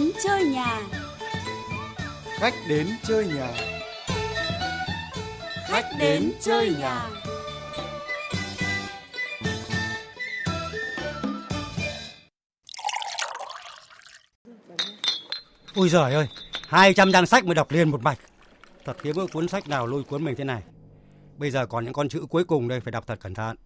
đến 0.00 0.12
chơi 0.24 0.44
nhà. 0.44 0.82
Khách 2.38 2.54
đến 2.68 2.86
chơi 3.02 3.26
nhà. 3.26 3.52
Khách 5.68 5.86
đến 5.98 6.32
chơi 6.40 6.74
nhà. 6.80 7.08
Ôi 15.74 15.88
giời 15.88 16.14
ơi, 16.14 16.28
200 16.68 17.12
trang 17.12 17.26
sách 17.26 17.44
mới 17.44 17.54
đọc 17.54 17.70
liền 17.70 17.90
một 17.90 18.02
mạch. 18.02 18.18
Thật 18.84 19.02
hiếm 19.02 19.16
có 19.16 19.26
cuốn 19.32 19.48
sách 19.48 19.68
nào 19.68 19.86
lôi 19.86 20.02
cuốn 20.02 20.24
mình 20.24 20.34
thế 20.38 20.44
này. 20.44 20.62
Bây 21.36 21.50
giờ 21.50 21.66
còn 21.66 21.84
những 21.84 21.92
con 21.92 22.08
chữ 22.08 22.26
cuối 22.30 22.44
cùng 22.44 22.68
đây 22.68 22.80
phải 22.80 22.92
đọc 22.92 23.06
thật 23.06 23.20
cẩn 23.20 23.34
thận. 23.34 23.56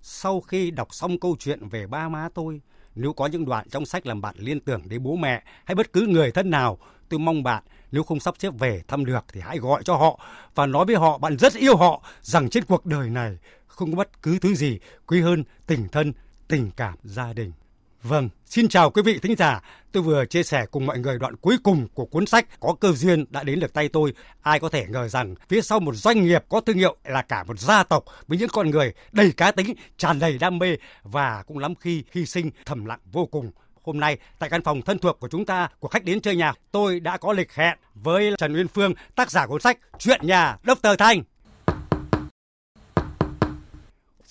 Sau 0.00 0.40
khi 0.40 0.70
đọc 0.70 0.94
xong 0.94 1.20
câu 1.20 1.36
chuyện 1.38 1.68
về 1.68 1.86
ba 1.86 2.08
má 2.08 2.28
tôi, 2.34 2.60
nếu 2.96 3.12
có 3.12 3.26
những 3.26 3.44
đoạn 3.44 3.68
trong 3.68 3.86
sách 3.86 4.06
làm 4.06 4.20
bạn 4.20 4.34
liên 4.38 4.60
tưởng 4.60 4.82
đến 4.88 5.02
bố 5.02 5.16
mẹ 5.16 5.42
hay 5.64 5.74
bất 5.74 5.92
cứ 5.92 6.06
người 6.06 6.30
thân 6.30 6.50
nào, 6.50 6.78
tôi 7.08 7.20
mong 7.20 7.42
bạn 7.42 7.62
nếu 7.92 8.02
không 8.02 8.20
sắp 8.20 8.34
xếp 8.38 8.50
về 8.58 8.82
thăm 8.88 9.04
được 9.04 9.24
thì 9.32 9.40
hãy 9.40 9.58
gọi 9.58 9.82
cho 9.82 9.96
họ 9.96 10.20
và 10.54 10.66
nói 10.66 10.84
với 10.84 10.96
họ 10.96 11.18
bạn 11.18 11.36
rất 11.38 11.54
yêu 11.54 11.76
họ 11.76 12.02
rằng 12.22 12.50
trên 12.50 12.64
cuộc 12.64 12.86
đời 12.86 13.10
này 13.10 13.38
không 13.66 13.90
có 13.90 13.96
bất 13.96 14.22
cứ 14.22 14.38
thứ 14.38 14.54
gì 14.54 14.78
quý 15.06 15.20
hơn 15.20 15.44
tình 15.66 15.88
thân, 15.88 16.12
tình 16.48 16.70
cảm 16.76 16.94
gia 17.04 17.32
đình. 17.32 17.52
Vâng, 18.08 18.28
xin 18.44 18.68
chào 18.68 18.90
quý 18.90 19.02
vị 19.02 19.18
thính 19.18 19.36
giả. 19.36 19.60
Tôi 19.92 20.02
vừa 20.02 20.24
chia 20.24 20.42
sẻ 20.42 20.66
cùng 20.70 20.86
mọi 20.86 20.98
người 20.98 21.18
đoạn 21.18 21.36
cuối 21.36 21.56
cùng 21.62 21.88
của 21.94 22.04
cuốn 22.04 22.26
sách 22.26 22.60
có 22.60 22.74
cơ 22.80 22.92
duyên 22.92 23.24
đã 23.30 23.42
đến 23.42 23.60
được 23.60 23.72
tay 23.72 23.88
tôi. 23.88 24.12
Ai 24.42 24.60
có 24.60 24.68
thể 24.68 24.86
ngờ 24.88 25.08
rằng 25.08 25.34
phía 25.48 25.60
sau 25.60 25.80
một 25.80 25.94
doanh 25.94 26.24
nghiệp 26.24 26.44
có 26.48 26.60
thương 26.60 26.76
hiệu 26.76 26.96
là 27.04 27.22
cả 27.22 27.44
một 27.44 27.58
gia 27.58 27.82
tộc 27.82 28.04
với 28.26 28.38
những 28.38 28.48
con 28.52 28.70
người 28.70 28.92
đầy 29.12 29.32
cá 29.32 29.50
tính, 29.50 29.74
tràn 29.96 30.18
đầy 30.18 30.38
đam 30.38 30.58
mê 30.58 30.76
và 31.02 31.44
cũng 31.46 31.58
lắm 31.58 31.74
khi 31.80 32.04
hy 32.12 32.26
sinh 32.26 32.50
thầm 32.66 32.84
lặng 32.84 33.00
vô 33.12 33.26
cùng. 33.26 33.50
Hôm 33.82 34.00
nay 34.00 34.18
tại 34.38 34.50
căn 34.50 34.62
phòng 34.62 34.82
thân 34.82 34.98
thuộc 34.98 35.20
của 35.20 35.28
chúng 35.28 35.44
ta 35.44 35.68
của 35.80 35.88
khách 35.88 36.04
đến 36.04 36.20
chơi 36.20 36.36
nhà, 36.36 36.52
tôi 36.72 37.00
đã 37.00 37.16
có 37.16 37.32
lịch 37.32 37.52
hẹn 37.52 37.78
với 37.94 38.34
Trần 38.38 38.54
Uyên 38.54 38.68
Phương, 38.68 38.94
tác 39.14 39.30
giả 39.30 39.46
cuốn 39.46 39.60
sách 39.60 39.78
Chuyện 39.98 40.20
nhà 40.22 40.56
Dr. 40.66 40.88
Thanh. 40.98 41.22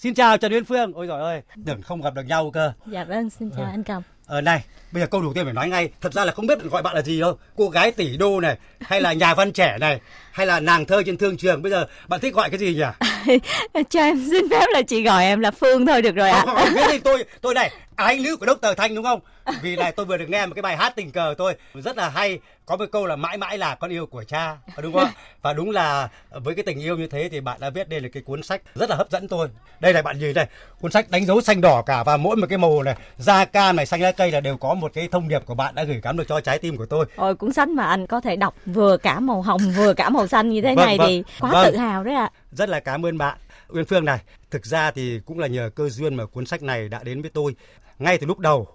Xin 0.05 0.13
chào 0.13 0.37
Trần 0.37 0.51
Uyên 0.51 0.65
Phương. 0.65 0.91
Ôi 0.93 1.07
giời 1.07 1.19
ơi, 1.19 1.41
tưởng 1.65 1.81
không 1.81 2.01
gặp 2.01 2.13
được 2.13 2.23
nhau 2.25 2.51
cơ. 2.53 2.73
Dạ 2.91 3.03
vâng, 3.03 3.29
xin 3.29 3.49
chào 3.57 3.65
Ừ. 3.65 3.69
anh 3.71 3.83
Cầm. 3.83 4.03
Ờ 4.25 4.41
này, 4.41 4.63
bây 4.91 5.01
giờ 5.01 5.07
câu 5.07 5.21
đầu 5.21 5.33
tiên 5.33 5.43
phải 5.43 5.53
nói 5.53 5.69
ngay, 5.69 5.89
thật 6.01 6.13
ra 6.13 6.25
là 6.25 6.31
không 6.31 6.47
biết 6.47 6.63
gọi 6.71 6.81
bạn 6.81 6.95
là 6.95 7.01
gì 7.01 7.19
đâu. 7.19 7.37
Cô 7.55 7.69
gái 7.69 7.91
tỷ 7.91 8.17
đô 8.17 8.39
này, 8.39 8.57
hay 8.79 9.01
là 9.01 9.13
nhà 9.13 9.33
văn 9.33 9.51
trẻ 9.51 9.77
này, 9.79 10.01
hay 10.31 10.45
là 10.47 10.59
nàng 10.59 10.85
thơ 10.85 11.03
trên 11.05 11.17
thương 11.17 11.37
trường. 11.37 11.61
Bây 11.61 11.71
giờ 11.71 11.85
bạn 12.07 12.19
thích 12.19 12.33
gọi 12.33 12.49
cái 12.49 12.59
gì 12.59 12.75
nhỉ? 12.75 12.83
Cho 13.89 14.01
em 14.01 14.25
xin 14.29 14.49
phép 14.49 14.65
là 14.73 14.81
chị 14.81 15.03
gọi 15.03 15.23
em 15.23 15.39
là 15.39 15.51
Phương 15.51 15.85
thôi 15.85 16.01
được 16.01 16.15
rồi 16.15 16.29
ạ. 16.29 16.43
Không, 16.45 16.55
không, 16.55 16.67
thì 16.91 16.99
tôi 16.99 17.25
tôi 17.41 17.53
này 17.53 17.71
ái 17.95 18.19
nữ 18.19 18.37
của 18.37 18.45
Dr. 18.45 18.67
Thanh 18.77 18.95
đúng 18.95 19.03
không? 19.03 19.19
Vì 19.61 19.75
này 19.75 19.91
tôi 19.91 20.05
vừa 20.05 20.17
được 20.17 20.29
nghe 20.29 20.45
một 20.45 20.53
cái 20.55 20.61
bài 20.61 20.77
hát 20.77 20.95
tình 20.95 21.11
cờ 21.11 21.33
tôi 21.37 21.55
rất 21.73 21.97
là 21.97 22.09
hay. 22.09 22.39
Có 22.65 22.77
một 22.77 22.85
câu 22.91 23.05
là 23.05 23.15
mãi 23.15 23.37
mãi 23.37 23.57
là 23.57 23.75
con 23.75 23.91
yêu 23.91 24.05
của 24.05 24.23
cha, 24.23 24.57
đúng 24.81 24.93
không? 24.93 25.07
Và 25.41 25.53
đúng 25.53 25.69
là 25.69 26.09
với 26.29 26.55
cái 26.55 26.63
tình 26.63 26.79
yêu 26.79 26.97
như 26.97 27.07
thế 27.07 27.29
thì 27.31 27.39
bạn 27.39 27.59
đã 27.59 27.69
viết 27.69 27.89
đây 27.89 28.01
là 28.01 28.09
cái 28.13 28.23
cuốn 28.23 28.43
sách 28.43 28.61
rất 28.75 28.89
là 28.89 28.95
hấp 28.95 29.11
dẫn 29.11 29.27
tôi. 29.27 29.47
Đây 29.79 29.93
này 29.93 30.01
bạn 30.01 30.19
nhìn 30.19 30.33
đây, 30.33 30.45
cuốn 30.81 30.91
sách 30.91 31.09
đánh 31.09 31.25
dấu 31.25 31.41
xanh 31.41 31.61
đỏ 31.61 31.81
cả 31.81 32.03
và 32.03 32.17
mỗi 32.17 32.35
một 32.35 32.47
cái 32.49 32.57
màu 32.57 32.83
này, 32.83 32.95
da 33.17 33.45
cam 33.45 33.75
này, 33.75 33.85
xanh 33.85 34.01
lá 34.01 34.11
cây 34.11 34.31
là 34.31 34.39
đều 34.39 34.57
có 34.57 34.73
một 34.73 34.91
cái 34.93 35.07
thông 35.11 35.27
điệp 35.27 35.45
của 35.45 35.55
bạn 35.55 35.75
đã 35.75 35.83
gửi 35.83 35.99
gắm 36.03 36.17
được 36.17 36.23
cho 36.27 36.39
trái 36.41 36.59
tim 36.59 36.77
của 36.77 36.85
tôi. 36.85 37.05
Ôi 37.15 37.35
cuốn 37.35 37.53
sách 37.53 37.69
mà 37.69 37.85
anh 37.85 38.07
có 38.07 38.21
thể 38.21 38.35
đọc 38.35 38.55
vừa 38.65 38.97
cả 38.97 39.19
màu 39.19 39.41
hồng 39.41 39.61
vừa 39.77 39.93
cả 39.93 40.09
màu 40.09 40.27
xanh 40.27 40.49
như 40.49 40.61
thế 40.61 40.75
Vâng, 40.75 40.85
này 40.85 40.97
vâng, 40.97 41.07
thì 41.07 41.23
quá 41.39 41.51
vâng. 41.51 41.71
tự 41.71 41.77
hào 41.77 42.03
đấy 42.03 42.15
ạ. 42.15 42.31
Rất 42.57 42.69
là 42.69 42.79
cảm 42.79 43.05
ơn 43.05 43.17
bạn. 43.17 43.37
Uyên 43.67 43.85
Phương 43.85 44.05
này, 44.05 44.19
thực 44.51 44.65
ra 44.65 44.91
thì 44.91 45.19
cũng 45.25 45.39
là 45.39 45.47
nhờ 45.47 45.69
cơ 45.75 45.89
duyên 45.89 46.15
mà 46.15 46.25
cuốn 46.25 46.45
sách 46.45 46.63
này 46.63 46.89
đã 46.89 47.03
đến 47.03 47.21
với 47.21 47.31
tôi. 47.33 47.55
Ngay 47.99 48.17
từ 48.17 48.27
lúc 48.27 48.39
đầu, 48.39 48.67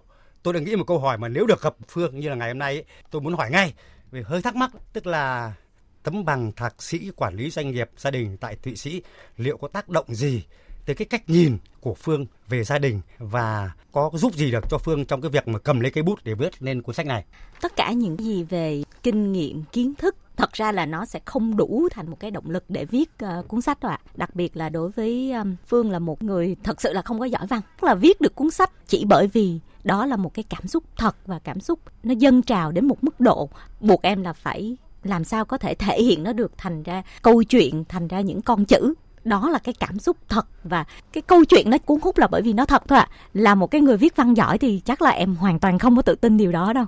tôi 0.43 0.55
đã 0.55 0.61
nghĩ 0.61 0.77
một 0.77 0.85
câu 0.87 0.99
hỏi 0.99 1.19
mà 1.19 1.29
nếu 1.29 1.47
được 1.47 1.63
gặp 1.63 1.75
Phương 1.89 2.21
như 2.21 2.29
là 2.29 2.35
ngày 2.35 2.49
hôm 2.49 2.59
nay 2.59 2.75
ấy, 2.75 2.85
tôi 3.11 3.23
muốn 3.23 3.35
hỏi 3.35 3.51
ngay 3.51 3.75
vì 4.11 4.23
hơi 4.23 4.43
thắc 4.43 4.57
mắc 4.57 4.71
tức 4.93 5.07
là 5.07 5.55
tấm 6.03 6.25
bằng 6.25 6.53
thạc 6.53 6.83
sĩ 6.83 7.11
quản 7.17 7.37
lý 7.37 7.51
doanh 7.51 7.71
nghiệp 7.71 7.91
gia 7.97 8.11
đình 8.11 8.37
tại 8.37 8.57
Thụy 8.57 8.77
Sĩ 8.77 9.03
liệu 9.37 9.57
có 9.57 9.69
tác 9.69 9.89
động 9.89 10.07
gì 10.09 10.45
tới 10.87 10.97
cái 10.97 11.07
cách 11.07 11.31
nhìn 11.31 11.59
của 11.81 11.95
Phương 11.95 12.27
về 12.49 12.65
gia 12.65 12.79
đình 12.79 13.01
và 13.19 13.71
có 13.93 14.11
giúp 14.15 14.35
gì 14.35 14.51
được 14.51 14.65
cho 14.71 14.79
Phương 14.79 15.05
trong 15.05 15.21
cái 15.21 15.31
việc 15.31 15.49
mà 15.49 15.59
cầm 15.59 15.81
lấy 15.81 15.91
cây 15.91 16.03
bút 16.03 16.25
để 16.25 16.35
viết 16.35 16.63
lên 16.63 16.83
cuốn 16.83 16.95
sách 16.95 17.07
này. 17.07 17.25
Tất 17.61 17.77
cả 17.77 17.93
những 17.93 18.17
gì 18.17 18.43
về 18.43 18.83
kinh 19.03 19.33
nghiệm, 19.33 19.63
kiến 19.73 19.95
thức 19.95 20.17
thật 20.41 20.53
ra 20.53 20.73
là 20.73 20.87
nó 20.87 21.05
sẽ 21.05 21.21
không 21.25 21.57
đủ 21.57 21.89
thành 21.91 22.11
một 22.11 22.17
cái 22.21 22.31
động 22.31 22.51
lực 22.51 22.65
để 22.69 22.85
viết 22.85 23.11
uh, 23.25 23.49
cuốn 23.49 23.61
sách 23.61 23.81
đâu 23.81 23.91
ạ. 23.93 23.99
Đặc 24.15 24.35
biệt 24.35 24.57
là 24.57 24.69
đối 24.69 24.91
với 24.91 25.33
um, 25.33 25.57
Phương 25.67 25.91
là 25.91 25.99
một 25.99 26.23
người 26.23 26.57
thật 26.63 26.81
sự 26.81 26.93
là 26.93 27.03
không 27.03 27.19
có 27.19 27.25
giỏi 27.25 27.47
văn, 27.47 27.61
Tức 27.81 27.87
là 27.87 27.95
viết 27.95 28.21
được 28.21 28.35
cuốn 28.35 28.51
sách 28.51 28.71
chỉ 28.87 29.05
bởi 29.09 29.27
vì 29.27 29.61
đó 29.85 30.07
là 30.07 30.17
một 30.17 30.35
cái 30.35 30.45
cảm 30.49 30.67
xúc 30.67 30.85
thật 30.97 31.17
và 31.27 31.39
cảm 31.39 31.61
xúc 31.61 31.79
nó 32.03 32.15
dâng 32.19 32.43
trào 32.43 32.73
đến 32.73 32.87
một 32.87 33.05
mức 33.05 33.21
độ 33.21 33.49
buộc 33.81 34.03
em 34.03 34.23
là 34.23 34.33
phải 34.33 34.77
làm 35.05 35.25
sao 35.25 35.45
có 35.45 35.59
thể 35.59 35.75
thể 35.75 36.03
hiện 36.03 36.23
nó 36.23 36.33
được 36.33 36.53
thành 36.59 36.83
ra 36.83 37.03
câu 37.23 37.43
chuyện, 37.43 37.85
thành 37.89 38.09
ra 38.09 38.21
những 38.21 38.43
con 38.43 38.65
chữ 38.65 38.95
đó 39.25 39.49
là 39.49 39.59
cái 39.59 39.75
cảm 39.81 39.99
xúc 39.99 40.17
thật 40.29 40.47
và 40.65 40.85
cái 41.13 41.23
câu 41.23 41.45
chuyện 41.45 41.71
nó 41.71 41.79
cuốn 41.79 41.99
hút 42.03 42.19
là 42.19 42.27
bởi 42.27 42.43
vì 42.43 42.53
nó 42.53 42.65
thật 42.65 42.83
thôi 42.89 42.99
ạ 42.99 43.09
là 43.35 43.55
một 43.55 43.67
cái 43.67 43.81
người 43.81 43.97
viết 43.97 44.17
văn 44.17 44.35
giỏi 44.35 44.59
thì 44.59 44.81
chắc 44.85 45.03
là 45.03 45.11
em 45.11 45.35
hoàn 45.35 45.59
toàn 45.59 45.79
không 45.79 45.97
có 45.97 46.03
tự 46.03 46.15
tin 46.15 46.37
điều 46.37 46.53
đó 46.53 46.73
đâu 46.73 46.85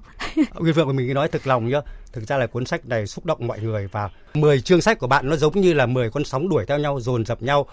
Nguyên 0.54 0.74
Phượng 0.74 0.86
của 0.86 0.92
mình 0.92 1.14
nói 1.14 1.28
thực 1.28 1.46
lòng 1.46 1.68
nhá. 1.68 1.80
Thực 2.12 2.28
ra 2.28 2.38
là 2.38 2.46
cuốn 2.46 2.66
sách 2.66 2.86
này 2.86 3.06
xúc 3.06 3.26
động 3.26 3.46
mọi 3.46 3.60
người 3.60 3.88
và 3.92 4.10
10 4.34 4.60
chương 4.60 4.80
sách 4.80 4.98
của 4.98 5.06
bạn 5.06 5.28
nó 5.28 5.36
giống 5.36 5.60
như 5.60 5.72
là 5.72 5.86
10 5.86 6.10
con 6.10 6.24
sóng 6.24 6.48
đuổi 6.48 6.64
theo 6.66 6.78
nhau, 6.78 7.00
dồn 7.00 7.24
dập 7.24 7.42
nhau. 7.42 7.66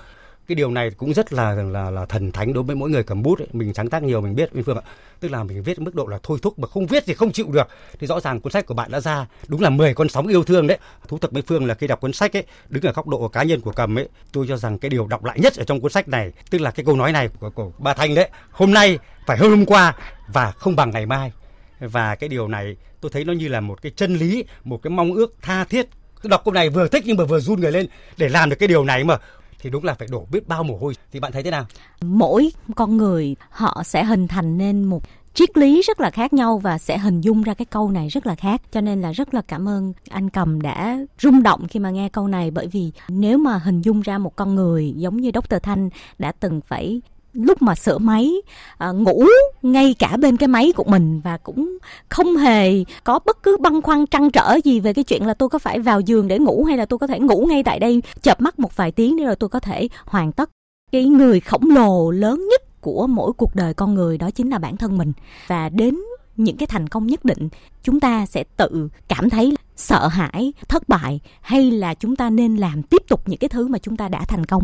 Cái 0.49 0.55
điều 0.55 0.71
này 0.71 0.91
cũng 0.91 1.13
rất 1.13 1.33
là 1.33 1.51
là 1.51 1.89
là 1.89 2.05
thần 2.05 2.31
thánh 2.31 2.53
đối 2.53 2.63
với 2.63 2.75
mỗi 2.75 2.89
người 2.89 3.03
cầm 3.03 3.23
bút 3.23 3.39
ấy. 3.39 3.47
Mình 3.53 3.73
sáng 3.73 3.89
tác 3.89 4.03
nhiều 4.03 4.21
mình 4.21 4.35
biết 4.35 4.55
minh 4.55 4.63
Phương 4.63 4.77
ạ. 4.77 4.81
Tức 5.19 5.31
là 5.31 5.43
mình 5.43 5.63
viết 5.63 5.79
mức 5.79 5.95
độ 5.95 6.07
là 6.07 6.19
thôi 6.23 6.39
thúc 6.41 6.59
mà 6.59 6.67
không 6.67 6.87
viết 6.87 7.03
thì 7.05 7.13
không 7.13 7.31
chịu 7.31 7.47
được. 7.51 7.67
Thì 7.99 8.07
rõ 8.07 8.19
ràng 8.19 8.39
cuốn 8.39 8.51
sách 8.51 8.65
của 8.65 8.73
bạn 8.73 8.91
đã 8.91 8.99
ra 8.99 9.27
đúng 9.47 9.61
là 9.61 9.69
10 9.69 9.93
con 9.93 10.09
sóng 10.09 10.27
yêu 10.27 10.43
thương 10.43 10.67
đấy. 10.67 10.77
Thú 11.07 11.17
thật 11.17 11.33
minh 11.33 11.43
Phương 11.47 11.65
là 11.65 11.73
khi 11.73 11.87
đọc 11.87 12.01
cuốn 12.01 12.13
sách 12.13 12.35
ấy, 12.35 12.43
đứng 12.69 12.83
ở 12.83 12.91
góc 12.91 13.07
độ 13.07 13.27
cá 13.27 13.43
nhân 13.43 13.61
của 13.61 13.71
cầm 13.71 13.97
ấy, 13.97 14.09
tôi 14.31 14.45
cho 14.49 14.57
rằng 14.57 14.79
cái 14.79 14.89
điều 14.89 15.07
đọc 15.07 15.25
lại 15.25 15.39
nhất 15.39 15.53
ở 15.57 15.63
trong 15.63 15.81
cuốn 15.81 15.91
sách 15.91 16.07
này, 16.07 16.31
tức 16.49 16.61
là 16.61 16.71
cái 16.71 16.85
câu 16.85 16.95
nói 16.95 17.11
này 17.11 17.29
của, 17.39 17.49
của 17.49 17.71
bà 17.77 17.93
Thanh 17.93 18.16
đấy. 18.16 18.29
Hôm 18.51 18.73
nay 18.73 18.99
phải 19.25 19.37
hơn 19.37 19.49
hôm 19.49 19.66
qua 19.66 19.95
và 20.27 20.51
không 20.51 20.75
bằng 20.75 20.91
ngày 20.91 21.05
mai 21.05 21.31
và 21.79 22.16
cái 22.16 22.29
điều 22.29 22.47
này 22.47 22.75
tôi 23.01 23.11
thấy 23.13 23.23
nó 23.23 23.33
như 23.33 23.47
là 23.47 23.59
một 23.59 23.81
cái 23.81 23.91
chân 23.95 24.16
lý 24.16 24.43
một 24.63 24.83
cái 24.83 24.91
mong 24.91 25.13
ước 25.13 25.35
tha 25.41 25.63
thiết 25.63 25.87
đọc 26.23 26.41
câu 26.45 26.53
này 26.53 26.69
vừa 26.69 26.87
thích 26.87 27.03
nhưng 27.05 27.17
mà 27.17 27.23
vừa 27.23 27.39
run 27.39 27.59
người 27.59 27.71
lên 27.71 27.87
để 28.17 28.29
làm 28.29 28.49
được 28.49 28.55
cái 28.59 28.67
điều 28.67 28.83
này 28.85 29.03
mà 29.03 29.17
thì 29.59 29.70
đúng 29.70 29.84
là 29.84 29.94
phải 29.94 30.08
đổ 30.12 30.28
biết 30.31 30.47
bao 30.47 30.64
mồ 30.64 30.78
hôi. 30.78 30.94
Thì 31.12 31.20
bạn 31.20 31.31
thấy 31.31 31.44
thế 31.44 31.52
nào? 31.52 31.66
Mỗi 32.02 32.52
con 32.75 32.97
người, 32.97 33.36
họ 33.50 33.81
sẽ 33.86 34.03
hình 34.03 34.28
thành 34.28 34.58
nên 34.58 34.84
một 34.84 35.03
triết 35.34 35.58
lý 35.58 35.81
rất 35.81 36.00
là 36.00 36.09
khác 36.09 36.34
nhau 36.34 36.58
và 36.58 36.78
sẽ 36.78 36.97
hình 36.97 37.22
dung 37.22 37.44
ra 37.44 37.53
cái 37.53 37.66
câu 37.66 37.92
này 37.92 38.08
rất 38.08 38.28
là 38.28 38.36
khác. 38.36 38.62
Cho 38.72 38.81
nên 38.81 39.02
là 39.02 39.12
rất 39.12 39.34
là 39.34 39.42
cảm 39.42 39.68
ơn 39.68 39.94
anh 40.09 40.30
cầm 40.30 40.62
đã 40.62 41.00
rung 41.22 41.44
động 41.44 41.68
khi 41.68 41.80
mà 41.80 41.90
nghe 41.90 42.09
câu 42.09 42.28
này. 42.28 42.52
Bởi 42.52 42.68
vì 42.68 42.92
nếu 43.09 43.38
mà 43.38 43.58
hình 43.58 43.81
dung 43.81 44.02
ra 44.02 44.18
một 44.18 44.36
con 44.36 44.56
người 44.56 44.94
giống 44.97 45.18
như 45.18 45.31
Dr. 45.34 45.56
Thanh 45.64 45.90
đã 46.20 46.31
từng 46.31 46.62
phải 46.62 47.02
lúc 47.34 47.62
mà 47.62 47.75
sửa 47.75 47.97
máy 47.97 48.31
à, 48.78 48.91
ngủ 48.91 49.25
ngay 49.62 49.95
cả 50.00 50.17
bên 50.17 50.38
cái 50.38 50.47
máy 50.47 50.72
của 50.75 50.84
mình 50.84 51.22
và 51.23 51.38
cũng 51.38 51.78
không 52.09 52.38
hề 52.38 52.84
có 53.03 53.19
bất 53.25 53.44
cứ 53.44 53.57
băn 53.59 53.81
khoăn 53.81 54.06
trăn 54.06 54.31
trở 54.31 54.57
gì 54.63 54.79
về 54.79 54.94
cái 54.94 55.03
chuyện 55.03 55.25
là 55.25 55.34
tôi 55.34 55.50
có 55.50 55.59
phải 55.59 55.79
vào 55.79 56.00
giường 56.00 56.28
để 56.28 56.40
ngủ 56.40 56.63
hay 56.63 56.78
là 56.78 56.85
tôi 56.85 57.00
có 57.00 57.07
thể 57.07 57.19
ngủ 57.19 57.45
ngay 57.50 57.63
tại 57.63 57.79
đây. 57.79 58.01
Chợp 58.22 58.41
mắt 58.41 58.59
một 58.59 58.75
vài 58.75 58.91
tiếng 58.91 59.17
để 59.17 59.23
rồi 59.25 59.35
tôi 59.35 59.50
có 59.50 59.59
thể 59.59 59.88
hoàn 60.06 60.31
tất. 60.31 60.50
Cái 60.91 61.06
người 61.06 61.40
khổng 61.40 61.69
lồ 61.69 62.12
lớn 62.12 62.47
nhất 62.51 62.81
của 62.81 63.07
mỗi 63.07 63.34
cuộc 63.34 63.56
đời 63.56 63.73
con 63.73 63.94
người 63.94 64.17
đó 64.17 64.31
chính 64.31 64.50
là 64.50 64.57
bản 64.57 64.78
thân 64.78 64.97
mình. 64.97 65.13
Và 65.47 65.69
đến 65.69 65.96
những 66.38 66.57
cái 66.57 66.67
thành 66.67 66.90
công 66.90 67.07
nhất 67.07 67.25
định 67.25 67.50
chúng 67.84 68.00
ta 68.00 68.25
sẽ 68.25 68.44
tự 68.57 68.90
cảm 69.07 69.29
thấy 69.29 69.56
sợ 69.79 70.07
hãi 70.07 70.53
thất 70.67 70.90
bại 70.90 71.19
hay 71.41 71.72
là 71.72 71.94
chúng 71.94 72.16
ta 72.16 72.29
nên 72.29 72.56
làm 72.56 72.84
tiếp 72.84 73.01
tục 73.07 73.29
những 73.29 73.40
cái 73.40 73.50
thứ 73.50 73.67
mà 73.67 73.79
chúng 73.79 73.97
ta 73.97 74.07
đã 74.07 74.25
thành 74.25 74.45
công. 74.45 74.63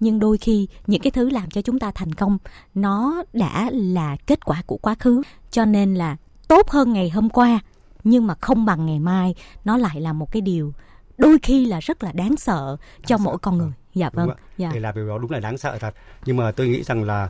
Nhưng 0.00 0.18
đôi 0.18 0.38
khi 0.38 0.68
những 0.86 1.00
cái 1.00 1.10
thứ 1.10 1.30
làm 1.30 1.50
cho 1.50 1.62
chúng 1.62 1.78
ta 1.78 1.90
thành 1.90 2.12
công 2.12 2.38
nó 2.74 3.22
đã 3.32 3.70
là 3.72 4.16
kết 4.26 4.44
quả 4.44 4.62
của 4.66 4.76
quá 4.76 4.94
khứ. 4.94 5.22
Cho 5.50 5.64
nên 5.64 5.94
là 5.94 6.16
tốt 6.48 6.70
hơn 6.70 6.92
ngày 6.92 7.10
hôm 7.10 7.28
qua 7.28 7.60
nhưng 8.04 8.26
mà 8.26 8.34
không 8.40 8.64
bằng 8.64 8.86
ngày 8.86 8.98
mai. 8.98 9.34
Nó 9.64 9.76
lại 9.76 10.00
là 10.00 10.12
một 10.12 10.32
cái 10.32 10.42
điều 10.42 10.72
đôi 11.18 11.38
khi 11.42 11.66
là 11.66 11.80
rất 11.80 12.02
là 12.04 12.12
đáng 12.12 12.36
sợ 12.36 12.76
cho 13.06 13.18
sợ. 13.18 13.22
mỗi 13.24 13.38
con 13.38 13.58
người. 13.58 13.72
Dạ 13.94 14.10
Đúng 14.12 14.26
vâng 14.26 14.36
ạ. 14.36 14.42
dạ. 14.58 14.70
Để 14.74 14.80
làm 14.80 14.94
điều 14.94 15.08
đó 15.08 15.18
đúng 15.18 15.30
là 15.30 15.40
đáng 15.40 15.58
sợ 15.58 15.78
thật. 15.78 15.94
Nhưng 16.26 16.36
mà 16.36 16.52
tôi 16.52 16.68
nghĩ 16.68 16.82
rằng 16.82 17.04
là 17.04 17.28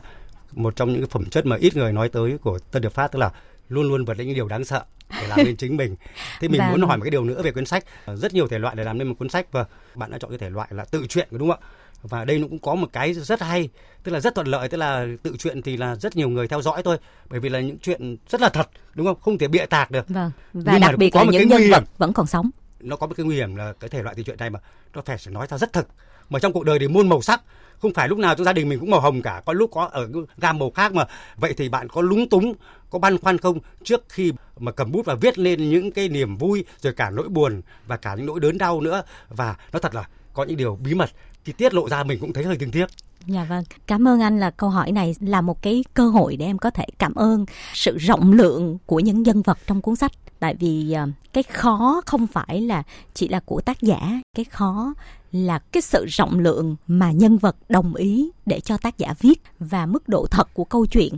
một 0.51 0.75
trong 0.75 0.91
những 0.91 1.01
cái 1.01 1.09
phẩm 1.09 1.25
chất 1.25 1.45
mà 1.45 1.55
ít 1.55 1.75
người 1.75 1.93
nói 1.93 2.09
tới 2.09 2.37
của 2.37 2.59
Tân 2.71 2.81
Điệp 2.81 2.93
Phát 2.93 3.11
tức 3.11 3.19
là 3.19 3.31
luôn 3.69 3.87
luôn 3.87 4.05
vượt 4.05 4.17
lên 4.17 4.27
những 4.27 4.35
điều 4.35 4.47
đáng 4.47 4.65
sợ 4.65 4.83
để 5.09 5.27
làm 5.27 5.37
nên 5.45 5.55
chính 5.57 5.77
mình. 5.77 5.95
Thế 6.39 6.47
mình 6.47 6.59
Và- 6.61 6.69
muốn 6.71 6.81
hỏi 6.81 6.97
một 6.97 7.03
cái 7.03 7.11
điều 7.11 7.23
nữa 7.23 7.41
về 7.41 7.51
cuốn 7.51 7.65
sách. 7.65 7.83
Rất 8.07 8.33
nhiều 8.33 8.47
thể 8.47 8.59
loại 8.59 8.75
để 8.75 8.83
làm 8.83 8.97
nên 8.97 9.07
một 9.07 9.15
cuốn 9.19 9.29
sách 9.29 9.51
và 9.51 9.65
bạn 9.95 10.11
đã 10.11 10.17
chọn 10.17 10.31
cái 10.31 10.37
thể 10.37 10.49
loại 10.49 10.67
là 10.71 10.85
tự 10.85 11.05
truyện 11.09 11.27
đúng 11.31 11.49
không 11.49 11.59
ạ? 11.61 11.67
Và 12.03 12.25
đây 12.25 12.39
nó 12.39 12.47
cũng 12.47 12.59
có 12.59 12.75
một 12.75 12.87
cái 12.93 13.13
rất 13.13 13.41
hay, 13.41 13.69
tức 14.03 14.11
là 14.11 14.19
rất 14.19 14.35
thuận 14.35 14.47
lợi, 14.47 14.69
tức 14.69 14.77
là 14.77 15.05
tự 15.23 15.35
truyện 15.37 15.61
thì 15.61 15.77
là 15.77 15.95
rất 15.95 16.15
nhiều 16.15 16.29
người 16.29 16.47
theo 16.47 16.61
dõi 16.61 16.81
thôi, 16.83 16.97
bởi 17.29 17.39
vì 17.39 17.49
là 17.49 17.59
những 17.59 17.77
chuyện 17.79 18.17
rất 18.29 18.41
là 18.41 18.49
thật, 18.49 18.69
đúng 18.93 19.05
không? 19.05 19.19
Không 19.21 19.37
thể 19.37 19.47
bịa 19.47 19.65
tạc 19.65 19.91
được. 19.91 20.09
vâng 20.09 20.31
và 20.53 20.71
Nhưng 20.73 20.81
đặc 20.81 20.97
biệt 20.97 21.09
có 21.09 21.19
là 21.23 21.31
những 21.31 21.41
nguy 21.41 21.49
nhân 21.49 21.61
hiểm. 21.61 21.71
vật 21.71 21.83
vẫn 21.97 22.13
còn 22.13 22.27
sống 22.27 22.49
Nó 22.79 22.95
có 22.95 23.07
một 23.07 23.13
cái 23.17 23.25
nguy 23.25 23.35
hiểm 23.35 23.55
là 23.55 23.73
cái 23.79 23.89
thể 23.89 24.03
loại 24.03 24.15
tự 24.15 24.23
truyện 24.23 24.37
này 24.39 24.49
mà 24.49 24.59
nó 24.93 25.01
phải 25.05 25.17
nói 25.29 25.47
ra 25.49 25.57
rất 25.57 25.73
thực 25.73 25.87
mà 26.29 26.39
trong 26.39 26.53
cuộc 26.53 26.65
đời 26.65 26.79
thì 26.79 26.87
muôn 26.87 27.09
màu 27.09 27.21
sắc. 27.21 27.41
Không 27.79 27.93
phải 27.93 28.07
lúc 28.07 28.17
nào 28.17 28.35
trong 28.35 28.45
gia 28.45 28.53
đình 28.53 28.69
mình 28.69 28.79
cũng 28.79 28.91
màu 28.91 28.99
hồng 28.99 29.21
cả 29.21 29.41
có 29.45 29.53
lúc 29.53 29.71
có 29.73 29.85
ở 29.91 30.09
gam 30.37 30.59
màu 30.59 30.71
khác 30.71 30.93
mà. 30.93 31.05
Vậy 31.35 31.53
thì 31.57 31.69
bạn 31.69 31.89
có 31.89 32.01
lúng 32.01 32.29
túng 32.29 32.53
có 32.89 32.99
băn 32.99 33.17
khoăn 33.17 33.37
không 33.37 33.59
trước 33.83 34.03
khi 34.09 34.33
mà 34.59 34.71
cầm 34.71 34.91
bút 34.91 35.05
và 35.05 35.15
viết 35.15 35.39
lên 35.39 35.69
những 35.69 35.91
cái 35.91 36.09
niềm 36.09 36.37
vui 36.37 36.65
rồi 36.81 36.93
cả 36.93 37.09
nỗi 37.09 37.29
buồn 37.29 37.61
và 37.87 37.97
cả 37.97 38.15
những 38.15 38.25
nỗi 38.25 38.39
đớn 38.39 38.57
đau 38.57 38.81
nữa? 38.81 39.03
Và 39.29 39.55
nó 39.73 39.79
thật 39.79 39.95
là 39.95 40.07
có 40.33 40.43
những 40.43 40.57
điều 40.57 40.75
bí 40.75 40.93
mật 40.93 41.09
thì 41.45 41.53
tiết 41.53 41.73
lộ 41.73 41.89
ra 41.89 42.03
mình 42.03 42.19
cũng 42.19 42.33
thấy 42.33 42.43
hơi 42.43 42.57
thương 42.57 42.71
tiếc 42.71 42.85
Dạ 43.27 43.43
vâng, 43.43 43.63
cảm 43.87 44.07
ơn 44.07 44.21
anh 44.21 44.39
là 44.39 44.51
câu 44.51 44.69
hỏi 44.69 44.91
này 44.91 45.15
là 45.19 45.41
một 45.41 45.61
cái 45.61 45.83
cơ 45.93 46.09
hội 46.09 46.35
để 46.35 46.45
em 46.45 46.57
có 46.57 46.69
thể 46.69 46.85
cảm 46.97 47.15
ơn 47.15 47.45
sự 47.73 47.97
rộng 47.97 48.33
lượng 48.33 48.77
của 48.85 48.99
những 48.99 49.23
nhân 49.23 49.41
vật 49.41 49.57
trong 49.67 49.81
cuốn 49.81 49.95
sách. 49.95 50.11
Tại 50.39 50.55
vì 50.59 50.91
ờ, 50.91 51.07
cái 51.33 51.43
khó 51.43 52.01
không 52.05 52.27
phải 52.27 52.61
là 52.61 52.83
chỉ 53.13 53.27
là 53.27 53.39
của 53.45 53.61
tác 53.61 53.81
giả, 53.81 54.21
cái 54.35 54.45
khó 54.45 54.93
là 55.31 55.59
cái 55.59 55.81
sự 55.81 56.05
rộng 56.05 56.39
lượng 56.39 56.75
mà 56.87 57.11
nhân 57.11 57.37
vật 57.37 57.55
đồng 57.69 57.95
ý 57.95 58.29
để 58.45 58.59
cho 58.59 58.77
tác 58.77 58.97
giả 58.97 59.13
viết 59.19 59.41
và 59.59 59.85
mức 59.85 60.09
độ 60.09 60.25
thật 60.31 60.53
của 60.53 60.63
câu 60.63 60.85
chuyện 60.85 61.13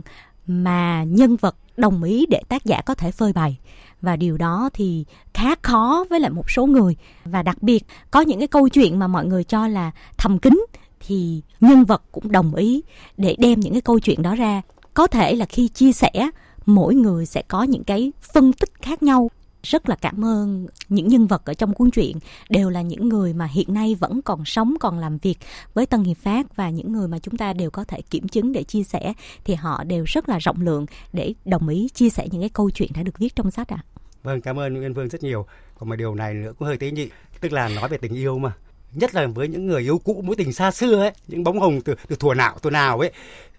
mà 0.46 1.04
nhân 1.04 1.36
vật 1.36 1.56
đồng 1.76 2.02
ý 2.02 2.26
để 2.26 2.42
tác 2.48 2.64
giả 2.64 2.80
có 2.86 2.94
thể 2.94 3.10
phơi 3.10 3.32
bày. 3.32 3.58
Và 4.02 4.16
điều 4.16 4.36
đó 4.36 4.70
thì 4.74 5.04
khá 5.34 5.54
khó 5.62 6.04
với 6.10 6.20
lại 6.20 6.30
một 6.30 6.50
số 6.50 6.66
người. 6.66 6.96
Và 7.24 7.42
đặc 7.42 7.62
biệt, 7.62 7.86
có 8.10 8.20
những 8.20 8.38
cái 8.38 8.48
câu 8.48 8.68
chuyện 8.68 8.98
mà 8.98 9.06
mọi 9.06 9.26
người 9.26 9.44
cho 9.44 9.66
là 9.66 9.90
thầm 10.18 10.38
kín 10.38 10.64
thì 11.00 11.42
nhân 11.60 11.84
vật 11.84 12.02
cũng 12.12 12.32
đồng 12.32 12.54
ý 12.54 12.82
để 13.16 13.36
đem 13.38 13.60
những 13.60 13.72
cái 13.72 13.80
câu 13.80 13.98
chuyện 13.98 14.22
đó 14.22 14.34
ra. 14.34 14.62
Có 14.94 15.06
thể 15.06 15.34
là 15.34 15.46
khi 15.46 15.68
chia 15.68 15.92
sẻ, 15.92 16.30
mỗi 16.66 16.94
người 16.94 17.26
sẽ 17.26 17.42
có 17.48 17.62
những 17.62 17.84
cái 17.84 18.12
phân 18.32 18.52
tích 18.52 18.70
khác 18.82 19.02
nhau 19.02 19.30
rất 19.62 19.88
là 19.88 19.96
cảm 19.96 20.24
ơn 20.24 20.66
những 20.88 21.08
nhân 21.08 21.26
vật 21.26 21.42
ở 21.44 21.54
trong 21.54 21.74
cuốn 21.74 21.90
truyện 21.90 22.16
đều 22.48 22.70
là 22.70 22.82
những 22.82 23.08
người 23.08 23.32
mà 23.32 23.46
hiện 23.46 23.74
nay 23.74 23.94
vẫn 23.94 24.22
còn 24.22 24.44
sống 24.44 24.74
còn 24.80 24.98
làm 24.98 25.18
việc 25.18 25.38
với 25.74 25.86
Tân 25.86 26.04
Hiệp 26.04 26.16
Phát 26.16 26.56
và 26.56 26.70
những 26.70 26.92
người 26.92 27.08
mà 27.08 27.18
chúng 27.18 27.36
ta 27.36 27.52
đều 27.52 27.70
có 27.70 27.84
thể 27.84 28.02
kiểm 28.02 28.28
chứng 28.28 28.52
để 28.52 28.62
chia 28.62 28.82
sẻ 28.82 29.12
thì 29.44 29.54
họ 29.54 29.84
đều 29.84 30.04
rất 30.04 30.28
là 30.28 30.38
rộng 30.38 30.60
lượng 30.60 30.86
để 31.12 31.34
đồng 31.44 31.68
ý 31.68 31.88
chia 31.94 32.10
sẻ 32.10 32.28
những 32.30 32.42
cái 32.42 32.50
câu 32.50 32.70
chuyện 32.70 32.90
đã 32.94 33.02
được 33.02 33.18
viết 33.18 33.36
trong 33.36 33.50
sách 33.50 33.72
ạ. 33.72 33.84
À. 33.84 33.86
Vâng, 34.22 34.40
cảm 34.40 34.58
ơn 34.58 34.74
Nguyên 34.74 34.94
Vương 34.94 35.08
rất 35.08 35.22
nhiều. 35.22 35.46
Còn 35.78 35.88
mà 35.88 35.96
điều 35.96 36.14
này 36.14 36.34
nữa 36.34 36.52
cũng 36.58 36.68
hơi 36.68 36.76
tế 36.76 36.90
nhị, 36.90 37.08
tức 37.40 37.52
là 37.52 37.68
nói 37.68 37.88
về 37.88 37.98
tình 37.98 38.14
yêu 38.14 38.38
mà 38.38 38.52
nhất 38.92 39.14
là 39.14 39.26
với 39.26 39.48
những 39.48 39.66
người 39.66 39.82
yêu 39.82 39.98
cũ 39.98 40.22
mối 40.26 40.36
tình 40.36 40.52
xa 40.52 40.70
xưa 40.70 41.00
ấy 41.00 41.12
những 41.28 41.44
bóng 41.44 41.60
hồng 41.60 41.80
từ 41.80 41.94
từ 42.08 42.16
thuở 42.16 42.34
nào 42.34 42.58
thuở 42.62 42.70
nào 42.70 43.00
ấy 43.00 43.12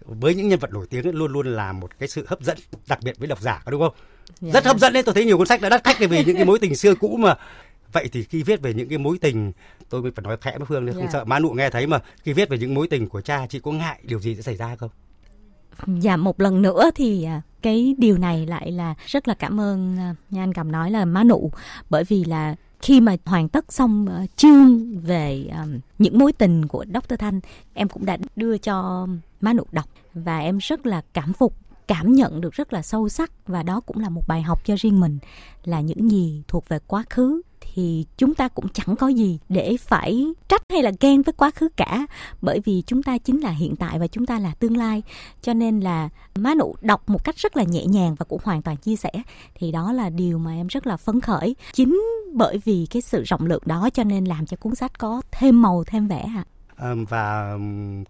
với 0.06 0.36
những 0.36 0.48
nhân 0.48 0.60
vật 0.60 0.72
nổi 0.72 0.86
tiếng 0.90 1.08
ấy, 1.08 1.14
luôn 1.14 1.32
luôn 1.32 1.48
là 1.48 1.72
một 1.72 2.00
cái 2.00 2.08
sự 2.10 2.26
hấp 2.28 2.42
dẫn 2.42 2.58
đặc 2.88 3.00
biệt 3.04 3.18
với 3.18 3.28
độc 3.28 3.42
giả 3.42 3.64
đúng 3.70 3.82
không 3.82 3.94
dạ. 4.42 4.52
rất 4.52 4.66
hấp 4.66 4.80
dẫn 4.80 4.94
đấy 4.94 5.04
tôi 5.04 5.16
thấy 5.16 5.26
nhiều 5.26 5.38
cuốn 5.38 5.48
sách 5.48 5.62
đã 5.62 5.70
đắt 5.70 5.84
khách 5.84 6.00
vì 6.00 6.24
những 6.26 6.36
cái 6.36 6.46
mối 6.46 6.60
tình 6.60 6.76
xưa 6.76 6.96
cũ 6.96 7.18
mà 7.20 7.36
vậy 7.92 8.10
thì 8.12 8.24
khi 8.24 8.44
viết 8.44 8.62
về 8.62 8.74
những 8.74 8.90
cái 8.90 8.98
mối 8.98 9.18
tình 9.22 9.52
tôi 9.90 10.02
mới 10.02 10.12
phải 10.12 10.24
nói 10.24 10.38
khẽ 10.42 10.58
với 10.58 10.66
phương 10.70 10.86
nên 10.86 10.96
không 10.96 11.04
dạ. 11.04 11.10
sợ 11.14 11.26
má 11.26 11.40
nụ 11.40 11.50
nghe 11.50 11.70
thấy 11.70 11.88
mà 11.88 12.00
khi 12.24 12.34
viết 12.34 12.50
về 12.50 12.58
những 12.58 12.74
mối 12.74 12.88
tình 12.88 13.10
của 13.10 13.22
cha 13.22 13.48
chị 13.50 13.60
có 13.60 13.72
ngại 13.72 14.00
điều 14.04 14.20
gì 14.20 14.36
sẽ 14.36 14.42
xảy 14.42 14.56
ra 14.56 14.76
không 14.76 14.90
Dạ 15.88 16.18
một 16.18 16.42
lần 16.42 16.62
nữa 16.62 16.90
thì 16.96 17.24
à, 17.24 17.42
cái 17.62 17.96
điều 17.98 18.18
này 18.18 18.46
lại 18.46 18.72
là 18.72 18.94
rất 19.06 19.28
là 19.28 19.34
cảm 19.34 19.60
ơn 19.60 19.98
à, 19.98 20.16
nha 20.30 20.44
anh 20.44 20.54
cầm 20.54 20.72
nói 20.72 20.92
là 20.92 21.06
má 21.06 21.24
nụ 21.24 21.52
bởi 21.90 22.04
vì 22.04 22.24
là 22.24 22.56
khi 22.82 23.02
mà 23.02 23.16
hoàn 23.26 23.50
tất 23.50 23.66
xong 23.72 24.08
uh, 24.24 24.38
chương 24.38 24.98
về 25.00 25.46
những 26.00 26.20
mối 26.20 26.34
tình 26.34 26.68
của 26.68 26.86
Dr. 26.94 27.16
Thanh, 27.20 27.40
em 27.74 27.90
cũng 27.90 28.06
đã 28.06 28.18
đưa 28.36 28.58
cho 28.58 29.08
má 29.42 29.54
nụ 29.54 29.64
đọc 29.72 29.90
và 30.14 30.40
em 30.40 30.58
rất 30.58 30.86
là 30.86 31.02
cảm 31.14 31.34
phục 31.34 31.56
cảm 31.92 32.16
nhận 32.16 32.42
được 32.42 32.54
rất 32.54 32.74
là 32.74 32.82
sâu 32.82 33.10
sắc 33.10 33.32
và 33.48 33.64
đó 33.64 33.82
cũng 33.86 34.00
là 34.00 34.10
một 34.10 34.22
bài 34.28 34.42
học 34.42 34.66
cho 34.66 34.76
riêng 34.78 35.00
mình. 35.00 35.18
Là 35.64 35.82
những 35.82 36.12
gì 36.12 36.44
thuộc 36.48 36.70
về 36.70 36.80
quá 36.88 37.04
khứ 37.10 37.42
thì 37.62 38.06
chúng 38.18 38.36
ta 38.36 38.48
cũng 38.48 38.66
chẳng 38.74 38.96
có 38.96 39.08
gì 39.08 39.40
để 39.50 39.78
phải 39.80 40.26
trách 40.48 40.62
hay 40.70 40.84
là 40.84 40.92
ghen 41.00 41.22
với 41.22 41.34
quá 41.34 41.52
khứ 41.52 41.70
cả. 41.78 42.06
Bởi 42.42 42.60
vì 42.60 42.84
chúng 42.88 43.04
ta 43.04 43.18
chính 43.18 43.44
là 43.44 43.50
hiện 43.50 43.76
tại 43.76 44.00
và 44.00 44.08
chúng 44.08 44.26
ta 44.26 44.40
là 44.40 44.54
tương 44.54 44.78
lai. 44.78 45.04
Cho 45.42 45.54
nên 45.54 45.80
là 45.80 46.10
má 46.36 46.54
nụ 46.56 46.76
đọc 46.82 47.10
một 47.10 47.24
cách 47.24 47.38
rất 47.38 47.58
là 47.58 47.64
nhẹ 47.64 47.86
nhàng 47.86 48.16
và 48.16 48.26
cũng 48.30 48.42
hoàn 48.44 48.62
toàn 48.62 48.78
chia 48.78 48.96
sẻ, 48.96 49.12
thì 49.56 49.72
đó 49.72 49.92
là 49.92 50.10
điều 50.10 50.38
mà 50.38 50.54
em 50.54 50.68
rất 50.68 50.88
là 50.88 50.98
phấn 50.98 51.22
khởi. 51.22 51.56
Chính 51.74 52.02
bởi 52.34 52.58
vì 52.58 52.88
cái 52.90 53.02
sự 53.02 53.24
rộng 53.24 53.46
lượng 53.46 53.64
đó 53.66 53.90
cho 53.94 54.04
nên 54.04 54.26
làm 54.26 54.46
cho 54.46 54.58
cuốn 54.58 54.76
sách 54.76 55.00
có 55.00 55.22
thêm 55.32 55.62
màu, 55.62 55.84
thêm 55.84 56.08
vẻ 56.08 56.22
ạ. 56.22 56.44
à 56.48 56.61
và 57.10 57.58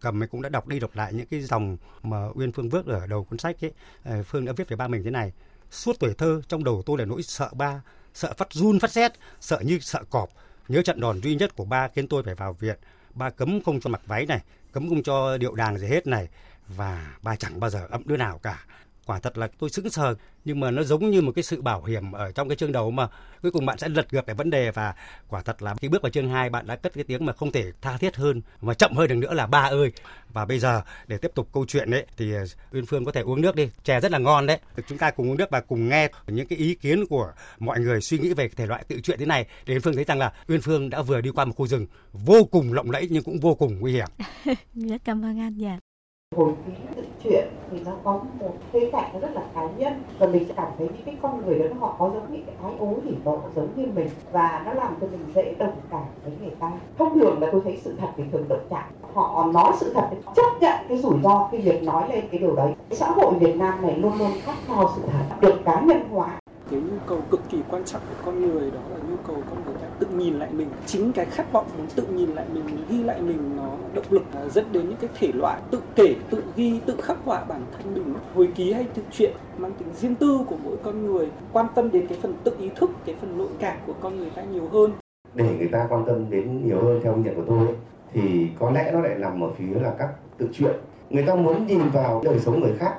cầm 0.02 0.20
mình 0.20 0.30
cũng 0.30 0.42
đã 0.42 0.50
đọc 0.50 0.68
đi 0.68 0.80
đọc 0.80 0.92
lại 0.94 1.14
những 1.14 1.26
cái 1.26 1.42
dòng 1.42 1.78
mà 2.04 2.28
Uyên 2.36 2.52
Phương 2.52 2.70
viết 2.70 2.86
ở 2.86 3.08
đầu 3.08 3.24
cuốn 3.24 3.40
sách 3.40 3.66
ấy 3.66 3.72
ờ, 4.04 4.24
Phương 4.24 4.46
đã 4.46 4.54
viết 4.58 4.70
về 4.70 4.76
ba 4.76 4.88
mình 4.88 5.04
thế 5.04 5.12
này 5.12 5.32
suốt 5.72 5.96
tuổi 6.00 6.14
thơ 6.14 6.42
trong 6.48 6.64
đầu 6.64 6.84
tôi 6.86 6.98
là 7.00 7.06
nỗi 7.06 7.24
sợ 7.24 7.50
ba 7.54 7.82
sợ 8.14 8.34
phát 8.38 8.54
run 8.54 8.80
phát 8.80 8.92
rét, 8.92 9.12
sợ 9.42 9.60
như 9.60 9.80
sợ 9.80 10.04
cọp. 10.10 10.30
Nhớ 10.68 10.82
trận 10.82 11.00
đòn 11.00 11.22
duy 11.22 11.36
nhất 11.36 11.56
của 11.56 11.66
ba 11.66 11.88
khiến 11.88 12.08
tôi 12.08 12.24
phải 12.24 12.36
vào 12.36 12.54
viện. 12.54 12.78
Ba 13.14 13.30
cấm 13.30 13.62
không 13.66 13.80
cho 13.80 13.90
mặc 13.90 14.02
váy 14.06 14.26
này, 14.26 14.42
cấm 14.72 14.90
không 14.90 15.04
cho 15.04 15.38
điệu 15.38 15.56
đàn 15.56 15.78
gì 15.78 15.88
hết 15.88 16.08
này. 16.08 16.28
Và 16.68 17.16
ba 17.22 17.36
chẳng 17.36 17.60
bao 17.60 17.70
giờ 17.70 17.88
ấm 17.90 18.02
đứa 18.06 18.18
nào 18.18 18.38
cả 18.38 18.66
quả 19.06 19.20
thật 19.20 19.38
là 19.38 19.48
tôi 19.60 19.70
sững 19.70 19.90
sờ, 19.90 20.16
nhưng 20.46 20.60
mà 20.60 20.72
nó 20.72 20.84
giống 20.84 21.12
như 21.12 21.22
một 21.22 21.32
cái 21.36 21.44
sự 21.44 21.62
bảo 21.62 21.84
hiểm 21.84 22.12
ở 22.12 22.32
trong 22.32 22.50
cái 22.50 22.56
chương 22.56 22.72
đầu 22.72 22.92
mà 22.92 23.08
cuối 23.42 23.52
cùng 23.52 23.66
bạn 23.66 23.78
sẽ 23.78 23.90
lật 23.90 24.14
ngược 24.14 24.26
cái 24.26 24.36
vấn 24.36 24.50
đề 24.50 24.72
và 24.72 24.96
quả 25.28 25.42
thật 25.42 25.62
là 25.62 25.76
khi 25.76 25.88
bước 25.88 26.02
vào 26.02 26.10
chương 26.10 26.30
2 26.30 26.50
bạn 26.50 26.68
đã 26.68 26.76
cất 26.76 26.94
cái 26.94 27.04
tiếng 27.04 27.26
mà 27.26 27.34
không 27.34 27.52
thể 27.52 27.72
tha 27.82 27.98
thiết 27.98 28.16
hơn, 28.16 28.42
mà 28.62 28.74
chậm 28.74 28.94
hơn 28.94 29.08
được 29.08 29.16
nữa 29.16 29.34
là 29.34 29.48
ba 29.48 29.62
ơi. 29.62 29.92
Và 30.30 30.46
bây 30.46 30.60
giờ 30.60 30.82
để 31.08 31.18
tiếp 31.18 31.32
tục 31.36 31.50
câu 31.54 31.66
chuyện 31.68 31.92
đấy 31.92 32.06
thì 32.18 32.34
ờ, 32.34 32.46
Uyên 32.72 32.86
Phương 32.86 33.06
có 33.06 33.12
thể 33.12 33.22
uống 33.22 33.42
nước 33.42 33.56
đi, 33.56 33.70
chè 33.84 34.00
rất 34.00 34.12
là 34.12 34.18
ngon 34.18 34.48
đấy. 34.48 34.60
Chúng 34.88 34.98
ta 34.98 35.12
cùng 35.12 35.30
uống 35.30 35.38
nước 35.38 35.50
và 35.50 35.62
cùng 35.62 35.90
nghe 35.90 36.10
những 36.28 36.48
cái 36.48 36.60
ý 36.60 36.76
kiến 36.76 37.06
của 37.10 37.32
mọi 37.60 37.80
người 37.80 38.02
suy 38.02 38.18
nghĩ 38.20 38.34
về 38.34 38.48
thể 38.48 38.66
loại 38.66 38.84
tự 38.88 39.00
truyện 39.02 39.20
thế 39.20 39.26
này. 39.26 39.46
Để 39.66 39.74
Uyên 39.74 39.82
Phương 39.82 39.96
thấy 39.96 40.04
rằng 40.04 40.20
là 40.20 40.34
Uyên 40.48 40.62
Phương 40.62 40.90
đã 40.90 41.02
vừa 41.02 41.22
đi 41.22 41.30
qua 41.32 41.46
một 41.46 41.54
khu 41.56 41.68
rừng 41.68 41.86
vô 42.14 42.44
cùng 42.52 42.74
lộng 42.74 42.92
lẫy 42.92 43.08
nhưng 43.12 43.24
cũng 43.24 43.40
vô 43.40 43.56
cùng 43.56 43.80
nguy 43.80 43.94
hiểm. 43.94 44.08
Rất 44.74 45.02
cảm 45.06 45.26
ơn 45.26 45.40
anh 45.40 45.54
dạ 45.58 45.91
hồi 46.36 46.54
ký 46.66 46.74
tự 46.96 47.04
truyện 47.24 47.48
thì 47.72 47.80
nó 47.86 47.92
có 48.04 48.20
một 48.40 48.54
khía 48.72 48.90
cạnh 48.92 49.10
nó 49.14 49.20
rất 49.20 49.32
là 49.34 49.42
cá 49.56 49.68
nhân 49.78 49.94
và 50.20 50.28
mình 50.28 50.46
sẽ 50.48 50.54
cảm 50.58 50.68
thấy 50.78 50.88
những 50.88 51.06
cái 51.06 51.16
con 51.22 51.46
người 51.46 51.60
đó 51.60 51.66
họ 51.80 51.96
có 52.00 52.12
giống 52.14 52.34
như 52.34 52.40
cái 52.46 52.56
ái 52.64 52.74
ố 52.80 52.96
hỉ 53.06 53.12
nộ 53.26 53.40
giống 53.56 53.68
như 53.76 53.86
mình 53.96 54.10
và 54.32 54.64
nó 54.66 54.74
làm 54.74 54.96
cho 55.02 55.08
mình 55.08 55.20
dễ 55.36 55.56
đồng 55.60 55.76
cảm 55.92 56.04
với 56.24 56.34
người 56.42 56.56
ta. 56.60 56.72
Thông 56.98 57.20
thường 57.20 57.42
là 57.42 57.50
tôi 57.52 57.62
thấy 57.64 57.80
sự 57.84 57.96
thật 57.98 58.08
thì 58.18 58.24
thường 58.32 58.46
động 58.50 58.68
chạm. 58.70 58.84
Họ 59.14 59.50
nói 59.54 59.74
sự 59.80 59.94
thật 59.94 60.10
chấp 60.36 60.52
nhận 60.62 60.76
cái 60.90 60.98
rủi 60.98 61.20
ro 61.24 61.50
khi 61.52 61.58
việc 61.58 61.84
nói 61.84 62.10
lên 62.10 62.24
cái 62.32 62.40
điều 62.40 62.56
đấy. 62.56 62.74
Xã 62.92 63.12
hội 63.12 63.34
Việt 63.40 63.56
Nam 63.56 63.82
này 63.82 63.96
luôn 63.96 64.14
luôn 64.20 64.32
khát 64.42 64.56
khao 64.68 64.90
sự 64.96 65.02
thật, 65.12 65.36
được 65.42 65.56
cá 65.66 65.82
nhân 65.82 66.10
hóa. 66.12 66.40
Cái 66.72 66.80
nhu 66.80 66.98
cầu 67.08 67.18
cực 67.32 67.42
kỳ 67.50 67.58
quan 67.70 67.84
trọng 67.86 68.02
của 68.02 68.26
con 68.26 68.42
người 68.42 68.72
đó 68.72 68.80
là 68.90 68.98
nhu 69.10 69.16
cầu 69.28 69.36
con 69.50 69.64
người 69.66 69.76
tự 70.02 70.08
nhìn 70.08 70.34
lại 70.34 70.50
mình. 70.52 70.68
Chính 70.86 71.12
cái 71.12 71.26
khát 71.26 71.52
vọng 71.52 71.66
muốn 71.78 71.88
tự 71.96 72.04
nhìn 72.08 72.30
lại 72.30 72.46
mình 72.54 72.66
ghi 72.90 73.04
lại 73.04 73.22
mình 73.22 73.56
nó 73.58 73.70
động 73.94 74.06
lực 74.10 74.24
à, 74.34 74.42
dẫn 74.50 74.66
đến 74.72 74.90
những 74.90 74.98
cái 75.02 75.10
thể 75.20 75.32
loại 75.34 75.62
tự 75.72 75.82
kể 75.96 76.16
tự 76.30 76.44
ghi 76.56 76.80
tự 76.86 76.96
khắc 77.02 77.18
họa 77.26 77.44
bản 77.44 77.62
thân 77.72 77.94
mình. 77.94 78.14
Hồi 78.36 78.50
ký 78.56 78.74
hay 78.74 78.86
thực 78.94 79.06
truyện 79.12 79.32
mang 79.58 79.72
tính 79.74 79.88
riêng 79.96 80.16
tư 80.16 80.40
của 80.48 80.56
mỗi 80.64 80.78
con 80.84 81.06
người 81.06 81.28
quan 81.54 81.66
tâm 81.76 81.92
đến 81.92 82.08
cái 82.08 82.18
phần 82.22 82.34
tự 82.44 82.56
ý 82.60 82.70
thức 82.76 82.90
cái 83.06 83.16
phần 83.22 83.38
nội 83.38 83.50
cảm 83.60 83.78
của 83.86 83.94
con 84.02 84.18
người 84.18 84.30
ta 84.36 84.42
nhiều 84.44 84.68
hơn. 84.72 84.92
Để 85.34 85.56
người 85.58 85.70
ta 85.72 85.86
quan 85.90 86.06
tâm 86.08 86.30
đến 86.30 86.66
nhiều 86.66 86.82
hơn 86.84 87.00
theo 87.04 87.16
nhận 87.18 87.36
của 87.36 87.46
tôi 87.48 87.68
thì 88.14 88.48
có 88.60 88.72
lẽ 88.72 88.92
nó 88.94 89.02
lại 89.02 89.16
nằm 89.16 89.44
ở 89.44 89.50
phía 89.58 89.80
là 89.82 89.94
các 90.00 90.10
tự 90.38 90.50
truyện. 90.54 90.76
Người 91.10 91.24
ta 91.28 91.36
muốn 91.36 91.68
nhìn 91.68 91.90
vào 91.94 92.22
đời 92.26 92.40
sống 92.40 92.60
người 92.60 92.74
khác. 92.80 92.94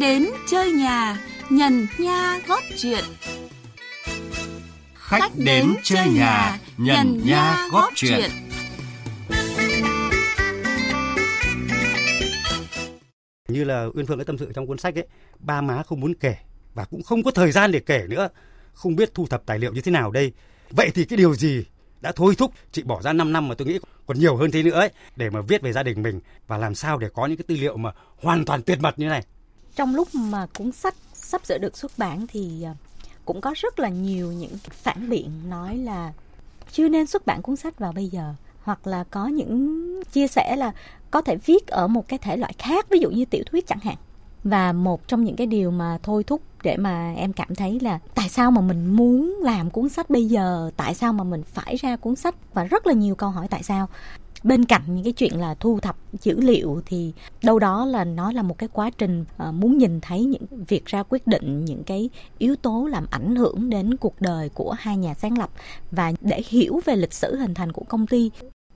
Đến 0.00 0.26
chơi 0.50 0.72
nhà, 0.72 1.16
nhần 1.50 1.86
nha 1.98 2.38
góp 2.46 2.62
chuyện. 2.78 3.04
Khách 4.94 5.32
đến 5.36 5.74
chơi 5.82 6.08
nhà, 6.08 6.58
nhần 6.78 7.20
nha 7.24 7.68
góp 7.72 7.92
chuyện. 7.94 8.30
Như 13.48 13.64
là 13.64 13.86
Uyên 13.94 14.06
Phương 14.06 14.18
đã 14.18 14.24
tâm 14.24 14.38
sự 14.38 14.52
trong 14.54 14.66
cuốn 14.66 14.78
sách 14.78 14.94
ấy, 14.94 15.06
ba 15.38 15.60
má 15.60 15.82
không 15.82 16.00
muốn 16.00 16.14
kể 16.14 16.36
và 16.74 16.84
cũng 16.84 17.02
không 17.02 17.22
có 17.22 17.30
thời 17.30 17.52
gian 17.52 17.72
để 17.72 17.80
kể 17.80 18.04
nữa. 18.08 18.28
Không 18.72 18.96
biết 18.96 19.14
thu 19.14 19.26
thập 19.26 19.46
tài 19.46 19.58
liệu 19.58 19.72
như 19.72 19.80
thế 19.80 19.92
nào 19.92 20.10
đây. 20.10 20.32
Vậy 20.70 20.90
thì 20.94 21.04
cái 21.04 21.16
điều 21.16 21.34
gì 21.34 21.64
đã 22.00 22.12
thôi 22.16 22.34
thúc 22.38 22.52
chị 22.72 22.82
bỏ 22.82 23.02
ra 23.02 23.12
5 23.12 23.32
năm 23.32 23.48
mà 23.48 23.54
tôi 23.54 23.68
nghĩ 23.68 23.78
còn 24.06 24.18
nhiều 24.18 24.36
hơn 24.36 24.50
thế 24.50 24.62
nữa 24.62 24.70
ấy 24.70 24.90
để 25.16 25.30
mà 25.30 25.40
viết 25.40 25.62
về 25.62 25.72
gia 25.72 25.82
đình 25.82 26.02
mình 26.02 26.20
và 26.46 26.58
làm 26.58 26.74
sao 26.74 26.98
để 26.98 27.08
có 27.14 27.26
những 27.26 27.36
cái 27.36 27.44
tư 27.48 27.56
liệu 27.56 27.76
mà 27.76 27.92
hoàn 28.22 28.44
toàn 28.44 28.62
tuyệt 28.62 28.80
mật 28.80 28.98
như 28.98 29.06
này 29.06 29.22
trong 29.76 29.94
lúc 29.94 30.14
mà 30.14 30.46
cuốn 30.58 30.72
sách 30.72 30.94
sắp 31.34 31.46
sửa 31.46 31.58
được 31.58 31.76
xuất 31.76 31.92
bản 31.98 32.26
thì 32.26 32.62
ờ, 32.62 32.72
cũng 33.24 33.40
có 33.40 33.54
rất 33.56 33.78
là 33.78 33.88
nhiều 33.88 34.32
những 34.32 34.58
phản 34.70 35.08
biện 35.08 35.30
nói 35.48 35.76
là 35.76 36.12
chưa 36.72 36.88
nên 36.88 37.06
xuất 37.06 37.26
bản 37.26 37.42
cuốn 37.42 37.56
sách 37.56 37.78
vào 37.78 37.92
bây 37.92 38.08
giờ. 38.08 38.34
Hoặc 38.62 38.86
là 38.86 39.04
có 39.04 39.26
những 39.26 40.02
chia 40.12 40.26
sẻ 40.26 40.56
là 40.56 40.72
có 41.10 41.22
thể 41.22 41.36
viết 41.36 41.66
ở 41.66 41.86
một 41.86 42.08
cái 42.08 42.18
thể 42.18 42.36
loại 42.36 42.52
khác, 42.58 42.86
ví 42.90 42.98
dụ 42.98 43.10
như 43.10 43.24
tiểu 43.24 43.44
thuyết 43.50 43.66
chẳng 43.66 43.78
hạn. 43.78 43.96
Và 44.44 44.72
một 44.72 45.08
trong 45.08 45.24
những 45.24 45.36
cái 45.36 45.46
điều 45.46 45.70
mà 45.70 45.98
thôi 46.02 46.24
thúc 46.24 46.40
để 46.62 46.76
mà 46.76 47.14
em 47.16 47.32
cảm 47.32 47.54
thấy 47.54 47.80
là 47.80 47.98
tại 48.14 48.28
sao 48.28 48.50
mà 48.50 48.60
mình 48.60 48.86
muốn 48.86 49.40
làm 49.42 49.70
cuốn 49.70 49.88
sách 49.88 50.10
bây 50.10 50.26
giờ? 50.26 50.70
Tại 50.76 50.94
sao 50.94 51.12
mà 51.12 51.24
mình 51.24 51.42
phải 51.42 51.76
ra 51.76 51.96
cuốn 51.96 52.16
sách? 52.16 52.34
Và 52.52 52.64
rất 52.64 52.86
là 52.86 52.92
nhiều 52.92 53.14
câu 53.14 53.30
hỏi 53.30 53.48
tại 53.50 53.62
sao 53.62 53.88
bên 54.44 54.64
cạnh 54.64 54.82
những 54.86 55.04
cái 55.04 55.12
chuyện 55.12 55.40
là 55.40 55.54
thu 55.54 55.80
thập 55.80 55.96
dữ 56.22 56.40
liệu 56.40 56.82
thì 56.86 57.12
đâu 57.42 57.58
đó 57.58 57.86
là 57.86 58.04
nó 58.04 58.32
là 58.32 58.42
một 58.42 58.58
cái 58.58 58.68
quá 58.72 58.90
trình 58.90 59.24
ờ, 59.36 59.52
muốn 59.52 59.78
nhìn 59.78 60.00
thấy 60.00 60.24
những 60.24 60.46
việc 60.68 60.86
ra 60.86 61.02
quyết 61.02 61.26
định 61.26 61.64
những 61.64 61.84
cái 61.84 62.10
yếu 62.38 62.56
tố 62.56 62.86
làm 62.86 63.06
ảnh 63.10 63.36
hưởng 63.36 63.70
đến 63.70 63.96
cuộc 63.96 64.20
đời 64.20 64.48
của 64.48 64.72
hai 64.78 64.96
nhà 64.96 65.14
sáng 65.14 65.38
lập 65.38 65.50
và 65.90 66.12
để 66.20 66.42
hiểu 66.48 66.80
về 66.84 66.96
lịch 66.96 67.12
sử 67.12 67.36
hình 67.36 67.54
thành 67.54 67.72
của 67.72 67.84
công 67.88 68.06
ty. 68.06 68.30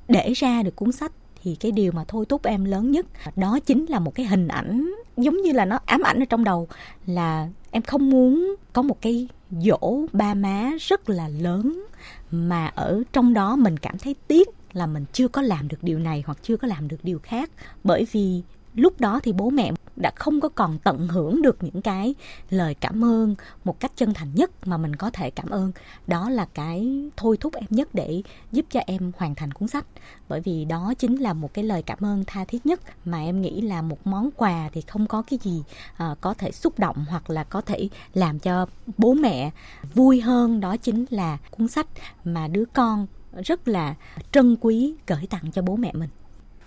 Để 0.08 0.32
ra 0.32 0.62
được 0.62 0.76
cuốn 0.76 0.92
sách 0.92 1.12
thì 1.42 1.54
cái 1.54 1.72
điều 1.72 1.92
mà 1.92 2.04
thôi 2.08 2.24
thúc 2.28 2.44
em 2.44 2.64
lớn 2.64 2.90
nhất, 2.90 3.06
đó 3.36 3.58
chính 3.66 3.86
là 3.88 3.98
một 3.98 4.14
cái 4.14 4.26
hình 4.26 4.48
ảnh 4.48 4.94
giống 5.16 5.36
như 5.42 5.52
là 5.52 5.64
nó 5.64 5.78
ám 5.86 6.02
ảnh 6.02 6.22
ở 6.22 6.24
trong 6.24 6.44
đầu, 6.44 6.68
là 7.06 7.48
em 7.70 7.82
không 7.82 8.10
muốn 8.10 8.54
có 8.72 8.82
một 8.82 9.00
cái 9.00 9.28
dỗ 9.50 10.06
ba 10.12 10.34
má 10.34 10.70
rất 10.80 11.10
là 11.10 11.28
lớn 11.28 11.84
mà 12.30 12.66
ở 12.66 13.02
trong 13.12 13.34
đó 13.34 13.56
mình 13.56 13.76
cảm 13.76 13.98
thấy 13.98 14.14
tiếc 14.28 14.57
là 14.78 14.86
mình 14.86 15.04
chưa 15.12 15.28
có 15.28 15.42
làm 15.42 15.68
được 15.68 15.82
điều 15.82 15.98
này 15.98 16.22
hoặc 16.26 16.38
chưa 16.42 16.56
có 16.56 16.68
làm 16.68 16.88
được 16.88 16.96
điều 17.02 17.18
khác. 17.18 17.50
Bởi 17.84 18.06
vì 18.12 18.42
lúc 18.74 19.00
đó 19.00 19.20
thì 19.22 19.32
bố 19.32 19.50
mẹ 19.50 19.72
đã 19.96 20.12
không 20.16 20.40
có 20.40 20.48
còn 20.48 20.78
tận 20.78 21.08
hưởng 21.08 21.42
được 21.42 21.62
những 21.62 21.82
cái 21.82 22.14
lời 22.50 22.74
cảm 22.74 23.04
ơn 23.04 23.34
một 23.64 23.80
cách 23.80 23.92
chân 23.96 24.14
thành 24.14 24.34
nhất 24.34 24.50
mà 24.66 24.76
mình 24.76 24.96
có 24.96 25.10
thể 25.10 25.30
cảm 25.30 25.50
ơn. 25.50 25.72
Đó 26.06 26.30
là 26.30 26.44
cái 26.54 27.08
thôi 27.16 27.36
thúc 27.36 27.54
em 27.54 27.64
nhất 27.70 27.88
để 27.92 28.22
giúp 28.52 28.66
cho 28.70 28.80
em 28.86 29.12
hoàn 29.16 29.34
thành 29.34 29.52
cuốn 29.52 29.68
sách. 29.68 29.86
Bởi 30.28 30.40
vì 30.40 30.64
đó 30.64 30.94
chính 30.98 31.16
là 31.16 31.32
một 31.32 31.54
cái 31.54 31.64
lời 31.64 31.82
cảm 31.82 31.98
ơn 32.04 32.24
tha 32.26 32.44
thiết 32.44 32.66
nhất 32.66 32.80
mà 33.04 33.20
em 33.20 33.40
nghĩ 33.40 33.60
là 33.60 33.82
một 33.82 34.06
món 34.06 34.30
quà 34.36 34.70
thì 34.72 34.80
không 34.80 35.06
có 35.06 35.22
cái 35.22 35.38
gì 35.42 35.62
uh, 36.10 36.20
có 36.20 36.34
thể 36.34 36.52
xúc 36.52 36.78
động 36.78 37.04
hoặc 37.08 37.30
là 37.30 37.44
có 37.44 37.60
thể 37.60 37.88
làm 38.14 38.38
cho 38.38 38.66
bố 38.98 39.14
mẹ 39.14 39.50
vui 39.94 40.20
hơn. 40.20 40.60
Đó 40.60 40.76
chính 40.76 41.04
là 41.10 41.38
cuốn 41.50 41.68
sách 41.68 41.86
mà 42.24 42.48
đứa 42.48 42.64
con 42.72 43.06
rất 43.44 43.68
là 43.68 43.94
trân 44.32 44.56
quý 44.60 44.94
gửi 45.06 45.26
tặng 45.30 45.52
cho 45.52 45.62
bố 45.62 45.76
mẹ 45.76 45.92
mình 45.94 46.08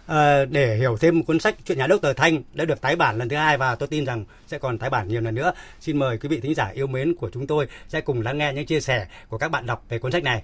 À, 0.06 0.46
để 0.46 0.75
hiểu 0.75 0.98
thêm 0.98 1.24
cuốn 1.24 1.39
sách 1.39 1.56
chuyện 1.65 1.77
nhà 1.77 1.88
Đốc 1.88 2.01
Tờ 2.01 2.13
Thanh 2.13 2.44
đã 2.53 2.65
được 2.65 2.82
tái 2.82 2.96
bản 2.96 3.18
lần 3.18 3.30
thứ 3.30 3.36
hai 3.36 3.58
và 3.58 3.75
tôi 3.75 3.88
tin 3.88 4.06
rằng 4.06 4.25
sẽ 4.48 4.58
còn 4.58 4.77
tái 4.77 4.89
bản 4.89 5.08
nhiều 5.08 5.22
lần 5.22 5.36
nữa. 5.36 5.53
Xin 5.80 5.98
mời 5.98 6.18
quý 6.18 6.30
vị 6.30 6.39
thính 6.39 6.56
giả 6.56 6.68
yêu 6.68 6.88
mến 6.88 7.15
của 7.15 7.30
chúng 7.34 7.48
tôi 7.48 7.68
sẽ 7.88 8.01
cùng 8.01 8.22
lắng 8.22 8.38
nghe 8.38 8.53
những 8.53 8.65
chia 8.65 8.80
sẻ 8.80 9.08
của 9.30 9.38
các 9.38 9.51
bạn 9.51 9.65
đọc 9.65 9.86
về 9.89 10.00
cuốn 10.00 10.12
sách 10.12 10.24
này. 10.24 10.44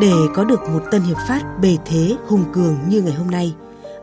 Để 0.00 0.12
có 0.34 0.44
được 0.44 0.60
một 0.68 0.82
tân 0.90 1.02
hiệp 1.02 1.16
phát 1.28 1.42
bề 1.62 1.76
thế 1.86 2.16
hùng 2.26 2.44
cường 2.52 2.78
như 2.88 3.02
ngày 3.02 3.14
hôm 3.14 3.30
nay, 3.30 3.54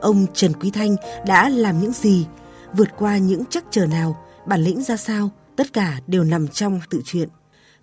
ông 0.02 0.26
Trần 0.34 0.54
Quý 0.54 0.72
Thanh 0.72 0.96
đã 1.28 1.50
làm 1.50 1.80
những 1.80 1.94
gì, 1.94 2.28
vượt 2.74 2.90
qua 2.98 3.18
những 3.18 3.44
chắc 3.50 3.64
trở 3.72 3.86
nào, 3.86 4.18
bản 4.46 4.62
lĩnh 4.62 4.84
ra 4.84 4.98
sao, 4.98 5.30
tất 5.56 5.74
cả 5.74 6.00
đều 6.08 6.24
nằm 6.24 6.48
trong 6.48 6.80
tự 6.90 7.02
truyện. 7.06 7.30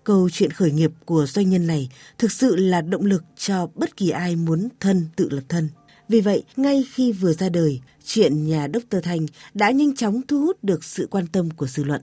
Câu 0.09 0.29
chuyện 0.33 0.51
khởi 0.51 0.71
nghiệp 0.71 0.91
của 1.05 1.27
doanh 1.27 1.51
nhân 1.51 1.67
này 1.67 1.89
thực 2.19 2.33
sự 2.33 2.57
là 2.57 2.81
động 2.81 3.05
lực 3.05 3.25
cho 3.37 3.69
bất 3.75 3.97
kỳ 3.97 4.11
ai 4.11 4.37
muốn 4.37 4.69
thân 4.81 5.07
tự 5.17 5.29
lập 5.31 5.43
thân. 5.49 5.69
Vì 6.09 6.21
vậy, 6.21 6.45
ngay 6.57 6.85
khi 6.93 7.13
vừa 7.13 7.33
ra 7.33 7.49
đời, 7.49 7.81
chuyện 8.05 8.47
nhà 8.47 8.69
Dr. 8.75 8.97
Thành 9.03 9.27
đã 9.55 9.71
nhanh 9.71 9.97
chóng 9.97 10.21
thu 10.29 10.41
hút 10.41 10.57
được 10.63 10.85
sự 10.85 11.09
quan 11.11 11.27
tâm 11.27 11.51
của 11.51 11.67
dư 11.67 11.85
luận. 11.85 12.01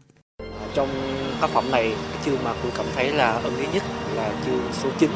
Trong 0.76 0.90
tác 1.42 1.50
phẩm 1.50 1.72
này, 1.72 1.96
cái 2.12 2.22
chương 2.26 2.44
mà 2.44 2.54
tôi 2.64 2.72
cảm 2.78 2.86
thấy 2.96 3.12
là 3.12 3.38
ưng 3.38 3.58
ý 3.58 3.66
nhất 3.74 3.84
là 4.16 4.42
chương 4.46 4.62
số 4.84 4.90
9, 5.00 5.10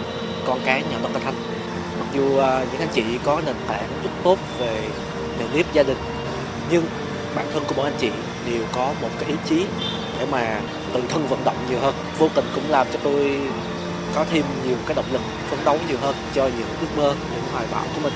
con 0.47 0.59
cái 0.65 0.83
nhà 0.83 0.99
Dr. 1.01 1.23
thành 1.23 1.35
Mặc 1.99 2.07
dù 2.15 2.37
à, 2.37 2.65
những 2.71 2.81
anh 2.81 2.89
chị 2.93 3.03
có 3.23 3.41
nền 3.45 3.55
tảng 3.67 3.89
rất 4.03 4.11
tốt 4.23 4.39
về 4.59 4.89
nền 5.39 5.47
nếp 5.53 5.73
gia 5.73 5.83
đình, 5.83 5.97
nhưng 6.71 6.83
bản 7.35 7.45
thân 7.53 7.63
của 7.67 7.73
mỗi 7.77 7.91
anh 7.91 7.99
chị 7.99 8.09
đều 8.45 8.63
có 8.73 8.93
một 9.01 9.09
cái 9.19 9.29
ý 9.29 9.35
chí 9.49 9.65
để 10.19 10.25
mà 10.25 10.61
tự 10.93 11.01
thân 11.09 11.27
vận 11.27 11.39
động 11.45 11.57
nhiều 11.69 11.79
hơn 11.79 11.95
vô 12.17 12.29
tình 12.35 12.45
cũng 12.55 12.69
làm 12.69 12.87
cho 12.93 12.99
tôi 13.03 13.39
có 14.15 14.25
thêm 14.31 14.45
nhiều 14.67 14.77
cái 14.85 14.95
động 14.95 15.11
lực 15.11 15.21
phấn 15.49 15.59
đấu 15.65 15.79
nhiều 15.87 15.97
hơn 15.97 16.15
cho 16.35 16.47
những 16.47 16.67
ước 16.81 16.87
mơ 16.97 17.15
những 17.33 17.43
hoài 17.51 17.67
bão 17.71 17.85
của 17.95 18.01
mình 18.01 18.13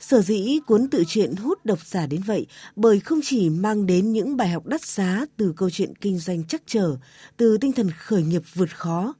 Sở 0.00 0.22
dĩ 0.22 0.58
cuốn 0.66 0.88
tự 0.90 1.04
truyện 1.08 1.36
hút 1.36 1.64
độc 1.64 1.86
giả 1.86 2.06
đến 2.06 2.20
vậy 2.26 2.46
bởi 2.76 3.00
không 3.00 3.20
chỉ 3.22 3.50
mang 3.50 3.86
đến 3.86 4.12
những 4.12 4.36
bài 4.36 4.48
học 4.48 4.66
đắt 4.66 4.84
giá 4.84 5.24
từ 5.36 5.52
câu 5.56 5.70
chuyện 5.70 5.94
kinh 6.00 6.18
doanh 6.18 6.44
chắc 6.44 6.62
trở, 6.66 6.96
từ 7.36 7.58
tinh 7.58 7.72
thần 7.72 7.90
khởi 7.98 8.22
nghiệp 8.22 8.42
vượt 8.54 8.76
khó. 8.76 9.14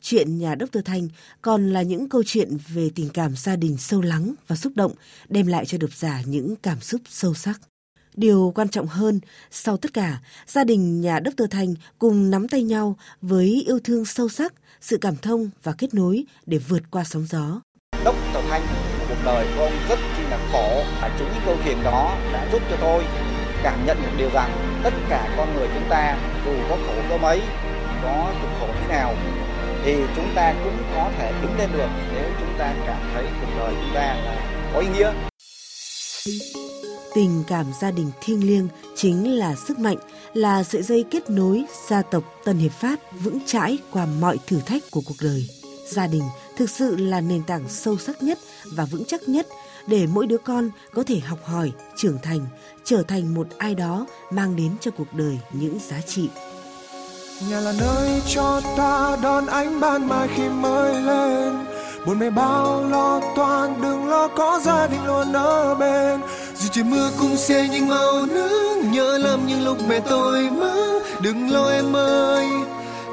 Chuyện 0.00 0.38
nhà 0.38 0.56
Dr. 0.60 0.78
Thanh 0.84 1.08
còn 1.42 1.70
là 1.70 1.82
những 1.82 2.08
câu 2.08 2.22
chuyện 2.26 2.56
về 2.68 2.90
tình 2.94 3.08
cảm 3.08 3.36
gia 3.36 3.56
đình 3.56 3.76
sâu 3.76 4.00
lắng 4.00 4.34
và 4.46 4.56
xúc 4.56 4.72
động, 4.76 4.92
đem 5.28 5.46
lại 5.46 5.66
cho 5.66 5.78
độc 5.78 5.92
giả 5.92 6.22
những 6.26 6.56
cảm 6.56 6.80
xúc 6.80 7.00
sâu 7.08 7.34
sắc. 7.34 7.60
Điều 8.16 8.52
quan 8.54 8.68
trọng 8.68 8.86
hơn, 8.86 9.20
sau 9.50 9.76
tất 9.76 9.92
cả, 9.92 10.18
gia 10.46 10.64
đình 10.64 11.00
nhà 11.00 11.20
Đốc 11.20 11.34
Tơ 11.36 11.46
Thành 11.50 11.74
cùng 11.98 12.30
nắm 12.30 12.48
tay 12.48 12.62
nhau 12.62 12.96
với 13.22 13.64
yêu 13.66 13.78
thương 13.84 14.04
sâu 14.04 14.28
sắc, 14.28 14.54
sự 14.80 14.98
cảm 15.00 15.16
thông 15.16 15.50
và 15.62 15.72
kết 15.78 15.94
nối 15.94 16.24
để 16.46 16.58
vượt 16.58 16.82
qua 16.90 17.04
sóng 17.04 17.26
gió. 17.30 17.60
Đốc 18.04 18.16
Tơ 18.34 18.40
Thanh, 18.48 18.62
cuộc 19.08 19.24
đời 19.24 19.46
của 19.56 19.62
ông 19.62 19.72
rất 19.88 19.98
chi 20.16 20.22
là 20.30 20.48
khổ 20.52 20.84
và 21.00 21.16
chính 21.18 21.28
những 21.28 21.42
câu 21.46 21.56
chuyện 21.64 21.76
đó 21.84 22.18
đã 22.32 22.48
giúp 22.52 22.62
cho 22.70 22.76
tôi 22.80 23.04
cảm 23.62 23.86
nhận 23.86 24.02
được 24.02 24.12
điều 24.18 24.30
rằng 24.34 24.80
tất 24.82 24.94
cả 25.08 25.34
con 25.36 25.54
người 25.54 25.68
chúng 25.74 25.88
ta 25.90 26.18
dù 26.44 26.52
có 26.68 26.76
khổ 26.86 26.94
có 27.10 27.16
mấy, 27.16 27.40
có 28.02 28.34
cực 28.42 28.50
khổ 28.60 28.66
thế 28.80 28.88
nào 28.88 29.14
thì 29.84 29.96
chúng 30.16 30.28
ta 30.34 30.54
cũng 30.64 30.78
có 30.94 31.10
thể 31.18 31.32
đứng 31.42 31.58
lên 31.58 31.70
được 31.72 31.88
nếu 32.14 32.30
chúng 32.40 32.54
ta 32.58 32.74
cảm 32.86 33.00
thấy 33.14 33.24
cuộc 33.40 33.52
đời 33.58 33.74
chúng 33.80 33.94
ta 33.94 34.14
là 34.14 34.70
có 34.74 34.80
ý 34.80 34.88
nghĩa 34.88 35.12
Tình 37.14 37.44
cảm 37.46 37.66
gia 37.80 37.90
đình 37.90 38.10
thiêng 38.20 38.46
liêng 38.46 38.68
chính 38.94 39.38
là 39.38 39.54
sức 39.54 39.78
mạnh, 39.78 39.96
là 40.34 40.64
sợi 40.64 40.82
dây 40.82 41.04
kết 41.10 41.30
nối 41.30 41.64
gia 41.88 42.02
tộc 42.02 42.24
Tân 42.44 42.58
Hiệp 42.58 42.72
Phát 42.72 43.00
vững 43.20 43.38
chãi 43.46 43.78
qua 43.90 44.06
mọi 44.20 44.38
thử 44.46 44.60
thách 44.66 44.82
của 44.90 45.00
cuộc 45.06 45.16
đời. 45.22 45.48
Gia 45.88 46.06
đình 46.06 46.22
thực 46.56 46.70
sự 46.70 46.96
là 46.96 47.20
nền 47.20 47.42
tảng 47.42 47.68
sâu 47.68 47.98
sắc 47.98 48.22
nhất 48.22 48.38
và 48.64 48.84
vững 48.84 49.04
chắc 49.04 49.28
nhất 49.28 49.46
để 49.86 50.06
mỗi 50.06 50.26
đứa 50.26 50.38
con 50.38 50.70
có 50.94 51.02
thể 51.02 51.18
học 51.18 51.38
hỏi, 51.44 51.72
trưởng 51.96 52.18
thành, 52.22 52.46
trở 52.84 53.02
thành 53.02 53.34
một 53.34 53.46
ai 53.58 53.74
đó 53.74 54.06
mang 54.30 54.56
đến 54.56 54.70
cho 54.80 54.90
cuộc 54.90 55.12
đời 55.12 55.38
những 55.52 55.78
giá 55.88 56.00
trị. 56.00 56.28
Nhà 57.50 57.60
là 57.60 57.72
nơi 57.80 58.22
cho 58.34 58.60
ta 58.76 59.16
đón 59.22 59.46
ánh 59.46 59.80
ban 59.80 60.08
mai 60.08 60.28
khi 60.36 60.48
mới 60.48 61.02
lên 61.02 61.52
buồn 62.06 62.18
mê 62.18 62.30
bao 62.30 62.84
lo 62.88 63.20
toan 63.36 63.82
đừng 63.82 64.08
lo 64.08 64.28
có 64.28 64.60
gia 64.64 64.86
đình 64.86 65.04
luôn 65.06 65.32
ở 65.32 65.74
bên 65.74 66.20
trời 66.74 66.84
mưa 66.84 67.10
cũng 67.20 67.36
sẽ 67.36 67.68
những 67.68 67.88
màu 67.88 68.26
nước, 68.26 68.76
nhớ 68.90 69.18
lắm 69.18 69.46
những 69.46 69.64
lúc 69.64 69.76
mẹ 69.88 70.00
tôi 70.00 70.50
mơ. 70.50 71.00
Đừng 71.20 71.52
lo 71.52 71.70
em 71.70 71.96
ơi, 71.96 72.46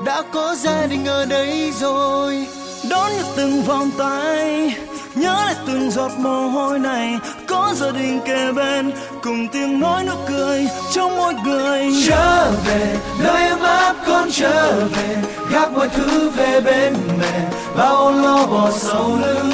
đã 0.05 0.23
có 0.33 0.55
gia 0.55 0.85
đình 0.85 1.05
ở 1.05 1.25
đây 1.25 1.71
rồi. 1.79 2.47
Đón 2.89 3.11
nhận 3.15 3.25
từng 3.35 3.63
vòng 3.63 3.89
tay, 3.97 4.75
nhớ 5.15 5.33
lại 5.33 5.55
từng 5.67 5.91
giọt 5.91 6.11
mồ 6.17 6.47
hôi 6.47 6.79
này. 6.79 7.17
Có 7.47 7.73
gia 7.75 7.91
đình 7.91 8.19
kề 8.25 8.51
bên, 8.51 8.91
cùng 9.23 9.47
tiếng 9.47 9.79
nói 9.79 10.03
nụ 10.03 10.13
cười 10.27 10.67
trong 10.93 11.17
mỗi 11.17 11.33
người. 11.33 11.93
Trở 12.07 12.51
về, 12.65 12.95
nơi 13.23 13.47
ấm 13.47 13.59
áp 13.61 13.95
con 14.07 14.29
trở 14.31 14.85
về. 14.95 15.17
Gác 15.51 15.71
mọi 15.71 15.89
thứ 15.89 16.29
về 16.29 16.61
bên 16.61 16.93
mẹ, 17.19 17.49
bao 17.77 18.11
lo 18.11 18.47
bỏ 18.47 18.71
sau 18.71 19.17
lưng 19.21 19.51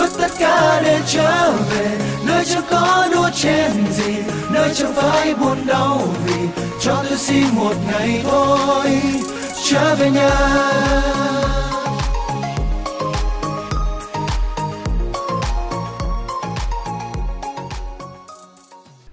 vứt 0.00 0.10
tất 0.18 0.30
cả 0.38 0.80
để 0.84 1.00
trở 1.06 1.52
về. 1.70 1.98
Nơi 2.26 2.44
chẳng 2.44 2.62
có 2.70 3.08
đua 3.12 3.30
chen 3.34 3.70
gì, 3.92 4.16
nơi 4.52 4.74
chẳng 4.74 4.92
phải 4.94 5.34
buồn 5.34 5.58
đau 5.66 6.08
vì 6.26 6.34
cho 6.80 7.04
tôi 7.08 7.18
xin 7.18 7.44
một 7.54 7.74
ngày 7.86 8.20
thôi. 8.24 9.00
Trở 9.70 9.94
về 9.94 10.10
nhà. 10.10 10.30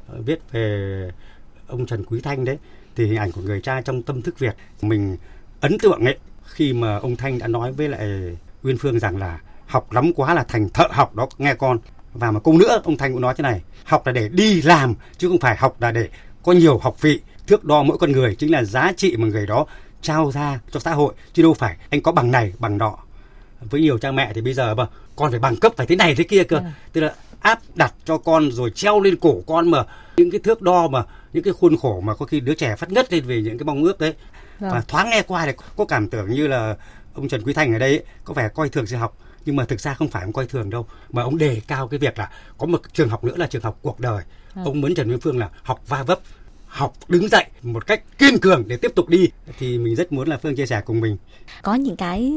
Ờ, 0.07 0.21
viết 0.25 0.39
về 0.51 1.11
ông 1.67 1.85
Trần 1.85 2.05
Quý 2.05 2.21
Thanh 2.21 2.45
đấy, 2.45 2.57
thì 2.95 3.05
hình 3.05 3.17
ảnh 3.17 3.31
của 3.31 3.41
người 3.41 3.61
cha 3.61 3.81
trong 3.81 4.03
tâm 4.03 4.21
thức 4.21 4.39
Việt. 4.39 4.55
Mình 4.81 5.17
ấn 5.61 5.77
tượng 5.79 6.05
ấy, 6.05 6.17
khi 6.43 6.73
mà 6.73 6.97
ông 6.97 7.15
Thanh 7.15 7.39
đã 7.39 7.47
nói 7.47 7.71
với 7.71 7.89
lại 7.89 8.07
Uyên 8.63 8.77
Phương 8.77 8.99
rằng 8.99 9.17
là 9.17 9.39
học 9.67 9.91
lắm 9.91 10.11
quá 10.15 10.33
là 10.33 10.43
thành 10.43 10.69
thợ 10.69 10.87
học 10.91 11.15
đó 11.15 11.27
nghe 11.37 11.53
con. 11.53 11.79
Và 12.13 12.31
một 12.31 12.43
câu 12.43 12.57
nữa 12.57 12.81
ông 12.83 12.97
Thanh 12.97 13.13
cũng 13.13 13.21
nói 13.21 13.33
thế 13.37 13.41
này 13.41 13.61
học 13.83 14.07
là 14.07 14.11
để 14.11 14.29
đi 14.29 14.61
làm 14.61 14.93
chứ 15.17 15.27
không 15.29 15.39
phải 15.39 15.55
học 15.57 15.81
là 15.81 15.91
để 15.91 16.09
có 16.43 16.51
nhiều 16.51 16.77
học 16.77 17.01
vị 17.01 17.19
thước 17.47 17.65
đo 17.65 17.83
mỗi 17.83 17.97
con 17.97 18.11
người 18.11 18.35
chính 18.35 18.51
là 18.51 18.63
giá 18.63 18.91
trị 18.97 19.15
mà 19.17 19.27
người 19.27 19.47
đó 19.47 19.65
trao 20.01 20.31
ra 20.31 20.59
cho 20.71 20.79
xã 20.79 20.91
hội 20.91 21.13
chứ 21.33 21.43
đâu 21.43 21.53
phải 21.53 21.77
anh 21.89 22.01
có 22.01 22.11
bằng 22.11 22.31
này 22.31 22.53
bằng 22.59 22.77
nọ. 22.77 22.97
Với 23.61 23.81
nhiều 23.81 23.97
cha 23.97 24.11
mẹ 24.11 24.31
thì 24.35 24.41
bây 24.41 24.53
giờ 24.53 24.75
mà 24.75 24.87
con 25.15 25.31
phải 25.31 25.39
bằng 25.39 25.55
cấp 25.55 25.73
phải 25.77 25.87
thế 25.87 25.95
này 25.95 26.15
thế 26.15 26.23
kia 26.23 26.43
cơ. 26.43 26.57
Ừ. 26.57 26.63
tức 26.93 27.01
là 27.01 27.13
áp 27.39 27.59
đặt 27.75 27.93
cho 28.05 28.17
con 28.17 28.51
rồi 28.51 28.71
treo 28.75 28.99
lên 28.99 29.15
cổ 29.15 29.41
con 29.47 29.71
mà 29.71 29.83
những 30.17 30.31
cái 30.31 30.39
thước 30.43 30.61
đo 30.61 30.87
mà 30.87 31.03
những 31.33 31.43
cái 31.43 31.53
khuôn 31.53 31.77
khổ 31.77 32.01
mà 32.01 32.15
có 32.15 32.25
khi 32.25 32.39
đứa 32.39 32.53
trẻ 32.53 32.75
phát 32.75 32.91
ngất 32.91 33.13
lên 33.13 33.25
về 33.25 33.41
những 33.41 33.57
cái 33.57 33.65
mong 33.65 33.83
ước 33.83 33.99
đấy. 33.99 34.13
Vâng. 34.59 34.71
và 34.71 34.81
thoáng 34.87 35.09
nghe 35.09 35.21
qua 35.21 35.45
thì 35.45 35.51
có 35.75 35.85
cảm 35.85 36.07
tưởng 36.07 36.31
như 36.31 36.47
là 36.47 36.75
ông 37.13 37.27
Trần 37.27 37.41
Quý 37.41 37.53
Thành 37.53 37.73
ở 37.73 37.79
đây 37.79 37.89
ấy, 37.89 38.03
có 38.23 38.33
vẻ 38.33 38.49
coi 38.49 38.69
thường 38.69 38.85
sự 38.85 38.95
học 38.95 39.17
nhưng 39.47 39.55
mà 39.55 39.65
thực 39.65 39.79
ra 39.79 39.93
không 39.93 40.07
phải 40.07 40.23
ông 40.23 40.33
coi 40.33 40.45
thường 40.45 40.69
đâu 40.69 40.85
mà 41.09 41.23
ông 41.23 41.37
đề 41.37 41.61
cao 41.67 41.87
cái 41.87 41.99
việc 41.99 42.19
là 42.19 42.29
có 42.57 42.65
một 42.65 42.81
trường 42.93 43.09
học 43.09 43.23
nữa 43.23 43.35
là 43.37 43.47
trường 43.47 43.61
học 43.61 43.79
cuộc 43.81 43.99
đời 43.99 44.23
vâng. 44.53 44.65
ông 44.65 44.81
muốn 44.81 44.95
Trần 44.95 45.07
Nguyên 45.07 45.19
Phương 45.19 45.37
là 45.37 45.49
học 45.63 45.81
va 45.87 46.03
vấp 46.03 46.19
học 46.67 46.93
đứng 47.07 47.27
dậy 47.29 47.45
một 47.61 47.87
cách 47.87 48.03
kiên 48.17 48.37
cường 48.37 48.63
để 48.67 48.77
tiếp 48.77 48.91
tục 48.95 49.09
đi 49.09 49.29
thì 49.59 49.77
mình 49.77 49.95
rất 49.95 50.11
muốn 50.11 50.27
là 50.27 50.37
Phương 50.37 50.55
chia 50.55 50.65
sẻ 50.65 50.81
cùng 50.85 50.99
mình. 50.99 51.17
Có 51.61 51.75
những 51.75 51.95
cái 51.95 52.33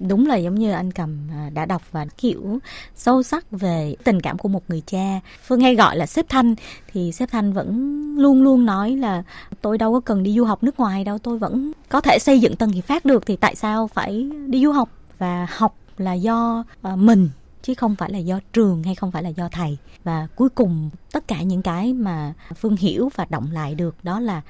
đúng 0.00 0.26
là 0.26 0.36
giống 0.36 0.54
như 0.54 0.72
anh 0.72 0.92
cầm 0.92 1.28
à, 1.32 1.50
đã 1.54 1.66
đọc 1.66 1.82
và 1.92 2.06
hiểu 2.18 2.58
sâu 2.94 3.22
sắc 3.22 3.50
về 3.50 3.94
tình 4.04 4.20
cảm 4.20 4.38
của 4.38 4.48
một 4.48 4.62
người 4.68 4.82
cha 4.86 5.20
phương 5.42 5.60
hay 5.60 5.74
gọi 5.74 5.96
là 5.96 6.06
sếp 6.06 6.28
thanh 6.28 6.54
thì 6.92 7.12
sếp 7.12 7.30
thanh 7.30 7.52
vẫn 7.52 7.98
luôn 8.18 8.42
luôn 8.42 8.66
nói 8.66 8.96
là 8.96 9.22
tôi 9.62 9.78
đâu 9.78 9.92
có 9.92 10.00
cần 10.00 10.22
đi 10.22 10.34
du 10.36 10.44
học 10.44 10.62
nước 10.62 10.80
ngoài 10.80 11.04
đâu 11.04 11.18
tôi 11.18 11.38
vẫn 11.38 11.72
có 11.88 12.00
thể 12.00 12.18
xây 12.18 12.40
dựng 12.40 12.56
tân 12.56 12.70
hiệp 12.70 12.84
phát 12.84 13.04
được 13.04 13.26
thì 13.26 13.36
tại 13.36 13.54
sao 13.54 13.88
phải 13.88 14.30
đi 14.46 14.64
du 14.64 14.72
học 14.72 14.88
và 15.18 15.46
học 15.50 15.77
là 16.00 16.12
do 16.12 16.64
ờ, 16.82 16.96
mình, 16.96 17.30
chứ 17.62 17.74
không 17.74 17.96
phải 17.96 18.10
là 18.10 18.18
do 18.18 18.40
trường 18.52 18.82
hay 18.82 18.94
không 18.94 19.12
phải 19.12 19.22
là 19.22 19.28
do 19.28 19.48
thầy. 19.48 19.78
Và 20.04 20.28
cuối 20.36 20.48
cùng, 20.48 20.90
tất 21.12 21.28
cả 21.28 21.42
những 21.42 21.62
cái 21.62 21.92
mà 21.94 22.34
phương 22.56 22.76
hiểu 22.76 23.08
và 23.14 23.26
động 23.30 23.48
lại 23.52 23.74
được 23.74 24.04
đó 24.04 24.20
là 24.20 24.42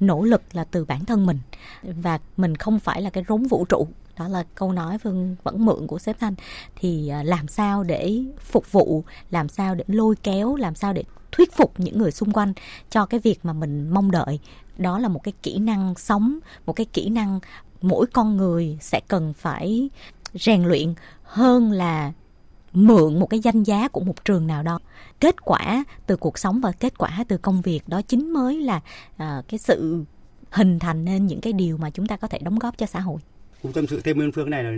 nỗ 0.00 0.22
lực 0.22 0.42
là 0.52 0.64
từ 0.64 0.84
bản 0.84 1.04
thân 1.04 1.26
mình. 1.26 1.38
Và 1.82 2.18
mình 2.36 2.56
không 2.56 2.78
phải 2.78 3.02
là 3.02 3.10
cái 3.10 3.24
rốn 3.28 3.42
vũ 3.42 3.64
trụ. 3.64 3.88
Đó 4.18 4.28
là 4.28 4.44
câu 4.54 4.72
nói 4.72 4.98
phương 4.98 5.36
vẫn 5.42 5.64
mượn 5.64 5.86
của 5.86 5.98
sếp 5.98 6.18
thanh. 6.18 6.34
Thì 6.76 7.08
ờ, 7.08 7.22
làm 7.22 7.48
sao 7.48 7.82
để 7.82 8.24
phục 8.40 8.72
vụ, 8.72 9.04
làm 9.30 9.48
sao 9.48 9.74
để 9.74 9.84
lôi 9.86 10.16
kéo, 10.16 10.56
làm 10.56 10.74
sao 10.74 10.92
để 10.92 11.02
thuyết 11.32 11.52
phục 11.52 11.80
những 11.80 11.98
người 11.98 12.10
xung 12.10 12.32
quanh 12.32 12.52
cho 12.90 13.06
cái 13.06 13.20
việc 13.20 13.40
mà 13.42 13.52
mình 13.52 13.90
mong 13.90 14.10
đợi? 14.10 14.40
Đó 14.78 14.98
là 14.98 15.08
một 15.08 15.22
cái 15.22 15.32
kỹ 15.42 15.58
năng 15.58 15.94
sống, 15.94 16.38
một 16.66 16.72
cái 16.72 16.86
kỹ 16.92 17.08
năng 17.08 17.40
mỗi 17.82 18.06
con 18.06 18.36
người 18.36 18.78
sẽ 18.80 19.00
cần 19.08 19.32
phải 19.32 19.90
rèn 20.34 20.62
luyện 20.64 20.94
hơn 21.22 21.72
là 21.72 22.12
mượn 22.72 23.18
một 23.18 23.26
cái 23.26 23.40
danh 23.40 23.62
giá 23.62 23.88
của 23.88 24.00
một 24.00 24.24
trường 24.24 24.46
nào 24.46 24.62
đó. 24.62 24.78
Kết 25.20 25.44
quả 25.44 25.84
từ 26.06 26.16
cuộc 26.16 26.38
sống 26.38 26.60
và 26.60 26.72
kết 26.72 26.98
quả 26.98 27.24
từ 27.28 27.38
công 27.38 27.62
việc 27.62 27.88
đó 27.88 28.02
chính 28.02 28.32
mới 28.32 28.60
là 28.60 28.76
uh, 29.14 29.48
cái 29.48 29.58
sự 29.58 30.04
hình 30.50 30.78
thành 30.78 31.04
nên 31.04 31.26
những 31.26 31.40
cái 31.40 31.52
điều 31.52 31.76
mà 31.76 31.90
chúng 31.90 32.06
ta 32.06 32.16
có 32.16 32.28
thể 32.28 32.38
đóng 32.38 32.58
góp 32.58 32.78
cho 32.78 32.86
xã 32.86 33.00
hội. 33.00 33.20
Cũng 33.62 33.72
tâm 33.72 33.86
sự 33.86 34.00
thêm 34.00 34.16
nguyên 34.16 34.32
phương 34.32 34.50
này 34.50 34.64
là 34.64 34.70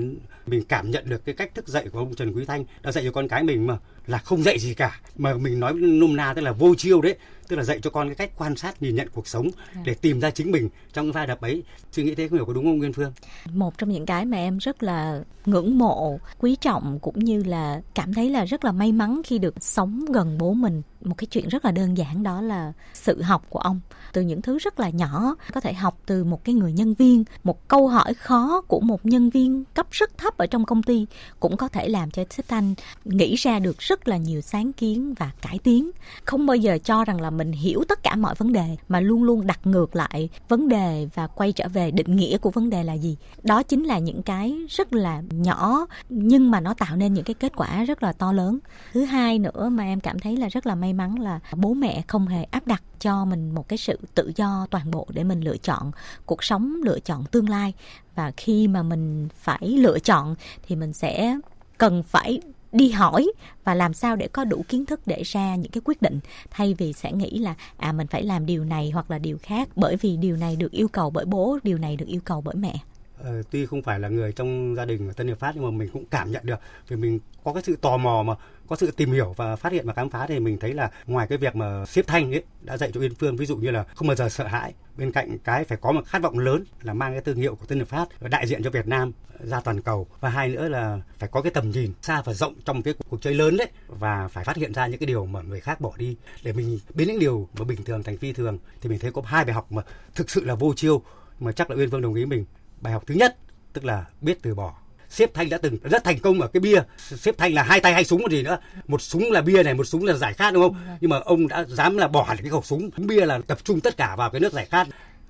mình 0.47 0.65
cảm 0.69 0.91
nhận 0.91 1.09
được 1.09 1.25
cái 1.25 1.35
cách 1.35 1.55
thức 1.55 1.69
dạy 1.69 1.89
của 1.89 1.99
ông 1.99 2.15
Trần 2.15 2.33
Quý 2.33 2.45
Thanh 2.45 2.65
đã 2.83 2.93
dạy 2.93 3.05
cho 3.05 3.13
con 3.13 3.29
cái 3.29 3.43
mình 3.43 3.67
mà 3.67 3.79
là 4.07 4.19
không 4.19 4.43
dạy 4.43 4.59
gì 4.59 4.75
cả. 4.75 5.01
Mà 5.17 5.35
mình 5.35 5.61
nói 5.61 5.75
nôm 5.75 6.17
na 6.17 6.35
tức 6.35 6.43
là 6.43 6.53
vô 6.53 6.75
chiêu 6.75 7.01
đấy 7.01 7.17
tức 7.49 7.57
là 7.57 7.63
dạy 7.63 7.79
cho 7.83 7.91
con 7.91 8.09
cái 8.09 8.15
cách 8.15 8.31
quan 8.37 8.57
sát 8.57 8.83
nhìn 8.83 8.97
nhận 8.97 9.09
cuộc 9.15 9.29
sống 9.29 9.51
à. 9.75 9.83
để 9.85 9.95
tìm 9.95 10.21
ra 10.21 10.31
chính 10.31 10.51
mình 10.51 10.69
trong 10.93 11.13
vai 11.13 11.27
đập 11.27 11.41
ấy. 11.41 11.63
Suy 11.93 12.05
nghĩ 12.05 12.15
thế 12.15 12.29
không 12.29 12.39
hiểu 12.39 12.47
có 12.47 12.53
đúng 12.53 12.65
không 12.65 12.79
Nguyên 12.79 12.93
Phương? 12.93 13.13
Một 13.53 13.79
trong 13.79 13.91
những 13.91 14.07
cái 14.07 14.25
mà 14.25 14.37
em 14.37 14.59
rất 14.59 14.83
là 14.83 15.23
ngưỡng 15.47 15.79
mộ 15.79 16.19
quý 16.39 16.57
trọng 16.57 16.99
cũng 17.03 17.19
như 17.19 17.43
là 17.43 17.81
cảm 17.95 18.15
thấy 18.15 18.31
là 18.31 18.45
rất 18.45 18.65
là 18.65 18.73
may 18.73 18.93
mắn 18.93 19.21
khi 19.25 19.39
được 19.39 19.55
sống 19.61 20.05
gần 20.13 20.39
bố 20.39 20.53
mình. 20.53 20.83
Một 21.05 21.15
cái 21.19 21.27
chuyện 21.27 21.49
rất 21.49 21.65
là 21.65 21.71
đơn 21.71 21.97
giản 21.97 22.23
đó 22.23 22.41
là 22.41 22.73
sự 22.95 23.23
học 23.23 23.47
của 23.49 23.59
ông. 23.59 23.81
Từ 24.13 24.23
những 24.23 24.43
thứ 24.43 24.59
rất 24.59 24.81
là 24.81 24.91
nhỏ 24.91 25.37
có 25.53 25.61
thể 25.61 25.73
học 25.73 26.01
từ 26.07 26.25
một 26.25 26.45
cái 26.45 26.55
người 26.55 26.73
nhân 26.73 26.95
viên 26.95 27.25
một 27.45 27.69
câu 27.69 27.89
hỏi 27.89 28.15
khó 28.15 28.61
của 28.69 28.81
một 28.81 29.07
nhân 29.07 29.31
viên 29.31 29.65
cấp 29.75 29.87
rất 29.91 30.19
thấp 30.19 30.37
ở 30.39 30.47
trong 30.47 30.65
công 30.65 30.83
ty 30.83 31.07
cũng 31.41 31.57
có 31.57 31.69
thể 31.69 31.89
làm 31.89 32.11
cho 32.11 32.25
sếp 32.31 32.49
thanh 32.49 32.75
nghĩ 33.05 33.35
ra 33.35 33.59
được 33.59 33.79
rất 33.79 33.96
rất 33.97 34.09
là 34.09 34.17
nhiều 34.17 34.41
sáng 34.41 34.73
kiến 34.73 35.15
và 35.15 35.31
cải 35.43 35.59
tiến. 35.59 35.91
Không 36.25 36.47
bao 36.47 36.57
giờ 36.57 36.79
cho 36.85 37.05
rằng 37.05 37.21
là 37.21 37.31
mình 37.31 37.53
hiểu 37.53 37.85
tất 37.89 38.03
cả 38.03 38.17
mọi 38.17 38.35
vấn 38.35 38.53
đề, 38.53 38.77
mà 38.89 39.01
luôn 39.01 39.23
luôn 39.23 39.47
đặt 39.47 39.67
ngược 39.67 39.97
lại 39.97 40.29
vấn 40.49 40.69
đề 40.69 41.09
và 41.15 41.27
quay 41.27 41.53
trở 41.53 41.69
về 41.69 41.91
định 41.91 42.17
nghĩa 42.17 42.39
của 42.39 42.51
vấn 42.51 42.71
đề 42.71 42.83
là 42.83 42.93
gì. 42.93 43.17
Đó 43.43 43.63
chính 43.63 43.85
là 43.85 43.99
những 43.99 44.23
cái 44.23 44.59
rất 44.69 44.93
là 44.93 45.23
nhỏ, 45.31 45.87
nhưng 46.09 46.51
mà 46.51 46.61
nó 46.61 46.75
tạo 46.75 46.97
nên 46.97 47.15
những 47.15 47.25
cái 47.25 47.35
kết 47.35 47.53
quả 47.57 47.85
rất 47.85 48.03
là 48.03 48.13
to 48.13 48.33
lớn. 48.33 48.59
Thứ 48.93 49.05
hai 49.05 49.39
nữa 49.39 49.69
mà 49.69 49.85
em 49.85 50.01
cảm 50.01 50.19
thấy 50.19 50.37
là 50.37 50.49
rất 50.49 50.67
là 50.67 50.75
may 50.75 50.93
mắn 50.93 51.19
là 51.19 51.41
bố 51.57 51.75
mẹ 51.75 52.03
không 52.07 52.27
hề 52.27 52.45
áp 52.45 52.67
đặt 52.67 52.83
cho 53.01 53.25
mình 53.25 53.55
một 53.55 53.69
cái 53.69 53.79
sự 53.79 53.99
tự 54.15 54.33
do 54.37 54.67
toàn 54.71 54.91
bộ 54.91 55.07
để 55.11 55.25
mình 55.25 55.41
lựa 55.41 55.57
chọn 55.57 55.91
cuộc 56.27 56.45
sống, 56.45 56.81
lựa 56.85 57.01
chọn 57.01 57.25
tương 57.25 57.49
lai. 57.49 57.73
Và 58.15 58.33
khi 58.37 58.69
mà 58.69 58.83
mình 58.83 59.29
phải 59.37 59.69
lựa 59.69 59.99
chọn 59.99 60.35
thì 60.67 60.77
mình 60.77 60.93
sẽ 60.93 61.39
cần 61.79 62.03
phải 62.03 62.41
đi 62.73 62.91
hỏi 62.91 63.33
và 63.65 63.75
làm 63.75 63.95
sao 63.95 64.17
để 64.17 64.29
có 64.29 64.45
đủ 64.45 64.65
kiến 64.69 64.87
thức 64.87 65.01
để 65.07 65.23
ra 65.23 65.57
những 65.57 65.73
cái 65.73 65.81
quyết 65.85 66.03
định. 66.03 66.21
Thay 66.51 66.75
vì 66.75 66.93
sẽ 66.93 67.13
nghĩ 67.13 67.39
là 67.39 67.55
à 67.77 67.93
mình 67.93 68.07
phải 68.07 68.23
làm 68.23 68.47
điều 68.47 68.65
này 68.65 68.91
hoặc 68.91 69.11
là 69.11 69.19
điều 69.19 69.39
khác 69.43 69.69
bởi 69.77 69.97
vì 69.97 70.17
điều 70.17 70.37
này 70.37 70.57
được 70.57 70.73
yêu 70.73 70.89
cầu 70.89 71.11
bởi 71.11 71.25
bố, 71.25 71.59
điều 71.63 71.79
này 71.79 71.97
được 71.97 72.09
yêu 72.09 72.21
cầu 72.25 72.41
bởi 72.41 72.55
mẹ. 72.55 72.75
Ờ, 73.19 73.43
tuy 73.51 73.67
không 73.67 73.83
phải 73.83 74.01
là 74.01 74.09
người 74.09 74.33
trong 74.33 74.75
gia 74.77 74.85
đình 74.85 75.07
của 75.07 75.13
Tân 75.13 75.29
Hiệp 75.29 75.39
Phát 75.39 75.53
nhưng 75.55 75.65
mà 75.65 75.71
mình 75.71 75.89
cũng 75.93 76.05
cảm 76.11 76.33
nhận 76.33 76.47
được, 76.47 76.61
vì 76.89 76.97
mình 76.97 77.19
có 77.45 77.53
cái 77.53 77.63
sự 77.63 77.77
tò 77.77 77.97
mò 77.97 78.23
mà, 78.23 78.35
có 78.69 78.77
sự 78.77 78.91
tìm 78.91 79.13
hiểu 79.13 79.35
và 79.37 79.57
phát 79.57 79.73
hiện 79.73 79.87
và 79.87 79.93
khám 79.93 80.11
phá, 80.11 80.27
thì 80.27 80.39
mình 80.39 80.59
thấy 80.59 80.75
là 80.75 80.91
ngoài 81.07 81.27
cái 81.27 81.39
việc 81.39 81.57
mà 81.57 81.87
xếp 81.87 82.05
thanh 82.07 82.35
ấy 82.35 82.43
đã 82.63 82.77
dạy 82.77 82.91
cho 82.95 83.01
Yên 83.01 83.15
Phương, 83.15 83.37
ví 83.37 83.47
dụ 83.47 83.57
như 83.57 83.71
là 83.71 83.85
không 83.95 84.09
bao 84.09 84.15
giờ 84.15 84.29
sợ 84.29 84.47
hãi, 84.47 84.75
bên 84.97 85.13
cạnh 85.13 85.39
cái 85.39 85.65
phải 85.65 85.79
có 85.81 85.93
một 85.93 86.07
khát 86.07 86.23
vọng 86.23 86.39
lớn 86.39 86.65
là 86.83 86.95
mang 86.95 87.13
cái 87.13 87.21
thương 87.21 87.37
hiệu 87.37 87.55
của 87.55 87.67
Tân 87.67 87.79
Hiệp 87.79 87.89
Phát 87.89 88.09
đại 88.21 88.47
diện 88.47 88.63
cho 88.63 88.71
Việt 88.71 88.87
Nam 88.87 89.13
ra 89.41 89.61
toàn 89.61 89.83
cầu, 89.83 90.07
và 90.21 90.29
hai 90.29 90.49
nữa 90.49 90.69
là 90.69 91.01
phải 91.19 91.29
có 91.33 91.43
cái 91.43 91.53
tầm 91.53 91.71
nhìn 91.71 91.93
xa 92.03 92.23
và 92.23 92.35
rộng 92.35 92.55
trong 92.65 92.83
cái 92.83 92.95
cuộc 93.09 93.23
chơi 93.23 93.35
lớn 93.35 93.57
đấy, 93.57 93.69
và 93.89 94.29
phải 94.29 94.45
phát 94.45 94.57
hiện 94.57 94.75
ra 94.75 94.87
những 94.87 95.01
cái 95.01 95.07
điều 95.07 95.27
mà 95.27 95.43
người 95.43 95.61
khác 95.61 95.81
bỏ 95.81 95.93
đi. 95.97 96.17
Để 96.43 96.53
mình 96.53 96.79
biến 96.95 97.09
những 97.09 97.19
điều 97.19 97.49
mà 97.59 97.65
bình 97.65 97.85
thường 97.85 98.03
thành 98.03 98.17
phi 98.17 98.33
thường, 98.33 98.59
thì 98.81 98.91
mình 98.91 98.99
thấy 98.99 99.13
có 99.13 99.23
hai 99.25 99.45
bài 99.45 99.55
học 99.55 99.73
mà 99.73 99.83
thực 100.15 100.31
sự 100.31 100.45
là 100.45 100.55
vô 100.55 100.75
chiêu, 100.75 101.03
mà 101.41 101.53
chắc 101.53 101.71
là 101.71 101.77
Uyên 101.77 101.91
Phương 101.91 102.03
đồng 102.03 102.15
ý 102.15 102.25
mình 102.25 102.45
bài 102.81 102.93
học 102.93 103.05
thứ 103.07 103.15
nhất 103.15 103.37
tức 103.73 103.85
là 103.85 104.05
biết 104.21 104.39
từ 104.43 104.55
bỏ. 104.55 104.75
Xếp 105.09 105.31
thanh 105.35 105.49
đã 105.49 105.59
từng 105.59 105.79
rất 105.83 106.05
thành 106.05 106.19
công 106.19 106.41
ở 106.41 106.49
cái 106.49 106.61
bia. 106.61 106.83
Xếp 106.99 107.35
thanh 107.39 107.55
là 107.55 107.63
hai 107.63 107.81
tay 107.81 107.93
hai 107.93 108.05
súng 108.05 108.23
còn 108.23 108.31
gì 108.31 108.43
nữa. 108.43 108.59
Một 108.89 109.03
súng 109.03 109.33
là 109.33 109.41
bia 109.41 109.63
này 109.63 109.75
một 109.75 109.85
súng 109.85 110.05
là 110.05 110.15
giải 110.15 110.35
khát 110.35 110.55
đúng 110.55 110.63
không? 110.63 110.77
Nhưng 111.01 111.11
mà 111.11 111.19
ông 111.19 111.49
đã 111.49 111.65
dám 111.69 111.97
là 111.97 112.09
bỏ 112.09 112.23
hẳn 112.23 112.37
cái 112.37 112.51
khẩu 112.51 112.63
súng. 112.63 112.91
Bia 112.97 113.27
là 113.27 113.39
tập 113.47 113.59
trung 113.65 113.81
tất 113.81 113.97
cả 113.97 114.17
vào 114.17 114.31
cái 114.31 114.41
nước 114.41 114.53
giải 114.53 114.67
khát. 114.67 114.87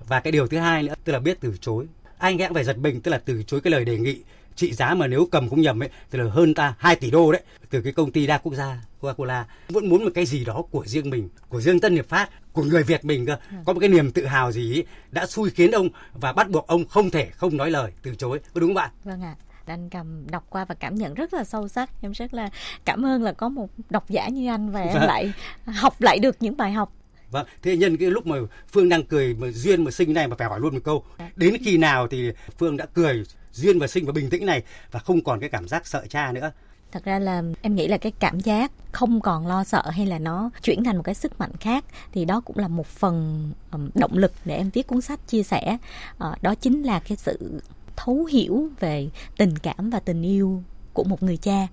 Và 0.07 0.19
cái 0.19 0.31
điều 0.31 0.47
thứ 0.47 0.57
hai 0.57 0.83
nữa 0.83 0.93
tức 1.03 1.13
là 1.13 1.19
biết 1.19 1.37
từ 1.41 1.53
chối. 1.61 1.85
Anh 2.17 2.37
em 2.37 2.53
phải 2.53 2.63
giật 2.63 2.77
mình 2.77 3.01
tức 3.01 3.11
là 3.11 3.17
từ 3.17 3.43
chối 3.43 3.61
cái 3.61 3.71
lời 3.71 3.85
đề 3.85 3.97
nghị 3.97 4.21
trị 4.57 4.73
giá 4.73 4.93
mà 4.93 5.07
nếu 5.07 5.27
cầm 5.31 5.49
không 5.49 5.61
nhầm 5.61 5.83
ấy 5.83 5.89
tức 6.09 6.19
là 6.19 6.31
hơn 6.31 6.53
ta 6.53 6.75
2 6.79 6.95
tỷ 6.95 7.11
đô 7.11 7.31
đấy 7.31 7.41
từ 7.69 7.81
cái 7.81 7.93
công 7.93 8.11
ty 8.11 8.27
đa 8.27 8.37
quốc 8.37 8.53
gia 8.53 8.81
Coca-Cola. 9.01 9.43
Vẫn 9.69 9.89
muốn 9.89 10.03
một 10.03 10.11
cái 10.15 10.25
gì 10.25 10.45
đó 10.45 10.61
của 10.71 10.85
riêng 10.85 11.09
mình 11.09 11.29
của 11.49 11.61
riêng 11.61 11.79
Tân 11.79 11.95
Hiệp 11.95 12.09
Phát 12.09 12.29
của 12.53 12.63
người 12.63 12.83
Việt 12.83 13.05
mình 13.05 13.25
cơ. 13.25 13.37
Có 13.65 13.73
một 13.73 13.79
cái 13.79 13.89
niềm 13.89 14.11
tự 14.11 14.25
hào 14.25 14.51
gì 14.51 14.73
ấy, 14.73 14.85
đã 15.11 15.25
xui 15.25 15.49
khiến 15.49 15.71
ông 15.71 15.89
và 16.13 16.33
bắt 16.33 16.49
buộc 16.49 16.67
ông 16.67 16.85
không 16.85 17.09
thể 17.09 17.25
không 17.25 17.57
nói 17.57 17.71
lời 17.71 17.91
từ 18.03 18.15
chối. 18.15 18.39
Có 18.53 18.59
đúng 18.59 18.69
không 18.69 18.75
bạn? 18.75 18.89
Vâng 19.03 19.21
ạ. 19.21 19.35
Anh 19.65 19.89
cầm 19.89 20.27
đọc 20.31 20.43
qua 20.49 20.65
và 20.65 20.75
cảm 20.75 20.95
nhận 20.95 21.13
rất 21.13 21.33
là 21.33 21.43
sâu 21.43 21.67
sắc. 21.67 21.89
Em 22.01 22.11
rất 22.11 22.33
là 22.33 22.49
cảm 22.85 23.05
ơn 23.05 23.23
là 23.23 23.31
có 23.31 23.49
một 23.49 23.69
độc 23.89 24.09
giả 24.09 24.27
như 24.27 24.47
anh 24.47 24.71
và 24.71 24.81
em 24.81 24.93
vâng. 24.93 25.07
lại 25.07 25.33
học 25.65 26.01
lại 26.01 26.19
được 26.19 26.35
những 26.39 26.57
bài 26.57 26.71
học 26.71 26.93
Vâng, 27.31 27.45
thế 27.61 27.77
nhân 27.77 27.97
cái 27.97 28.11
lúc 28.11 28.27
mà 28.27 28.35
Phương 28.67 28.89
đang 28.89 29.03
cười 29.03 29.33
mà 29.33 29.47
duyên 29.51 29.83
mà 29.83 29.91
sinh 29.91 30.13
này 30.13 30.27
mà 30.27 30.35
phải 30.35 30.47
hỏi 30.47 30.59
luôn 30.59 30.73
một 30.73 30.81
câu. 30.83 31.03
Đến 31.35 31.57
khi 31.65 31.77
nào 31.77 32.07
thì 32.07 32.31
Phương 32.57 32.77
đã 32.77 32.85
cười 32.93 33.23
duyên 33.51 33.79
và 33.79 33.87
sinh 33.87 34.05
và 34.05 34.11
bình 34.11 34.29
tĩnh 34.29 34.45
này 34.45 34.63
và 34.91 34.99
không 34.99 35.23
còn 35.23 35.39
cái 35.39 35.49
cảm 35.49 35.67
giác 35.67 35.87
sợ 35.87 36.05
cha 36.09 36.31
nữa. 36.31 36.51
Thật 36.91 37.03
ra 37.03 37.19
là 37.19 37.43
em 37.61 37.75
nghĩ 37.75 37.87
là 37.87 37.97
cái 37.97 38.11
cảm 38.19 38.39
giác 38.39 38.71
không 38.91 39.21
còn 39.21 39.47
lo 39.47 39.63
sợ 39.63 39.89
hay 39.89 40.05
là 40.05 40.19
nó 40.19 40.49
chuyển 40.61 40.83
thành 40.83 40.97
một 40.97 41.03
cái 41.03 41.15
sức 41.15 41.39
mạnh 41.39 41.51
khác 41.59 41.85
thì 42.11 42.25
đó 42.25 42.41
cũng 42.45 42.57
là 42.57 42.67
một 42.67 42.87
phần 42.87 43.51
động 43.95 44.17
lực 44.17 44.31
để 44.45 44.55
em 44.55 44.69
viết 44.69 44.87
cuốn 44.87 45.01
sách 45.01 45.27
chia 45.27 45.43
sẻ. 45.43 45.77
Ờ, 46.17 46.35
đó 46.41 46.55
chính 46.55 46.83
là 46.83 46.99
cái 46.99 47.17
sự 47.17 47.61
thấu 47.95 48.25
hiểu 48.25 48.69
về 48.79 49.09
tình 49.37 49.57
cảm 49.57 49.89
và 49.89 49.99
tình 49.99 50.21
yêu 50.21 50.63
của 50.93 51.03
một 51.03 51.23
người 51.23 51.37
cha 51.37 51.67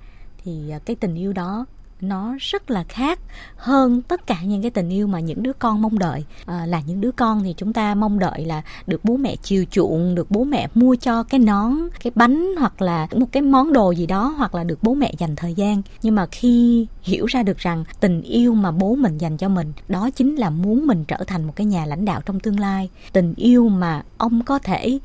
thì 0.45 0.71
à, 0.71 0.79
cái 0.79 0.97
tình 0.97 1.14
yêu 1.14 1.33
đó 1.33 1.67
nó 2.09 2.37
rất 2.38 2.71
là 2.71 2.85
khác 2.85 3.19
hơn 3.57 4.03
tất 4.03 4.27
cả 4.27 4.37
những 4.43 4.62
cái 4.62 4.71
tình 4.71 4.88
yêu 4.88 5.07
mà 5.07 5.21
những 5.21 5.43
đứa 5.43 5.53
con 5.53 5.83
mong 5.83 5.99
đợi. 5.99 6.25
À, 6.47 6.67
là 6.67 6.83
những 6.87 7.01
đứa 7.01 7.11
con 7.12 7.43
thì 7.43 7.55
chúng 7.57 7.73
ta 7.73 7.95
mong 7.95 8.19
đợi 8.19 8.45
là 8.45 8.62
được 8.87 9.05
bố 9.05 9.17
mẹ 9.17 9.37
chiều 9.43 9.64
chuộng 9.71 10.14
được 10.14 10.31
bố 10.31 10.45
mẹ 10.45 10.69
mua 10.75 10.97
cho 10.97 11.23
cái 11.23 11.40
nón 11.40 11.73
cái 12.03 12.12
bánh 12.14 12.55
hoặc 12.59 12.83
là 12.83 13.09
một 13.17 13.27
cái 13.33 13.43
món 13.43 13.73
đồ 13.73 13.90
gì 13.90 14.07
đó 14.07 14.35
hoặc 14.37 14.55
là 14.55 14.64
được 14.64 14.83
bố 14.83 14.95
mẹ 14.95 15.12
dành 15.19 15.37
thời 15.37 15.55
gian. 15.55 15.83
Nhưng 16.03 16.14
mà 16.14 16.27
khi 16.27 16.87
hiểu 17.03 17.27
ra 17.27 17.43
được 17.43 17.59
rằng 17.59 17.85
tình 18.01 18.23
yêu 18.23 18.55
mà 18.55 18.71
bố 18.71 18.95
mình 18.95 19.19
dành 19.19 19.37
cho 19.37 19.49
mình 19.49 19.73
đó 19.88 20.11
chính 20.11 20.35
là 20.35 20.51
muốn 20.51 20.87
mình 20.87 21.05
trở 21.05 21.25
thành 21.27 21.45
một 21.45 21.53
cái 21.57 21.67
nhà 21.67 21.87
lãnh 21.87 22.05
đạo 22.05 22.21
trong 22.27 22.40
tương 22.40 22.61
lai. 22.61 22.90
Tình 23.12 23.35
yêu 23.37 23.69
mà 23.69 24.03
ông 24.19 24.43
có 24.45 24.59
thể 24.59 24.99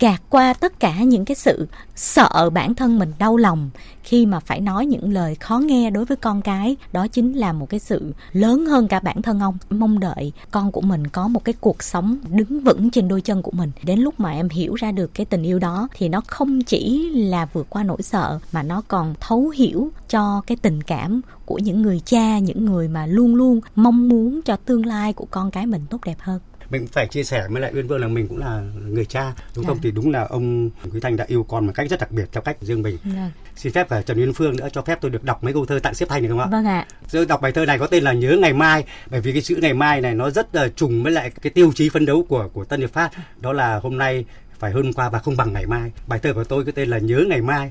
gạt 0.00 0.22
qua 0.30 0.52
tất 0.52 0.80
cả 0.80 1.02
những 1.02 1.24
cái 1.24 1.34
sự 1.34 1.68
sợ 1.94 2.50
bản 2.50 2.74
thân 2.74 2.98
mình 2.98 3.12
đau 3.18 3.36
lòng 3.36 3.70
khi 4.02 4.26
mà 4.26 4.40
phải 4.40 4.60
nói 4.60 4.86
những 4.86 5.12
lời 5.12 5.34
khó 5.34 5.58
nghe 5.58 5.90
đối 5.90 6.04
với 6.04 6.16
con 6.16 6.42
cái. 6.42 6.76
Đó 6.92 7.06
chính 7.08 7.32
là 7.32 7.52
một 7.52 7.70
cái 7.70 7.80
sự 7.80 8.14
lớn 8.32 8.66
hơn 8.66 8.88
cả 8.88 9.00
bản 9.00 9.22
thân 9.22 9.40
ông. 9.40 9.58
Mong 9.70 10.00
đợi 10.00 10.32
con 10.50 10.72
của 10.72 10.80
mình 10.80 11.06
có 11.06 11.28
một 11.28 11.44
cái 11.44 11.54
cuộc 11.60 11.82
sống 11.82 12.18
đứng 12.28 12.60
vững 12.60 12.90
trên 12.90 13.08
đôi 13.08 13.20
chân 13.20 13.42
của 13.42 13.50
mình. 13.54 13.70
Đến 13.82 14.00
lúc 14.00 14.20
mà 14.20 14.32
em 14.32 14.48
hiểu 14.48 14.74
ra 14.74 14.92
được 14.92 15.14
cái 15.14 15.26
tình 15.26 15.42
yêu 15.42 15.58
đó 15.58 15.88
thì 15.96 16.08
nó 16.08 16.20
không 16.26 16.62
chỉ 16.62 17.10
là 17.10 17.46
vượt 17.52 17.66
qua 17.70 17.82
nỗi 17.82 18.02
sợ 18.02 18.38
mà 18.52 18.62
nó 18.62 18.82
còn 18.88 19.14
thấu 19.20 19.48
hiểu 19.48 19.90
cho 20.08 20.42
cái 20.46 20.56
tình 20.62 20.82
cảm 20.82 21.20
của 21.44 21.58
những 21.58 21.82
người 21.82 22.00
cha, 22.04 22.38
những 22.38 22.64
người 22.64 22.88
mà 22.88 23.06
luôn 23.06 23.34
luôn 23.34 23.60
mong 23.74 24.08
muốn 24.08 24.42
cho 24.42 24.56
tương 24.56 24.86
lai 24.86 25.12
của 25.12 25.26
con 25.30 25.50
cái 25.50 25.66
mình 25.66 25.82
tốt 25.90 25.98
đẹp 26.04 26.16
hơn 26.18 26.40
mình 26.70 26.86
phải 26.86 27.06
chia 27.06 27.24
sẻ 27.24 27.46
với 27.50 27.62
lại 27.62 27.72
Uyên 27.74 27.86
Vương 27.86 28.00
là 28.00 28.08
mình 28.08 28.28
cũng 28.28 28.38
là 28.38 28.62
người 28.88 29.04
cha 29.04 29.32
đúng 29.54 29.64
à. 29.64 29.68
không 29.68 29.78
thì 29.82 29.90
đúng 29.90 30.10
là 30.10 30.24
ông 30.24 30.70
Quý 30.92 31.00
Thanh 31.00 31.16
đã 31.16 31.24
yêu 31.28 31.42
con 31.42 31.66
một 31.66 31.72
cách 31.74 31.90
rất 31.90 32.00
đặc 32.00 32.10
biệt 32.10 32.28
theo 32.32 32.42
cách 32.42 32.56
riêng 32.60 32.82
mình. 32.82 32.98
À. 33.16 33.30
xin 33.56 33.72
phép 33.72 33.88
cả 33.88 34.02
Trần 34.02 34.18
Uyên 34.18 34.32
Phương 34.32 34.56
nữa 34.56 34.68
cho 34.72 34.82
phép 34.82 34.98
tôi 35.00 35.10
được 35.10 35.24
đọc 35.24 35.44
mấy 35.44 35.52
câu 35.52 35.66
thơ 35.66 35.78
tặng 35.78 35.94
xếp 35.94 36.06
thanh 36.08 36.22
được 36.22 36.28
không 36.28 36.40
ạ? 36.40 36.46
Vâng 36.50 36.64
ạ. 36.64 36.86
Tôi 37.12 37.26
đọc 37.26 37.40
bài 37.40 37.52
thơ 37.52 37.66
này 37.66 37.78
có 37.78 37.86
tên 37.86 38.04
là 38.04 38.12
Nhớ 38.12 38.36
ngày 38.40 38.52
mai 38.52 38.84
bởi 39.10 39.20
vì 39.20 39.32
cái 39.32 39.42
chữ 39.42 39.58
ngày 39.62 39.74
mai 39.74 40.00
này 40.00 40.14
nó 40.14 40.30
rất 40.30 40.54
là 40.54 40.68
trùng 40.68 41.02
với 41.02 41.12
lại 41.12 41.30
cái 41.30 41.50
tiêu 41.50 41.72
chí 41.74 41.88
phấn 41.88 42.06
đấu 42.06 42.26
của 42.28 42.48
của 42.52 42.64
Tân 42.64 42.80
Hiệp 42.80 42.92
Phát 42.92 43.10
đó 43.40 43.52
là 43.52 43.80
hôm 43.82 43.98
nay 43.98 44.24
phải 44.58 44.72
hơn 44.72 44.92
qua 44.92 45.10
và 45.10 45.18
không 45.18 45.36
bằng 45.36 45.52
ngày 45.52 45.66
mai. 45.66 45.90
Bài 46.06 46.18
thơ 46.18 46.32
của 46.34 46.44
tôi 46.44 46.64
có 46.64 46.72
tên 46.72 46.88
là 46.88 46.98
Nhớ 46.98 47.24
ngày 47.28 47.40
mai. 47.40 47.70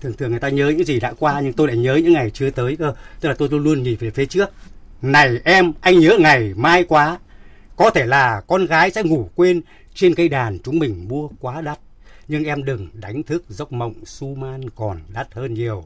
Thường 0.00 0.12
thường 0.12 0.30
người 0.30 0.40
ta 0.40 0.48
nhớ 0.48 0.68
những 0.68 0.86
gì 0.86 1.00
đã 1.00 1.12
qua 1.18 1.40
nhưng 1.40 1.52
tôi 1.52 1.68
lại 1.68 1.76
nhớ 1.76 1.94
những 1.94 2.12
ngày 2.12 2.30
chưa 2.30 2.50
tới 2.50 2.76
cơ. 2.76 2.94
Tức 3.20 3.28
là 3.28 3.34
tôi 3.38 3.48
luôn 3.48 3.64
luôn 3.64 3.82
nhìn 3.82 3.96
về 4.00 4.10
phía 4.10 4.26
trước. 4.26 4.50
Này 5.02 5.40
em, 5.44 5.72
anh 5.80 6.00
nhớ 6.00 6.16
ngày 6.20 6.52
mai 6.56 6.84
quá. 6.84 7.18
Có 7.76 7.90
thể 7.90 8.06
là 8.06 8.42
con 8.46 8.66
gái 8.66 8.90
sẽ 8.90 9.02
ngủ 9.02 9.28
quên 9.34 9.62
trên 9.94 10.14
cây 10.14 10.28
đàn 10.28 10.58
chúng 10.58 10.78
mình 10.78 11.08
mua 11.08 11.28
quá 11.40 11.60
đắt 11.60 11.78
nhưng 12.28 12.44
em 12.44 12.64
đừng 12.64 12.88
đánh 12.92 13.22
thức 13.22 13.44
giấc 13.48 13.72
mộng 13.72 13.94
su 14.04 14.34
man 14.34 14.70
còn 14.70 15.00
đắt 15.08 15.34
hơn 15.34 15.54
nhiều. 15.54 15.84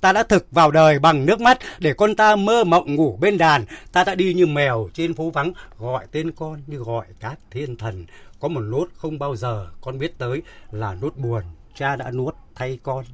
Ta 0.00 0.12
đã 0.12 0.22
thực 0.22 0.46
vào 0.50 0.70
đời 0.70 0.98
bằng 0.98 1.26
nước 1.26 1.40
mắt 1.40 1.58
để 1.78 1.92
con 1.92 2.14
ta 2.14 2.36
mơ 2.36 2.64
mộng 2.64 2.94
ngủ 2.94 3.18
bên 3.20 3.38
đàn. 3.38 3.64
Ta 3.92 4.04
đã 4.04 4.14
đi 4.14 4.34
như 4.34 4.46
mèo 4.46 4.88
trên 4.94 5.14
phố 5.14 5.30
vắng 5.30 5.52
gọi 5.78 6.06
tên 6.12 6.32
con 6.32 6.60
như 6.66 6.76
gọi 6.76 7.06
các 7.20 7.38
thiên 7.50 7.76
thần. 7.76 8.06
Có 8.40 8.48
một 8.48 8.60
nốt 8.60 8.86
không 8.96 9.18
bao 9.18 9.36
giờ 9.36 9.66
con 9.80 9.98
biết 9.98 10.18
tới 10.18 10.42
là 10.70 10.94
nốt 10.94 11.16
buồn 11.16 11.42
cha 11.74 11.96
đã 11.96 12.10
nuốt 12.10 12.34
thay 12.54 12.78
con. 12.82 13.04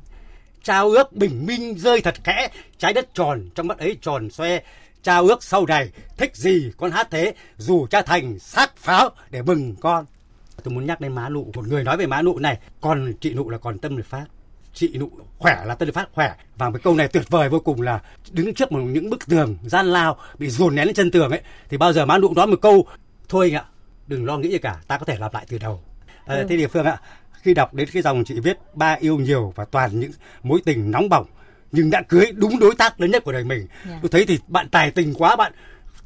Trao 0.62 0.88
ước 0.88 1.12
bình 1.12 1.46
minh 1.46 1.78
rơi 1.78 2.00
thật 2.00 2.14
khẽ, 2.24 2.48
trái 2.78 2.92
đất 2.92 3.14
tròn 3.14 3.48
trong 3.54 3.66
mắt 3.66 3.78
ấy 3.78 3.96
tròn 4.02 4.30
xoe. 4.30 4.60
Trao 5.06 5.26
ước 5.26 5.44
sau 5.44 5.66
này, 5.66 5.90
thích 6.16 6.36
gì 6.36 6.70
con 6.76 6.90
hát 6.90 7.08
thế, 7.10 7.34
dù 7.56 7.86
cha 7.86 8.02
thành 8.02 8.38
xác 8.38 8.76
pháo 8.76 9.10
để 9.30 9.42
mừng 9.42 9.74
con. 9.80 10.04
Tôi 10.62 10.74
muốn 10.74 10.86
nhắc 10.86 11.00
đến 11.00 11.14
má 11.14 11.28
nụ 11.28 11.50
một 11.54 11.68
người 11.68 11.84
nói 11.84 11.96
về 11.96 12.06
má 12.06 12.22
nụ 12.22 12.38
này. 12.38 12.58
Còn 12.80 13.12
chị 13.20 13.34
nụ 13.34 13.50
là 13.50 13.58
còn 13.58 13.78
tâm 13.78 13.96
lực 13.96 14.06
phát. 14.06 14.24
Chị 14.74 14.98
nụ 14.98 15.10
khỏe 15.38 15.64
là 15.64 15.74
tân 15.74 15.92
phát 15.92 16.08
khỏe. 16.12 16.34
Và 16.56 16.70
một 16.70 16.78
câu 16.82 16.94
này 16.94 17.08
tuyệt 17.08 17.24
vời 17.30 17.48
vô 17.48 17.60
cùng 17.60 17.80
là 17.80 18.00
đứng 18.30 18.54
trước 18.54 18.72
một 18.72 18.78
những 18.80 19.10
bức 19.10 19.26
tường 19.26 19.56
gian 19.62 19.86
lao 19.86 20.16
bị 20.38 20.48
dồn 20.48 20.74
nén 20.74 20.86
lên 20.86 20.94
chân 20.94 21.10
tường 21.10 21.30
ấy 21.30 21.40
thì 21.68 21.76
bao 21.76 21.92
giờ 21.92 22.06
má 22.06 22.18
nụ 22.18 22.34
nói 22.34 22.46
một 22.46 22.58
câu 22.62 22.86
thôi 23.28 23.50
anh 23.52 23.54
ạ 23.54 23.64
đừng 24.06 24.24
lo 24.24 24.38
nghĩ 24.38 24.48
gì 24.50 24.58
cả 24.58 24.76
ta 24.86 24.98
có 24.98 25.04
thể 25.04 25.16
lặp 25.18 25.34
lại 25.34 25.46
từ 25.48 25.58
đầu. 25.58 25.80
À, 26.24 26.36
ừ. 26.36 26.46
thế 26.48 26.56
địa 26.56 26.68
phương 26.68 26.84
ạ 26.84 27.00
khi 27.42 27.54
đọc 27.54 27.74
đến 27.74 27.88
cái 27.92 28.02
dòng 28.02 28.24
chị 28.24 28.40
viết 28.40 28.58
ba 28.74 28.92
yêu 29.00 29.18
nhiều 29.18 29.52
và 29.56 29.64
toàn 29.64 30.00
những 30.00 30.12
mối 30.42 30.60
tình 30.64 30.90
nóng 30.90 31.08
bỏng 31.08 31.26
nhưng 31.72 31.90
đã 31.90 32.02
cưới 32.02 32.26
đúng 32.34 32.58
đối 32.58 32.74
tác 32.74 33.00
lớn 33.00 33.10
nhất 33.10 33.24
của 33.24 33.32
đời 33.32 33.44
mình 33.44 33.58
yeah. 33.58 33.70
Dạ. 33.86 33.98
tôi 34.02 34.08
thấy 34.08 34.24
thì 34.26 34.38
bạn 34.48 34.68
tài 34.68 34.90
tình 34.90 35.14
quá 35.14 35.36
bạn 35.36 35.52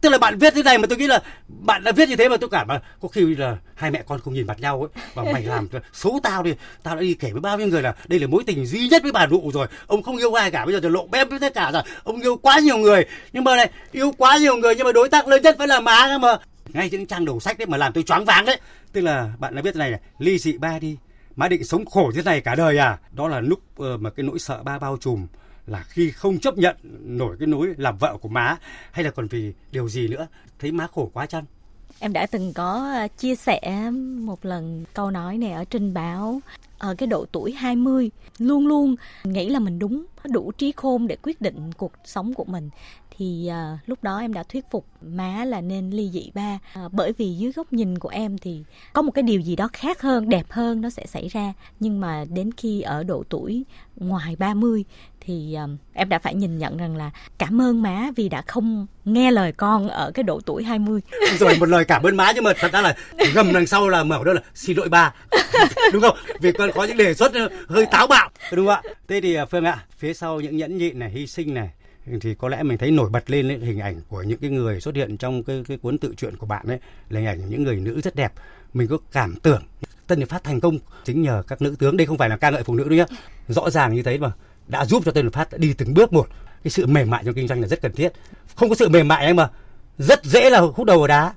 tức 0.01 0.09
là 0.09 0.19
bạn 0.19 0.39
viết 0.39 0.55
thế 0.55 0.63
này 0.63 0.79
mà 0.79 0.87
tôi 0.87 0.99
nghĩ 0.99 1.07
là 1.07 1.23
bạn 1.49 1.85
đã 1.85 1.93
viết 1.93 2.09
như 2.09 2.17
thế 2.17 2.29
mà 2.29 2.37
tôi 2.37 2.51
cảm 2.51 2.67
mà 2.69 2.81
có 3.01 3.09
khi 3.09 3.35
là 3.35 3.57
hai 3.75 3.91
mẹ 3.91 4.03
con 4.07 4.21
không 4.21 4.35
nhìn 4.35 4.47
mặt 4.47 4.61
nhau 4.61 4.81
ấy 4.81 5.03
và 5.15 5.33
mày 5.33 5.43
làm 5.43 5.69
xấu 5.93 6.21
tao 6.23 6.43
đi 6.43 6.55
tao 6.83 6.95
đã 6.95 7.01
đi 7.01 7.15
kể 7.15 7.31
với 7.33 7.41
bao 7.41 7.59
nhiêu 7.59 7.67
người 7.67 7.83
là 7.83 7.95
đây 8.09 8.21
là 8.21 8.27
mối 8.27 8.43
tình 8.47 8.67
duy 8.67 8.89
nhất 8.89 9.03
với 9.03 9.13
bà 9.13 9.27
nụ 9.27 9.51
rồi 9.55 9.67
ông 9.87 10.03
không 10.03 10.17
yêu 10.17 10.33
ai 10.33 10.51
cả 10.51 10.67
bây 10.67 10.81
giờ 10.81 10.89
lộ 10.89 11.07
bém 11.07 11.29
với 11.29 11.39
tất 11.39 11.55
cả 11.55 11.71
rồi 11.73 11.83
ông 12.05 12.21
yêu 12.21 12.37
quá 12.37 12.59
nhiều 12.59 12.77
người 12.77 13.05
nhưng 13.33 13.45
mà 13.45 13.57
này 13.57 13.71
yêu 13.93 14.13
quá 14.19 14.39
nhiều 14.39 14.57
người 14.57 14.75
nhưng 14.75 14.85
mà 14.85 14.93
đối 14.93 15.09
tác 15.09 15.29
lớn 15.29 15.43
nhất 15.43 15.57
vẫn 15.59 15.69
là 15.69 15.81
má 15.81 16.19
mà 16.21 16.39
ngay 16.69 16.91
những 16.91 17.07
trang 17.07 17.25
đầu 17.25 17.41
sách 17.41 17.59
đấy 17.59 17.67
mà 17.67 17.77
làm 17.77 17.93
tôi 17.93 18.05
choáng 18.05 18.25
váng 18.25 18.47
đấy 18.47 18.61
tức 18.93 19.01
là 19.01 19.31
bạn 19.39 19.55
đã 19.55 19.63
viết 19.63 19.75
thế 19.75 19.79
này 19.79 19.91
này 19.91 20.01
ly 20.19 20.39
dị 20.39 20.59
ba 20.59 20.79
đi 20.79 20.97
má 21.37 21.49
định 21.49 21.65
sống 21.65 21.85
khổ 21.87 22.13
thế 22.15 22.23
này 22.23 22.41
cả 22.41 22.55
đời 22.55 22.79
à 22.79 22.99
đó 23.13 23.29
là 23.29 23.41
lúc 23.41 23.61
uh, 23.83 24.01
mà 24.01 24.11
cái 24.11 24.25
nỗi 24.25 24.39
sợ 24.39 24.63
ba 24.63 24.79
bao 24.79 24.97
trùm 25.01 25.27
là 25.71 25.83
khi 25.89 26.11
không 26.11 26.39
chấp 26.39 26.59
nhận 26.59 26.77
nổi 27.05 27.37
cái 27.39 27.47
núi 27.47 27.69
làm 27.77 27.99
vợ 27.99 28.17
của 28.21 28.29
má, 28.29 28.57
hay 28.93 29.05
là 29.05 29.11
còn 29.11 29.27
vì 29.27 29.53
điều 29.73 29.89
gì 29.89 30.09
nữa? 30.09 30.27
Thấy 30.59 30.73
má 30.73 30.87
khổ 30.87 31.11
quá 31.13 31.27
chăng? 31.27 31.45
Em 31.99 32.13
đã 32.13 32.27
từng 32.27 32.53
có 32.53 32.91
à, 32.95 33.09
chia 33.09 33.35
sẻ 33.35 33.91
một 34.21 34.45
lần 34.45 34.85
câu 34.95 35.11
nói 35.11 35.39
này 35.39 35.53
ở 35.53 35.65
trên 35.65 35.95
báo. 35.95 36.41
Ở 36.79 36.95
cái 36.95 37.07
độ 37.07 37.27
tuổi 37.33 37.53
20 37.53 38.11
luôn 38.39 38.67
luôn 38.67 38.97
nghĩ 39.25 39.49
là 39.49 39.59
mình 39.59 39.79
đúng, 39.79 40.05
đủ 40.25 40.53
trí 40.53 40.73
khôn 40.77 41.07
để 41.07 41.17
quyết 41.23 41.41
định 41.41 41.73
cuộc 41.77 41.93
sống 42.05 42.35
của 42.35 42.45
mình 42.45 42.71
thì 43.21 43.47
à, 43.47 43.79
lúc 43.87 44.03
đó 44.03 44.19
em 44.19 44.33
đã 44.33 44.43
thuyết 44.43 44.65
phục 44.71 44.87
má 45.03 45.45
là 45.45 45.61
nên 45.61 45.91
ly 45.91 46.11
dị 46.13 46.31
ba 46.35 46.59
à, 46.73 46.83
bởi 46.93 47.13
vì 47.13 47.35
dưới 47.35 47.53
góc 47.53 47.73
nhìn 47.73 47.99
của 47.99 48.09
em 48.09 48.39
thì 48.39 48.63
có 48.93 49.03
một 49.03 49.11
cái 49.11 49.23
điều 49.23 49.41
gì 49.41 49.57
đó 49.57 49.69
khác 49.73 50.01
hơn 50.01 50.29
đẹp 50.29 50.47
hơn 50.51 50.81
nó 50.81 50.91
sẽ 50.91 51.07
xảy 51.07 51.29
ra 51.29 51.53
nhưng 51.81 52.01
mà 52.01 52.25
đến 52.35 52.51
khi 52.57 52.81
ở 52.81 53.03
độ 53.03 53.25
tuổi 53.29 53.65
ngoài 53.97 54.37
30 54.39 54.85
thì 55.21 55.55
um, 55.55 55.77
em 55.93 56.09
đã 56.09 56.19
phải 56.19 56.35
nhìn 56.35 56.59
nhận 56.59 56.77
rằng 56.77 56.97
là 56.97 57.11
cảm 57.39 57.61
ơn 57.61 57.83
má 57.83 58.11
vì 58.17 58.29
đã 58.29 58.43
không 58.43 58.87
nghe 59.05 59.31
lời 59.31 59.53
con 59.53 59.89
ở 59.89 60.11
cái 60.15 60.23
độ 60.23 60.41
tuổi 60.47 60.65
20. 60.65 61.01
Rồi 61.39 61.57
một 61.59 61.69
lời 61.69 61.85
cảm 61.85 62.03
ơn 62.03 62.17
má 62.17 62.33
nhưng 62.35 62.45
mà 62.45 62.53
thật 62.59 62.73
ra 62.73 62.81
là 62.81 62.97
gầm 63.35 63.53
đằng 63.53 63.67
sau 63.67 63.89
là 63.89 64.05
mở 64.05 64.25
đó 64.25 64.33
là 64.33 64.41
xin 64.55 64.77
lỗi 64.77 64.89
ba. 64.89 65.15
đúng 65.93 66.03
không? 66.03 66.17
Vì 66.41 66.53
con 66.53 66.71
có 66.75 66.85
những 66.85 66.97
đề 66.97 67.15
xuất 67.15 67.33
hơi 67.69 67.87
táo 67.87 68.07
bạo 68.07 68.31
đúng 68.53 68.67
không 68.67 68.75
ạ? 68.85 68.95
Thế 69.09 69.21
thì 69.21 69.35
à, 69.35 69.45
Phương 69.45 69.65
ạ, 69.65 69.85
phía 69.99 70.15
sau 70.15 70.41
những 70.41 70.57
nhẫn 70.57 70.79
nhịn 70.79 70.99
này, 70.99 71.11
hy 71.11 71.27
sinh 71.27 71.55
này 71.55 71.71
thì 72.21 72.35
có 72.35 72.49
lẽ 72.49 72.63
mình 72.63 72.79
thấy 72.79 72.91
nổi 72.91 73.11
bật 73.11 73.31
lên 73.31 73.61
hình 73.61 73.81
ảnh 73.81 74.01
của 74.09 74.23
những 74.23 74.39
cái 74.39 74.51
người 74.51 74.81
xuất 74.81 74.95
hiện 74.95 75.17
trong 75.17 75.45
cái, 75.45 75.63
cái 75.69 75.77
cuốn 75.77 75.99
tự 75.99 76.15
truyện 76.17 76.37
của 76.37 76.47
bạn 76.47 76.67
ấy 76.67 76.79
là 77.09 77.21
hình 77.21 77.29
ảnh 77.29 77.49
những 77.49 77.63
người 77.63 77.77
nữ 77.77 78.01
rất 78.01 78.15
đẹp. 78.15 78.33
Mình 78.75 78.89
có 78.89 78.99
cảm 79.13 79.37
tưởng 79.43 79.63
Tân 80.07 80.19
Hiệp 80.19 80.29
Phát 80.29 80.45
thành 80.45 80.61
công 80.61 80.79
chính 81.05 81.23
nhờ 81.23 81.43
các 81.49 81.63
nữ 81.63 81.75
tướng. 81.79 81.97
Đây 81.97 82.07
không 82.07 82.19
phải 82.19 82.29
là 82.29 82.37
ca 82.37 82.51
ngợi 82.51 82.63
phụ 82.63 82.75
nữ 82.75 82.85
đâu 82.89 82.99
nhá. 82.99 83.07
Rõ 83.49 83.71
ràng 83.71 83.95
như 83.95 84.03
thế 84.03 84.19
mà 84.19 84.33
đã 84.67 84.85
giúp 84.85 85.03
cho 85.07 85.13
Tân 85.13 85.25
Hiệp 85.25 85.33
Phát 85.33 85.59
đi 85.59 85.73
từng 85.73 85.95
bước 85.95 86.13
một. 86.13 86.29
Cái 86.65 86.71
sự 86.71 86.87
mềm 86.87 87.11
mại 87.11 87.25
trong 87.25 87.35
kinh 87.35 87.49
doanh 87.49 87.61
là 87.61 87.69
rất 87.69 87.81
cần 87.83 87.93
thiết. 87.93 88.13
Không 88.55 88.69
có 88.69 88.75
sự 88.75 88.89
mềm 88.89 89.09
mại 89.09 89.25
ấy 89.25 89.35
mà 89.35 89.51
rất 89.99 90.25
dễ 90.25 90.51
là 90.51 90.61
hút 90.61 90.87
đầu 90.87 90.99
vào 90.99 91.07
đá. 91.07 91.35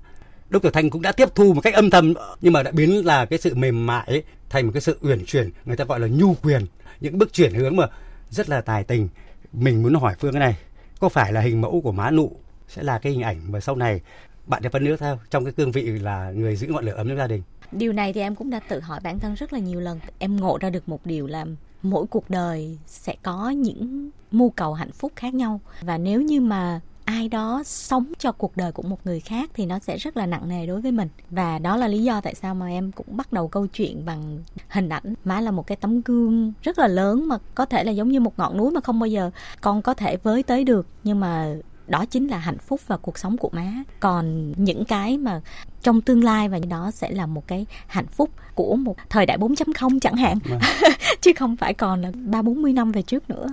Đốc 0.50 0.62
Tiểu 0.62 0.72
Thanh 0.72 0.90
cũng 0.90 1.02
đã 1.02 1.12
tiếp 1.12 1.30
thu 1.36 1.54
một 1.54 1.62
cách 1.62 1.74
âm 1.74 1.90
thầm 1.90 2.14
nhưng 2.42 2.54
mà 2.54 2.64
đã 2.64 2.72
biến 2.72 3.06
là 3.06 3.26
cái 3.26 3.40
sự 3.40 3.56
mềm 3.56 3.86
mại 3.86 4.08
ấy, 4.08 4.24
thành 4.50 4.66
một 4.66 4.72
cái 4.74 4.82
sự 4.82 4.98
uyển 5.02 5.26
chuyển 5.26 5.50
người 5.66 5.78
ta 5.78 5.86
gọi 5.86 6.00
là 6.00 6.08
nhu 6.08 6.34
quyền. 6.34 6.66
Những 7.00 7.18
bước 7.18 7.34
chuyển 7.34 7.54
hướng 7.54 7.76
mà 7.76 7.88
rất 8.30 8.50
là 8.50 8.62
tài 8.62 8.84
tình 8.84 9.10
mình 9.54 9.84
muốn 9.84 9.94
hỏi 9.94 10.16
Phương 10.20 10.34
cái 10.34 10.40
này, 10.40 10.58
có 11.00 11.10
phải 11.10 11.34
là 11.34 11.42
hình 11.42 11.62
mẫu 11.62 11.82
của 11.82 11.92
má 11.92 12.12
nụ 12.12 12.32
sẽ 12.68 12.84
là 12.84 13.00
cái 13.00 13.12
hình 13.12 13.22
ảnh 13.22 13.52
mà 13.52 13.60
sau 13.60 13.76
này 13.76 14.02
bạn 14.46 14.64
sẽ 14.64 14.70
phân 14.70 14.86
nước 14.86 15.00
theo 15.00 15.20
trong 15.30 15.46
cái 15.46 15.54
cương 15.54 15.72
vị 15.72 15.82
là 15.84 16.32
người 16.32 16.56
giữ 16.56 16.68
ngọn 16.68 16.86
lửa 16.86 16.94
ấm 16.94 17.08
trong 17.08 17.18
gia 17.18 17.28
đình? 17.28 17.42
Điều 17.72 17.94
này 17.94 18.14
thì 18.14 18.22
em 18.22 18.36
cũng 18.36 18.50
đã 18.50 18.60
tự 18.60 18.80
hỏi 18.80 19.00
bản 19.04 19.20
thân 19.20 19.34
rất 19.34 19.54
là 19.54 19.60
nhiều 19.60 19.80
lần. 19.80 20.00
Em 20.20 20.38
ngộ 20.38 20.58
ra 20.62 20.70
được 20.70 20.90
một 20.90 21.06
điều 21.06 21.28
là 21.28 21.46
mỗi 21.82 22.06
cuộc 22.08 22.30
đời 22.30 22.78
sẽ 22.86 23.16
có 23.24 23.50
những 23.50 24.10
mưu 24.32 24.50
cầu 24.50 24.74
hạnh 24.74 24.92
phúc 24.92 25.12
khác 25.16 25.34
nhau. 25.34 25.62
Và 25.82 25.98
nếu 25.98 26.22
như 26.22 26.42
mà 26.42 26.80
ai 27.06 27.30
đó 27.30 27.62
sống 27.66 28.14
cho 28.18 28.32
cuộc 28.32 28.58
đời 28.58 28.72
của 28.72 28.84
một 28.84 28.98
người 29.06 29.20
khác 29.20 29.50
thì 29.54 29.66
nó 29.66 29.80
sẽ 29.80 29.98
rất 29.98 30.18
là 30.18 30.26
nặng 30.26 30.50
nề 30.50 30.68
đối 30.68 30.82
với 30.82 30.92
mình. 30.92 31.10
Và 31.30 31.60
đó 31.60 31.78
là 31.78 31.88
lý 31.88 32.04
do 32.04 32.22
tại 32.22 32.36
sao 32.36 32.56
mà 32.56 32.68
em 32.68 32.92
cũng 32.92 33.18
bắt 33.18 33.34
đầu 33.34 33.48
câu 33.48 33.68
chuyện 33.68 34.06
bằng 34.06 34.40
hình 34.70 34.90
ảnh. 34.90 35.14
Má 35.24 35.42
là 35.42 35.52
một 35.52 35.68
cái 35.68 35.76
tấm 35.76 36.02
gương 36.02 36.54
rất 36.62 36.80
là 36.80 36.88
lớn 36.88 37.28
mà 37.28 37.38
có 37.56 37.66
thể 37.66 37.84
là 37.84 37.92
giống 37.92 38.10
như 38.10 38.20
một 38.20 38.40
ngọn 38.40 38.58
núi 38.58 38.72
mà 38.72 38.82
không 38.82 39.00
bao 39.00 39.08
giờ 39.08 39.32
con 39.62 39.82
có 39.82 39.94
thể 39.94 40.18
với 40.18 40.44
tới 40.44 40.64
được. 40.64 40.88
Nhưng 41.04 41.20
mà 41.20 41.56
đó 41.88 42.06
chính 42.06 42.28
là 42.28 42.38
hạnh 42.38 42.58
phúc 42.58 42.82
và 42.88 42.98
cuộc 42.98 43.18
sống 43.18 43.38
của 43.38 43.50
má. 43.54 43.74
Còn 44.00 44.54
những 44.58 44.86
cái 44.86 45.18
mà 45.18 45.42
trong 45.82 46.02
tương 46.02 46.24
lai 46.24 46.50
và 46.50 46.60
đó 46.70 46.92
sẽ 46.94 47.12
là 47.12 47.26
một 47.26 47.48
cái 47.48 47.66
hạnh 47.88 48.08
phúc 48.08 48.30
của 48.56 48.76
một 48.76 48.96
thời 49.10 49.26
đại 49.26 49.38
4.0 49.38 50.00
chẳng 50.00 50.16
hạn. 50.16 50.40
Vâng. 50.50 50.60
chứ 51.22 51.32
không 51.36 51.56
phải 51.56 51.74
còn 51.74 52.02
là 52.02 52.12
ba 52.16 52.42
bốn 52.42 52.62
mươi 52.62 52.74
năm 52.74 52.92
về 52.92 53.02
trước 53.02 53.30
nữa. 53.30 53.48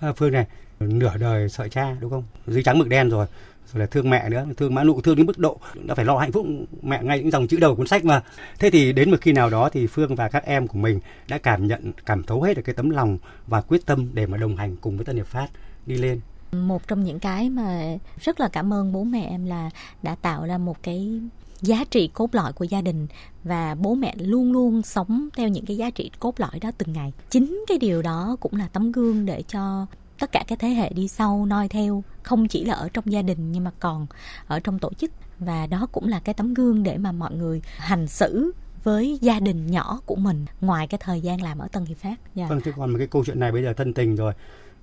À, 0.00 0.12
Phương 0.12 0.32
này 0.32 0.46
nửa 0.80 1.16
đời 1.16 1.48
sợi 1.48 1.68
cha, 1.68 1.96
đúng 2.00 2.10
không? 2.10 2.24
Dưới 2.46 2.62
trắng 2.62 2.78
mực 2.78 2.88
đen 2.88 3.08
rồi 3.10 3.26
rồi 3.72 3.80
là 3.80 3.86
thương 3.86 4.10
mẹ 4.10 4.28
nữa, 4.28 4.46
thương 4.56 4.74
mã 4.74 4.84
nụ 4.84 5.00
thương 5.00 5.16
đến 5.16 5.26
mức 5.26 5.38
độ 5.38 5.58
đã 5.74 5.94
phải 5.94 6.04
lo 6.04 6.18
hạnh 6.18 6.32
phúc, 6.32 6.46
mẹ 6.82 7.02
ngay 7.02 7.18
những 7.18 7.30
dòng 7.30 7.46
chữ 7.46 7.56
đầu 7.60 7.76
cuốn 7.76 7.86
sách 7.86 8.04
mà. 8.04 8.22
Thế 8.58 8.70
thì 8.70 8.92
đến 8.92 9.10
một 9.10 9.16
khi 9.20 9.32
nào 9.32 9.50
đó 9.50 9.68
thì 9.72 9.86
phương 9.86 10.14
và 10.14 10.28
các 10.28 10.44
em 10.44 10.68
của 10.68 10.78
mình 10.78 11.00
đã 11.28 11.38
cảm 11.38 11.66
nhận, 11.66 11.92
cảm 12.06 12.22
thấu 12.22 12.42
hết 12.42 12.54
được 12.54 12.62
cái 12.64 12.74
tấm 12.74 12.90
lòng 12.90 13.18
và 13.46 13.60
quyết 13.60 13.86
tâm 13.86 14.08
để 14.14 14.26
mà 14.26 14.38
đồng 14.38 14.56
hành 14.56 14.76
cùng 14.76 14.96
với 14.96 15.04
tân 15.04 15.16
hiệp 15.16 15.26
phát 15.26 15.48
đi 15.86 15.96
lên. 15.96 16.20
Một 16.52 16.88
trong 16.88 17.04
những 17.04 17.18
cái 17.18 17.50
mà 17.50 17.96
rất 18.20 18.40
là 18.40 18.48
cảm 18.48 18.72
ơn 18.72 18.92
bố 18.92 19.04
mẹ 19.04 19.26
em 19.30 19.46
là 19.46 19.70
đã 20.02 20.14
tạo 20.14 20.46
ra 20.46 20.58
một 20.58 20.82
cái 20.82 21.20
giá 21.60 21.84
trị 21.90 22.10
cốt 22.14 22.34
lõi 22.34 22.52
của 22.52 22.64
gia 22.64 22.80
đình 22.80 23.06
và 23.44 23.74
bố 23.74 23.94
mẹ 23.94 24.14
luôn 24.18 24.52
luôn 24.52 24.82
sống 24.82 25.28
theo 25.36 25.48
những 25.48 25.66
cái 25.66 25.76
giá 25.76 25.90
trị 25.90 26.10
cốt 26.18 26.40
lõi 26.40 26.60
đó 26.60 26.70
từng 26.78 26.92
ngày. 26.92 27.12
Chính 27.30 27.64
cái 27.68 27.78
điều 27.78 28.02
đó 28.02 28.36
cũng 28.40 28.54
là 28.54 28.68
tấm 28.72 28.92
gương 28.92 29.26
để 29.26 29.42
cho 29.42 29.86
tất 30.18 30.32
cả 30.32 30.44
các 30.48 30.58
thế 30.58 30.68
hệ 30.68 30.88
đi 30.88 31.08
sau 31.08 31.46
noi 31.46 31.68
theo 31.68 32.04
không 32.22 32.48
chỉ 32.48 32.64
là 32.64 32.74
ở 32.74 32.88
trong 32.88 33.12
gia 33.12 33.22
đình 33.22 33.52
nhưng 33.52 33.64
mà 33.64 33.70
còn 33.80 34.06
ở 34.46 34.60
trong 34.60 34.78
tổ 34.78 34.92
chức 34.92 35.10
và 35.38 35.66
đó 35.66 35.86
cũng 35.92 36.08
là 36.08 36.20
cái 36.20 36.34
tấm 36.34 36.54
gương 36.54 36.82
để 36.82 36.98
mà 36.98 37.12
mọi 37.12 37.34
người 37.34 37.62
hành 37.78 38.06
xử 38.06 38.52
với 38.84 39.18
gia 39.20 39.40
đình 39.40 39.66
nhỏ 39.66 40.00
của 40.06 40.16
mình 40.16 40.46
ngoài 40.60 40.86
cái 40.86 40.98
thời 41.02 41.20
gian 41.20 41.40
làm 41.42 41.58
ở 41.58 41.68
Tân 41.72 41.84
Hiệp 41.84 41.96
Phát. 41.98 42.08
Yeah. 42.08 42.18
Dạ. 42.34 42.46
Vâng, 42.48 42.60
thế 42.64 42.72
còn 42.76 42.90
một 42.90 42.98
cái 42.98 43.06
câu 43.06 43.24
chuyện 43.24 43.40
này 43.40 43.52
bây 43.52 43.62
giờ 43.62 43.72
thân 43.72 43.94
tình 43.94 44.16
rồi 44.16 44.32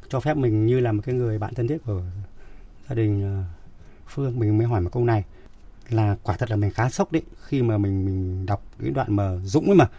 cho 0.10 0.20
phép 0.20 0.38
mình 0.38 0.66
như 0.66 0.80
là 0.80 0.92
một 0.92 1.02
cái 1.06 1.16
người 1.16 1.40
bạn 1.40 1.54
thân 1.54 1.68
thiết 1.68 1.78
của 1.86 2.02
gia 2.90 2.96
đình 2.96 3.24
ờ, 3.24 3.44
Phương 4.08 4.40
mình 4.40 4.58
mới 4.58 4.68
hỏi 4.68 4.82
một 4.82 4.90
câu 4.94 5.06
này 5.06 5.24
là 5.90 6.16
quả 6.24 6.36
thật 6.38 6.50
là 6.50 6.56
mình 6.56 6.72
khá 6.72 6.90
sốc 6.90 7.12
đấy 7.12 7.22
khi 7.42 7.62
mà 7.62 7.78
mình 7.78 8.06
mình 8.06 8.46
đọc 8.46 8.64
cái 8.82 8.90
đoạn 8.90 9.16
mà 9.16 9.36
Dũng 9.44 9.66
ấy 9.66 9.76
mà 9.76 9.90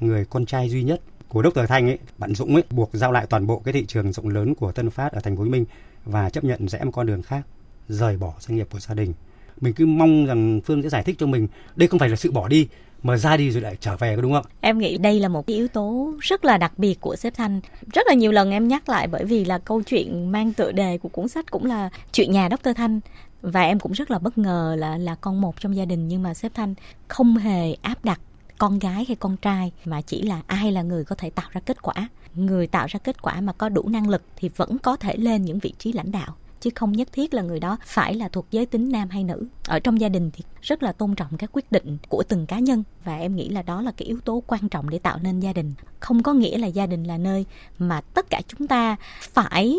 người 0.00 0.24
con 0.24 0.46
trai 0.46 0.68
duy 0.68 0.82
nhất 0.82 1.00
của 1.28 1.42
Dr. 1.42 1.60
Thanh 1.68 1.88
ấy, 1.88 1.98
bạn 2.18 2.34
Dũng 2.34 2.54
ấy 2.54 2.64
buộc 2.70 2.90
giao 2.92 3.12
lại 3.12 3.26
toàn 3.26 3.46
bộ 3.46 3.58
cái 3.58 3.72
thị 3.72 3.84
trường 3.86 4.12
rộng 4.12 4.28
lớn 4.28 4.54
của 4.54 4.72
Tân 4.72 4.90
Phát 4.90 5.12
ở 5.12 5.20
thành 5.20 5.36
phố 5.36 5.40
Hồ 5.40 5.46
Chí 5.46 5.50
Minh 5.50 5.64
và 6.04 6.30
chấp 6.30 6.44
nhận 6.44 6.68
rẽ 6.68 6.84
một 6.84 6.90
con 6.90 7.06
đường 7.06 7.22
khác, 7.22 7.46
rời 7.88 8.16
bỏ 8.16 8.34
doanh 8.38 8.56
nghiệp 8.56 8.68
của 8.70 8.80
gia 8.80 8.94
đình. 8.94 9.12
Mình 9.60 9.74
cứ 9.74 9.86
mong 9.86 10.26
rằng 10.26 10.60
Phương 10.64 10.82
sẽ 10.82 10.88
giải 10.88 11.02
thích 11.02 11.16
cho 11.18 11.26
mình 11.26 11.48
đây 11.76 11.88
không 11.88 11.98
phải 11.98 12.08
là 12.08 12.16
sự 12.16 12.30
bỏ 12.30 12.48
đi 12.48 12.68
mà 13.02 13.16
ra 13.16 13.36
đi 13.36 13.50
rồi 13.50 13.62
lại 13.62 13.76
trở 13.80 13.96
về 13.96 14.16
đúng 14.22 14.32
không? 14.32 14.44
Em 14.60 14.78
nghĩ 14.78 14.98
đây 14.98 15.20
là 15.20 15.28
một 15.28 15.46
cái 15.46 15.56
yếu 15.56 15.68
tố 15.68 16.14
rất 16.20 16.44
là 16.44 16.58
đặc 16.58 16.78
biệt 16.78 17.00
của 17.00 17.16
sếp 17.16 17.34
Thanh. 17.34 17.60
Rất 17.92 18.06
là 18.06 18.14
nhiều 18.14 18.32
lần 18.32 18.50
em 18.50 18.68
nhắc 18.68 18.88
lại 18.88 19.06
bởi 19.06 19.24
vì 19.24 19.44
là 19.44 19.58
câu 19.58 19.82
chuyện 19.82 20.32
mang 20.32 20.52
tựa 20.52 20.72
đề 20.72 20.98
của 20.98 21.08
cuốn 21.08 21.28
sách 21.28 21.50
cũng 21.50 21.66
là 21.66 21.90
chuyện 22.12 22.32
nhà 22.32 22.48
Dr. 22.50 22.68
Thanh 22.76 23.00
và 23.42 23.62
em 23.62 23.78
cũng 23.78 23.92
rất 23.92 24.10
là 24.10 24.18
bất 24.18 24.38
ngờ 24.38 24.76
là 24.78 24.98
là 24.98 25.14
con 25.14 25.40
một 25.40 25.60
trong 25.60 25.76
gia 25.76 25.84
đình 25.84 26.08
nhưng 26.08 26.22
mà 26.22 26.34
sếp 26.34 26.54
Thanh 26.54 26.74
không 27.08 27.36
hề 27.36 27.74
áp 27.74 28.04
đặt 28.04 28.20
con 28.58 28.78
gái 28.78 29.04
hay 29.08 29.16
con 29.16 29.36
trai 29.36 29.72
mà 29.84 30.00
chỉ 30.00 30.22
là 30.22 30.42
ai 30.46 30.72
là 30.72 30.82
người 30.82 31.04
có 31.04 31.16
thể 31.16 31.30
tạo 31.30 31.48
ra 31.52 31.60
kết 31.60 31.82
quả. 31.82 32.08
Người 32.34 32.66
tạo 32.66 32.86
ra 32.86 32.98
kết 32.98 33.22
quả 33.22 33.40
mà 33.40 33.52
có 33.52 33.68
đủ 33.68 33.88
năng 33.88 34.08
lực 34.08 34.22
thì 34.36 34.48
vẫn 34.48 34.78
có 34.78 34.96
thể 34.96 35.16
lên 35.16 35.44
những 35.44 35.58
vị 35.58 35.72
trí 35.78 35.92
lãnh 35.92 36.12
đạo, 36.12 36.34
chứ 36.60 36.70
không 36.74 36.92
nhất 36.92 37.08
thiết 37.12 37.34
là 37.34 37.42
người 37.42 37.60
đó 37.60 37.78
phải 37.84 38.14
là 38.14 38.28
thuộc 38.28 38.46
giới 38.50 38.66
tính 38.66 38.92
nam 38.92 39.08
hay 39.08 39.24
nữ. 39.24 39.46
Ở 39.68 39.80
trong 39.80 40.00
gia 40.00 40.08
đình 40.08 40.30
thì 40.30 40.44
rất 40.62 40.82
là 40.82 40.92
tôn 40.92 41.14
trọng 41.14 41.36
các 41.36 41.50
quyết 41.52 41.72
định 41.72 41.98
của 42.08 42.22
từng 42.28 42.46
cá 42.46 42.58
nhân 42.58 42.82
và 43.04 43.16
em 43.16 43.36
nghĩ 43.36 43.48
là 43.48 43.62
đó 43.62 43.82
là 43.82 43.92
cái 43.96 44.08
yếu 44.08 44.20
tố 44.24 44.42
quan 44.46 44.68
trọng 44.68 44.90
để 44.90 44.98
tạo 44.98 45.18
nên 45.22 45.40
gia 45.40 45.52
đình. 45.52 45.74
Không 46.00 46.22
có 46.22 46.32
nghĩa 46.32 46.58
là 46.58 46.66
gia 46.66 46.86
đình 46.86 47.04
là 47.04 47.18
nơi 47.18 47.46
mà 47.78 48.00
tất 48.00 48.30
cả 48.30 48.40
chúng 48.48 48.66
ta 48.66 48.96
phải 49.20 49.76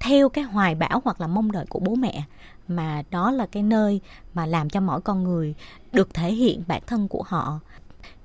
theo 0.00 0.28
cái 0.28 0.44
hoài 0.44 0.74
bão 0.74 1.00
hoặc 1.04 1.20
là 1.20 1.26
mong 1.26 1.52
đợi 1.52 1.66
của 1.68 1.80
bố 1.80 1.94
mẹ, 1.94 2.22
mà 2.68 3.02
đó 3.10 3.30
là 3.30 3.46
cái 3.46 3.62
nơi 3.62 4.00
mà 4.34 4.46
làm 4.46 4.70
cho 4.70 4.80
mỗi 4.80 5.00
con 5.00 5.24
người 5.24 5.54
được 5.92 6.14
thể 6.14 6.32
hiện 6.32 6.62
bản 6.66 6.82
thân 6.86 7.08
của 7.08 7.22
họ 7.26 7.60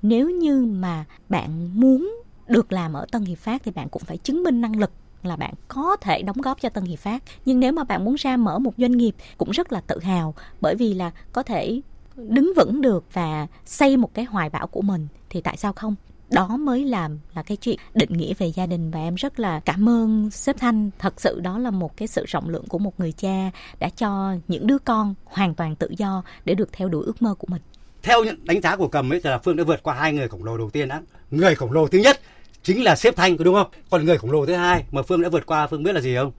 nếu 0.02 0.30
như 0.30 0.65
mà 0.65 1.06
bạn 1.30 1.69
muốn 1.74 2.15
được 2.48 2.74
làm 2.74 2.93
ở 2.93 3.06
Tân 3.12 3.26
Hiệp 3.26 3.38
Phát 3.38 3.62
thì 3.65 3.71
bạn 3.71 3.89
cũng 3.89 4.02
phải 4.06 4.17
chứng 4.17 4.43
minh 4.43 4.62
năng 4.62 4.80
lực 4.80 4.91
là 5.24 5.36
bạn 5.36 5.54
có 5.67 5.95
thể 6.02 6.21
đóng 6.21 6.41
góp 6.41 6.62
cho 6.62 6.69
Tân 6.69 6.84
Hiệp 6.84 7.00
Phát. 7.00 7.24
Nhưng 7.45 7.60
nếu 7.60 7.71
mà 7.71 7.84
bạn 7.84 8.06
muốn 8.06 8.15
ra 8.15 8.38
mở 8.38 8.60
một 8.60 8.74
doanh 8.78 8.91
nghiệp 8.91 9.15
cũng 9.38 9.52
rất 9.52 9.74
là 9.74 9.82
tự 9.82 10.00
hào, 10.00 10.34
bởi 10.62 10.76
vì 10.76 10.93
là 10.93 11.12
có 11.34 11.43
thể 11.43 11.82
đứng 12.15 12.54
vững 12.56 12.82
được 12.82 13.06
và 13.13 13.48
xây 13.65 13.98
một 13.98 14.13
cái 14.13 14.26
hoài 14.26 14.50
bão 14.50 14.67
của 14.67 14.82
mình 14.82 15.08
thì 15.30 15.41
tại 15.41 15.58
sao 15.58 15.74
không? 15.74 15.95
đó 16.32 16.58
mới 16.58 16.86
làm 16.86 17.19
là 17.36 17.43
cái 17.43 17.58
chuyện 17.58 17.80
định 17.93 18.13
nghĩa 18.13 18.34
về 18.34 18.48
gia 18.48 18.65
đình 18.65 18.91
và 18.91 19.00
em 19.00 19.15
rất 19.15 19.39
là 19.39 19.60
cảm 19.60 19.89
ơn 19.89 20.32
sếp 20.32 20.58
thanh 20.58 20.89
thật 21.00 21.21
sự 21.21 21.39
đó 21.39 21.58
là 21.58 21.71
một 21.71 21.98
cái 21.98 22.08
sự 22.08 22.26
rộng 22.28 22.50
lượng 22.50 22.67
của 22.67 22.78
một 22.78 23.00
người 23.00 23.12
cha 23.12 23.52
đã 23.80 23.89
cho 23.89 24.36
những 24.48 24.67
đứa 24.67 24.78
con 24.78 25.15
hoàn 25.26 25.56
toàn 25.56 25.76
tự 25.76 25.89
do 25.98 26.24
để 26.45 26.56
được 26.56 26.69
theo 26.71 26.89
đuổi 26.89 27.06
ước 27.06 27.21
mơ 27.21 27.36
của 27.36 27.48
mình 27.50 27.62
theo 28.06 28.24
những 28.24 28.46
đánh 28.46 28.62
giá 28.62 28.76
của 28.76 28.88
cầm 28.88 29.13
ấy 29.13 29.22
là 29.24 29.38
phương 29.38 29.56
đã 29.56 29.63
vượt 29.63 29.84
qua 29.84 29.96
hai 29.96 30.13
người 30.13 30.28
khổng 30.28 30.44
lồ 30.44 30.58
đầu 30.58 30.70
tiên 30.70 30.88
đã. 30.88 31.02
Người 31.32 31.56
khổng 31.56 31.72
lồ 31.72 31.88
thứ 31.88 31.98
nhất 31.98 32.20
chính 32.63 32.84
là 32.84 32.96
xếp 32.96 33.15
thanh 33.15 33.38
đúng 33.38 33.56
không? 33.56 33.68
Còn 33.89 34.06
người 34.06 34.18
khổng 34.18 34.32
lồ 34.32 34.46
thứ 34.46 34.54
hai 34.54 34.84
mà 34.91 35.02
phương 35.02 35.22
đã 35.22 35.30
vượt 35.30 35.46
qua, 35.46 35.68
phương 35.68 35.84
biết 35.84 35.96
là 35.96 36.02
gì 36.02 36.15
không? 36.15 36.32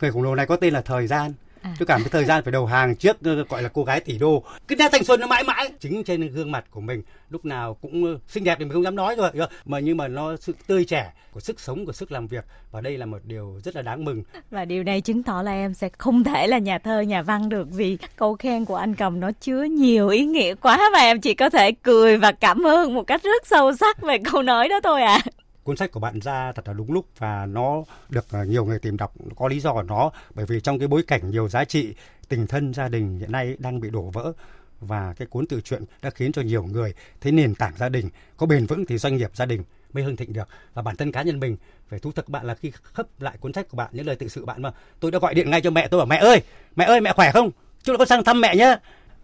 Người 0.00 0.12
khổng 0.12 0.22
lồ 0.22 0.34
này 0.34 0.46
có 0.46 0.56
tên 0.56 0.72
là 0.72 0.80
thời 0.80 1.06
gian 1.06 1.32
à. 1.62 1.74
tôi 1.78 1.86
cảm 1.86 2.00
thấy 2.00 2.10
thời 2.10 2.24
gian 2.24 2.44
phải 2.44 2.52
đầu 2.52 2.66
hàng 2.66 2.96
trước 2.96 3.16
ờ, 3.24 3.44
gọi 3.48 3.62
là 3.62 3.68
cô 3.68 3.84
gái 3.84 4.00
tỷ 4.00 4.18
đô. 4.18 4.44
Cái 4.68 4.76
nét 4.76 4.88
thanh 4.92 5.04
xuân 5.04 5.20
nó 5.20 5.26
mãi 5.26 5.44
mãi. 5.44 5.70
Chính 5.80 6.04
trên 6.04 6.28
gương 6.28 6.50
mặt 6.50 6.64
của 6.70 6.80
mình 6.80 7.02
lúc 7.30 7.44
nào 7.44 7.74
cũng 7.74 8.04
ờ, 8.04 8.18
xinh 8.28 8.44
đẹp 8.44 8.56
thì 8.58 8.64
mình 8.64 8.72
không 8.72 8.84
dám 8.84 8.96
nói 8.96 9.14
rồi 9.16 9.30
mà 9.64 9.78
nhưng 9.78 9.96
mà 9.96 10.08
nó 10.08 10.36
sự 10.36 10.54
tươi 10.66 10.84
trẻ 10.84 11.12
của 11.32 11.40
sức 11.40 11.60
sống 11.60 11.86
của 11.86 11.92
sức 11.92 12.12
làm 12.12 12.26
việc. 12.26 12.44
Và 12.70 12.80
đây 12.80 12.98
là 12.98 13.06
một 13.06 13.18
điều 13.24 13.60
rất 13.64 13.76
là 13.76 13.82
đáng 13.82 14.04
mừng. 14.04 14.22
Và 14.50 14.64
điều 14.64 14.82
này 14.82 15.00
chứng 15.00 15.22
tỏ 15.22 15.42
là 15.42 15.52
em 15.52 15.74
sẽ 15.74 15.88
không 15.98 16.24
thể 16.24 16.46
là 16.46 16.58
nhà 16.58 16.78
thơ 16.78 17.00
nhà 17.00 17.22
văn 17.22 17.48
được 17.48 17.68
vì 17.70 17.98
câu 18.16 18.36
khen 18.36 18.64
của 18.64 18.76
anh 18.76 18.94
cầm 18.94 19.20
nó 19.20 19.30
chứa 19.40 19.62
nhiều 19.62 20.08
ý 20.08 20.24
nghĩa 20.24 20.54
quá 20.54 20.90
mà 20.92 20.98
em 20.98 21.20
chỉ 21.20 21.34
có 21.34 21.50
thể 21.50 21.72
cười 21.72 22.16
và 22.16 22.32
cảm 22.32 22.66
ơn 22.66 22.94
một 22.94 23.02
cách 23.06 23.22
rất 23.22 23.46
sâu 23.46 23.72
sắc 23.72 24.02
về 24.02 24.18
câu 24.32 24.42
nói 24.42 24.68
đó 24.68 24.80
thôi 24.82 25.02
à 25.02 25.20
cuốn 25.64 25.76
sách 25.76 25.92
của 25.92 26.00
bạn 26.00 26.20
ra 26.20 26.52
thật 26.52 26.68
là 26.68 26.72
đúng 26.72 26.92
lúc 26.92 27.06
và 27.18 27.46
nó 27.46 27.84
được 28.08 28.26
à, 28.30 28.44
nhiều 28.44 28.64
người 28.64 28.78
tìm 28.78 28.96
đọc, 28.96 29.14
có 29.36 29.48
lý 29.48 29.60
do 29.60 29.72
của 29.72 29.82
nó. 29.82 30.10
Bởi 30.34 30.46
vì 30.46 30.60
trong 30.60 30.78
cái 30.78 30.88
bối 30.88 31.02
cảnh 31.06 31.30
nhiều 31.30 31.48
giá 31.48 31.64
trị 31.64 31.94
tình 32.28 32.46
thân 32.46 32.74
gia 32.74 32.88
đình 32.88 33.18
hiện 33.18 33.32
nay 33.32 33.56
đang 33.58 33.80
bị 33.80 33.90
đổ 33.90 34.02
vỡ 34.02 34.32
và 34.80 35.14
cái 35.18 35.26
cuốn 35.26 35.46
tự 35.46 35.60
truyện 35.60 35.84
đã 36.02 36.10
khiến 36.10 36.32
cho 36.32 36.42
nhiều 36.42 36.62
người, 36.62 36.94
thấy 37.20 37.32
nền 37.32 37.54
tảng 37.54 37.72
gia 37.78 37.88
đình 37.88 38.08
có 38.36 38.46
bền 38.46 38.66
vững 38.66 38.86
thì 38.86 38.98
doanh 38.98 39.16
nghiệp 39.16 39.30
gia 39.34 39.46
đình 39.46 39.64
mới 39.92 40.04
hưng 40.04 40.16
thịnh 40.16 40.32
được. 40.32 40.48
Và 40.74 40.82
bản 40.82 40.96
thân 40.96 41.12
cá 41.12 41.22
nhân 41.22 41.40
mình, 41.40 41.56
phải 41.88 41.98
thú 41.98 42.12
thực 42.12 42.28
bạn 42.28 42.46
là 42.46 42.54
khi 42.54 42.70
khấp 42.82 43.06
lại 43.20 43.36
cuốn 43.40 43.52
sách 43.52 43.68
của 43.68 43.76
bạn, 43.76 43.88
những 43.92 44.06
lời 44.06 44.16
tự 44.16 44.28
sự 44.28 44.44
bạn 44.44 44.62
mà, 44.62 44.72
tôi 45.00 45.10
đã 45.10 45.18
gọi 45.18 45.34
điện 45.34 45.50
ngay 45.50 45.60
cho 45.60 45.70
mẹ 45.70 45.88
tôi, 45.88 45.98
bảo, 45.98 46.06
mẹ 46.06 46.16
ơi 46.16 46.42
mẹ 46.76 46.84
ơi, 46.84 47.00
mẹ 47.00 47.12
khỏe 47.12 47.32
không? 47.32 47.50
Chúng 47.82 47.94
con 47.94 47.98
có 47.98 48.04
sang 48.04 48.24
thăm 48.24 48.40
mẹ 48.40 48.56
nhé 48.56 48.76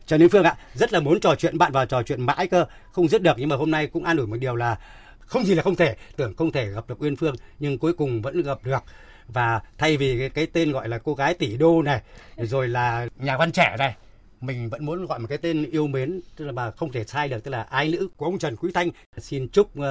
Trần 0.07 0.21
Liên 0.21 0.29
Phương 0.29 0.45
ạ, 0.45 0.57
rất 0.75 0.93
là 0.93 1.01
muốn 1.01 1.21
trò 1.21 1.35
chuyện, 1.35 1.59
bạn 1.59 1.73
và 1.73 1.85
trò 1.85 2.03
chuyện 2.03 2.23
mãi 2.23 2.47
cơ, 2.47 2.67
không 2.93 3.09
dứt 3.09 3.23
được. 3.23 3.37
Nhưng 3.37 3.49
mà 3.49 3.57
hôm 3.57 3.71
nay 3.71 3.87
cũng 3.87 4.05
an 4.05 4.17
ủi 4.17 4.27
một 4.27 4.37
điều 4.37 4.57
là 4.57 4.77
không 5.29 5.45
gì 5.45 5.55
là 5.55 5.63
không 5.63 5.77
thể 5.77 5.97
tưởng 6.17 6.35
không 6.37 6.53
thể 6.53 6.71
gặp 6.71 6.85
được 6.89 7.03
uyên 7.03 7.17
phương 7.17 7.35
nhưng 7.59 7.79
cuối 7.79 7.93
cùng 7.93 8.23
vẫn 8.23 8.43
gặp 8.43 8.59
được. 8.65 8.83
Và 9.29 9.61
thay 9.79 9.97
vì 9.97 10.19
cái, 10.19 10.29
cái 10.29 10.47
tên 10.47 10.73
gọi 10.73 10.89
là 10.89 10.99
cô 10.99 11.15
gái 11.15 11.35
tỷ 11.35 11.57
đô 11.57 11.83
này 11.83 12.03
rồi 12.37 12.69
là 12.69 13.09
nhà 13.17 13.37
văn 13.37 13.53
trẻ 13.53 13.77
này 13.79 13.97
mình 14.41 14.69
vẫn 14.69 14.85
muốn 14.85 15.07
gọi 15.07 15.19
một 15.19 15.27
cái 15.29 15.39
tên 15.39 15.71
yêu 15.71 15.87
mến 15.87 16.21
tức 16.37 16.45
là 16.45 16.53
mà 16.53 16.71
không 16.71 16.93
thể 16.93 17.05
sai 17.05 17.29
được 17.29 17.45
tức 17.45 17.51
là 17.51 17.63
ái 17.63 17.89
nữ 17.89 18.09
của 18.17 18.25
ông 18.25 18.39
Trần 18.39 18.57
Quý 18.57 18.71
Thanh. 18.75 18.91
Xin 19.17 19.49
chúc 19.49 19.79
uh, 19.79 19.85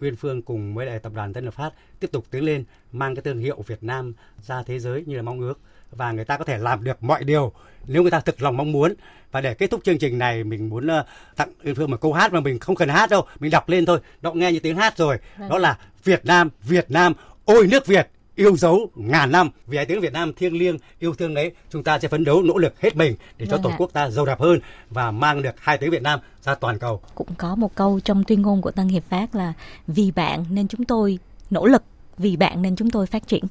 Uyên 0.00 0.16
Phương 0.16 0.42
cùng 0.42 0.74
với 0.74 0.86
lại 0.86 0.98
tập 0.98 1.12
đoàn 1.14 1.32
Tân 1.32 1.44
Lập 1.44 1.54
Phát 1.54 1.70
tiếp 2.00 2.08
tục 2.12 2.24
tiến 2.30 2.44
lên 2.44 2.64
mang 2.92 3.14
cái 3.14 3.22
thương 3.22 3.38
hiệu 3.38 3.62
Việt 3.66 3.82
Nam 3.82 4.14
ra 4.42 4.62
thế 4.62 4.78
giới 4.78 5.04
như 5.06 5.16
là 5.16 5.22
mong 5.22 5.40
ước 5.40 5.60
và 5.96 6.12
người 6.12 6.24
ta 6.24 6.36
có 6.36 6.44
thể 6.44 6.58
làm 6.58 6.84
được 6.84 7.02
mọi 7.02 7.24
điều 7.24 7.52
nếu 7.86 8.02
người 8.02 8.10
ta 8.10 8.20
thực 8.20 8.42
lòng 8.42 8.56
mong 8.56 8.72
muốn. 8.72 8.94
Và 9.32 9.40
để 9.40 9.54
kết 9.54 9.70
thúc 9.70 9.80
chương 9.84 9.98
trình 9.98 10.18
này 10.18 10.44
mình 10.44 10.68
muốn 10.68 10.86
uh, 10.86 11.06
tặng 11.36 11.52
Uyên 11.64 11.74
Phương 11.74 11.90
một 11.90 12.00
câu 12.00 12.12
hát 12.12 12.32
mà 12.32 12.40
mình 12.40 12.58
không 12.58 12.76
cần 12.76 12.88
hát 12.88 13.10
đâu. 13.10 13.26
Mình 13.40 13.50
đọc 13.50 13.68
lên 13.68 13.86
thôi. 13.86 14.00
Nó 14.22 14.32
nghe 14.32 14.52
như 14.52 14.60
tiếng 14.60 14.76
hát 14.76 14.96
rồi. 14.96 15.18
Vâng. 15.38 15.48
đó 15.48 15.58
là 15.58 15.78
Việt 16.04 16.24
Nam 16.24 16.50
Việt 16.62 16.90
Nam 16.90 17.12
ôi 17.44 17.66
nước 17.70 17.86
Việt 17.86 18.08
yêu 18.34 18.56
dấu 18.56 18.90
ngàn 18.94 19.32
năm. 19.32 19.50
Vì 19.66 19.76
hai 19.76 19.86
tiếng 19.86 20.00
Việt 20.00 20.12
Nam 20.12 20.32
thiêng 20.32 20.58
liêng 20.58 20.78
yêu 20.98 21.14
thương 21.14 21.34
ấy 21.34 21.52
chúng 21.70 21.84
ta 21.84 21.98
sẽ 21.98 22.08
phấn 22.08 22.24
đấu 22.24 22.42
nỗ 22.42 22.58
lực 22.58 22.80
hết 22.80 22.96
mình 22.96 23.16
để 23.38 23.46
cho 23.46 23.56
vâng 23.56 23.62
tổ 23.62 23.70
ạ. 23.70 23.76
quốc 23.78 23.90
ta 23.92 24.10
giàu 24.10 24.26
đẹp 24.26 24.40
hơn 24.40 24.60
và 24.90 25.10
mang 25.10 25.42
được 25.42 25.54
hai 25.58 25.78
tiếng 25.78 25.90
Việt 25.90 26.02
Nam 26.02 26.20
ra 26.42 26.54
toàn 26.54 26.78
cầu. 26.78 27.00
Cũng 27.14 27.28
có 27.38 27.54
một 27.54 27.74
câu 27.74 28.00
trong 28.00 28.24
tuyên 28.24 28.42
ngôn 28.42 28.62
của 28.62 28.70
Tân 28.70 28.88
Hiệp 28.88 29.04
Phát 29.08 29.34
là 29.34 29.52
vì 29.86 30.10
bạn 30.10 30.44
nên 30.50 30.68
chúng 30.68 30.84
tôi 30.84 31.18
nỗ 31.50 31.66
lực 31.66 31.82
vì 32.18 32.36
bạn 32.36 32.62
nên 32.62 32.76
chúng 32.76 32.90
tôi 32.90 33.06
phát 33.06 33.28
triển 33.28 33.44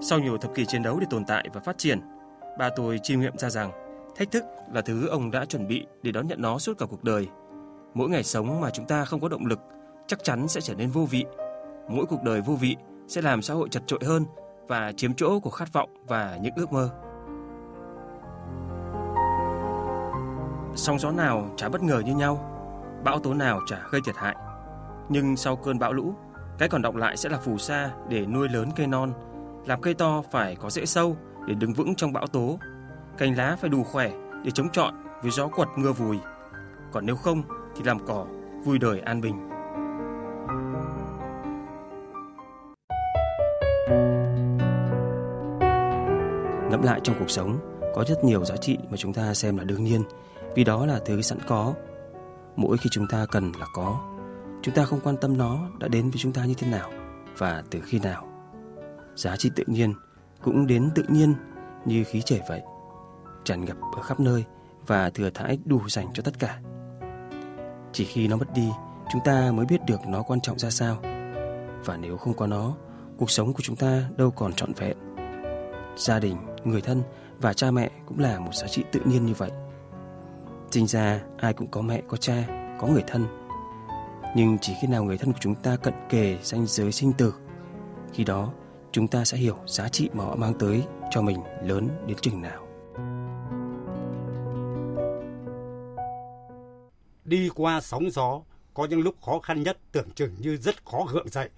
Sau 0.00 0.18
nhiều 0.18 0.38
thập 0.38 0.54
kỷ 0.54 0.64
chiến 0.66 0.82
đấu 0.82 1.00
để 1.00 1.06
tồn 1.10 1.24
tại 1.24 1.48
và 1.52 1.60
phát 1.60 1.78
triển, 1.78 2.00
ba 2.58 2.70
tôi 2.76 2.98
chiêm 3.02 3.20
nghiệm 3.20 3.38
ra 3.38 3.50
rằng 3.50 3.70
thách 4.16 4.30
thức 4.30 4.44
là 4.72 4.80
thứ 4.80 5.08
ông 5.08 5.30
đã 5.30 5.44
chuẩn 5.44 5.68
bị 5.68 5.86
để 6.02 6.12
đón 6.12 6.26
nhận 6.26 6.42
nó 6.42 6.58
suốt 6.58 6.78
cả 6.78 6.86
cuộc 6.90 7.04
đời. 7.04 7.28
Mỗi 7.94 8.08
ngày 8.08 8.22
sống 8.22 8.60
mà 8.60 8.70
chúng 8.70 8.86
ta 8.86 9.04
không 9.04 9.20
có 9.20 9.28
động 9.28 9.46
lực 9.46 9.60
chắc 10.06 10.24
chắn 10.24 10.48
sẽ 10.48 10.60
trở 10.60 10.74
nên 10.74 10.90
vô 10.90 11.06
vị. 11.10 11.24
Mỗi 11.88 12.06
cuộc 12.06 12.22
đời 12.22 12.40
vô 12.40 12.54
vị 12.54 12.76
sẽ 13.08 13.22
làm 13.22 13.42
xã 13.42 13.54
hội 13.54 13.68
chật 13.68 13.82
trội 13.86 14.00
hơn 14.04 14.24
và 14.68 14.92
chiếm 14.96 15.14
chỗ 15.14 15.40
của 15.40 15.50
khát 15.50 15.72
vọng 15.72 15.90
và 16.06 16.38
những 16.42 16.54
ước 16.56 16.72
mơ. 16.72 16.90
Sóng 20.74 20.98
gió 20.98 21.10
nào 21.10 21.50
chả 21.56 21.68
bất 21.68 21.82
ngờ 21.82 22.02
như 22.06 22.14
nhau, 22.14 22.52
bão 23.04 23.18
tố 23.18 23.34
nào 23.34 23.60
chả 23.66 23.78
gây 23.90 24.00
thiệt 24.04 24.16
hại. 24.16 24.36
Nhưng 25.08 25.36
sau 25.36 25.56
cơn 25.56 25.78
bão 25.78 25.92
lũ, 25.92 26.14
cái 26.58 26.68
còn 26.68 26.82
động 26.82 26.96
lại 26.96 27.16
sẽ 27.16 27.28
là 27.28 27.38
phù 27.38 27.58
sa 27.58 27.90
để 28.08 28.26
nuôi 28.26 28.48
lớn 28.48 28.68
cây 28.76 28.86
non 28.86 29.12
làm 29.66 29.80
cây 29.80 29.94
to 29.94 30.22
phải 30.30 30.56
có 30.56 30.70
rễ 30.70 30.86
sâu 30.86 31.16
để 31.46 31.54
đứng 31.54 31.72
vững 31.72 31.94
trong 31.94 32.12
bão 32.12 32.26
tố. 32.26 32.58
Cành 33.18 33.36
lá 33.36 33.56
phải 33.60 33.70
đủ 33.70 33.82
khỏe 33.84 34.10
để 34.44 34.50
chống 34.50 34.68
chọi 34.72 34.92
với 35.22 35.30
gió 35.30 35.48
quật 35.48 35.68
mưa 35.76 35.92
vùi. 35.92 36.18
Còn 36.92 37.06
nếu 37.06 37.16
không 37.16 37.42
thì 37.76 37.82
làm 37.84 38.06
cỏ 38.06 38.26
vui 38.64 38.78
đời 38.78 39.00
an 39.00 39.20
bình. 39.20 39.48
Ngẫm 46.70 46.82
lại 46.82 47.00
trong 47.02 47.16
cuộc 47.18 47.30
sống, 47.30 47.58
có 47.94 48.04
rất 48.08 48.24
nhiều 48.24 48.44
giá 48.44 48.56
trị 48.56 48.78
mà 48.90 48.96
chúng 48.96 49.12
ta 49.12 49.34
xem 49.34 49.56
là 49.56 49.64
đương 49.64 49.84
nhiên, 49.84 50.02
vì 50.54 50.64
đó 50.64 50.86
là 50.86 51.00
thứ 51.06 51.22
sẵn 51.22 51.38
có. 51.46 51.74
Mỗi 52.56 52.76
khi 52.78 52.88
chúng 52.92 53.06
ta 53.06 53.26
cần 53.30 53.52
là 53.60 53.66
có, 53.74 54.00
chúng 54.62 54.74
ta 54.74 54.84
không 54.84 55.00
quan 55.04 55.16
tâm 55.16 55.36
nó 55.36 55.58
đã 55.78 55.88
đến 55.88 56.10
với 56.10 56.18
chúng 56.18 56.32
ta 56.32 56.44
như 56.44 56.54
thế 56.58 56.70
nào 56.70 56.90
và 57.38 57.62
từ 57.70 57.80
khi 57.84 57.98
nào 57.98 58.35
giá 59.16 59.36
trị 59.36 59.50
tự 59.56 59.64
nhiên 59.66 59.94
cũng 60.42 60.66
đến 60.66 60.90
tự 60.94 61.02
nhiên 61.08 61.34
như 61.84 62.04
khí 62.04 62.22
trời 62.24 62.40
vậy, 62.48 62.62
tràn 63.44 63.64
ngập 63.64 63.76
ở 63.96 64.02
khắp 64.02 64.20
nơi 64.20 64.44
và 64.86 65.10
thừa 65.10 65.30
thãi 65.30 65.58
đủ 65.64 65.88
dành 65.88 66.06
cho 66.14 66.22
tất 66.22 66.38
cả. 66.38 66.60
Chỉ 67.92 68.04
khi 68.04 68.28
nó 68.28 68.36
mất 68.36 68.54
đi, 68.54 68.70
chúng 69.12 69.22
ta 69.24 69.52
mới 69.52 69.66
biết 69.66 69.80
được 69.86 70.00
nó 70.06 70.22
quan 70.22 70.40
trọng 70.40 70.58
ra 70.58 70.70
sao. 70.70 70.96
Và 71.84 71.96
nếu 71.96 72.16
không 72.16 72.34
có 72.34 72.46
nó, 72.46 72.74
cuộc 73.16 73.30
sống 73.30 73.52
của 73.52 73.62
chúng 73.62 73.76
ta 73.76 74.02
đâu 74.16 74.30
còn 74.30 74.52
trọn 74.52 74.72
vẹn. 74.72 74.96
Gia 75.96 76.18
đình, 76.18 76.36
người 76.64 76.80
thân 76.80 77.02
và 77.40 77.52
cha 77.52 77.70
mẹ 77.70 77.90
cũng 78.08 78.18
là 78.18 78.38
một 78.38 78.54
giá 78.54 78.66
trị 78.66 78.84
tự 78.92 79.00
nhiên 79.04 79.26
như 79.26 79.34
vậy. 79.34 79.50
Sinh 80.70 80.86
ra 80.86 81.20
ai 81.38 81.52
cũng 81.52 81.70
có 81.70 81.80
mẹ, 81.80 82.02
có 82.08 82.16
cha, 82.16 82.34
có 82.80 82.86
người 82.86 83.04
thân. 83.06 83.26
Nhưng 84.36 84.58
chỉ 84.60 84.74
khi 84.80 84.88
nào 84.88 85.04
người 85.04 85.18
thân 85.18 85.32
của 85.32 85.38
chúng 85.40 85.54
ta 85.54 85.76
cận 85.76 85.94
kề 86.08 86.38
ranh 86.42 86.66
giới 86.66 86.92
sinh 86.92 87.12
tử, 87.12 87.34
khi 88.12 88.24
đó 88.24 88.52
chúng 88.96 89.08
ta 89.08 89.24
sẽ 89.24 89.38
hiểu 89.38 89.56
giá 89.66 89.88
trị 89.88 90.08
mà 90.12 90.24
họ 90.24 90.36
mang 90.36 90.54
tới 90.58 90.82
cho 91.10 91.22
mình 91.22 91.36
lớn 91.62 91.88
đến 92.06 92.16
chừng 92.20 92.42
nào. 92.42 92.66
Đi 97.24 97.50
qua 97.54 97.80
sóng 97.80 98.10
gió, 98.10 98.40
có 98.74 98.86
những 98.90 99.00
lúc 99.00 99.14
khó 99.22 99.38
khăn 99.38 99.62
nhất 99.62 99.78
tưởng 99.92 100.10
chừng 100.10 100.34
như 100.38 100.56
rất 100.56 100.84
khó 100.84 101.06
gượng 101.12 101.28
dậy. 101.28 101.48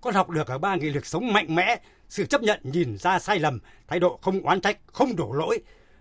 Con 0.00 0.14
học 0.14 0.30
được 0.30 0.46
ở 0.46 0.58
ba 0.58 0.76
nghị 0.76 0.90
lực 0.90 1.06
sống 1.06 1.32
mạnh 1.32 1.54
mẽ, 1.54 1.80
sự 2.08 2.26
chấp 2.26 2.42
nhận 2.42 2.60
nhìn 2.62 2.98
ra 2.98 3.18
sai 3.18 3.38
lầm, 3.38 3.58
thái 3.88 4.00
độ 4.00 4.18
không 4.22 4.40
oán 4.40 4.60
trách, 4.60 4.78
không 4.86 5.16
đổ 5.16 5.32
lỗi. 5.32 5.58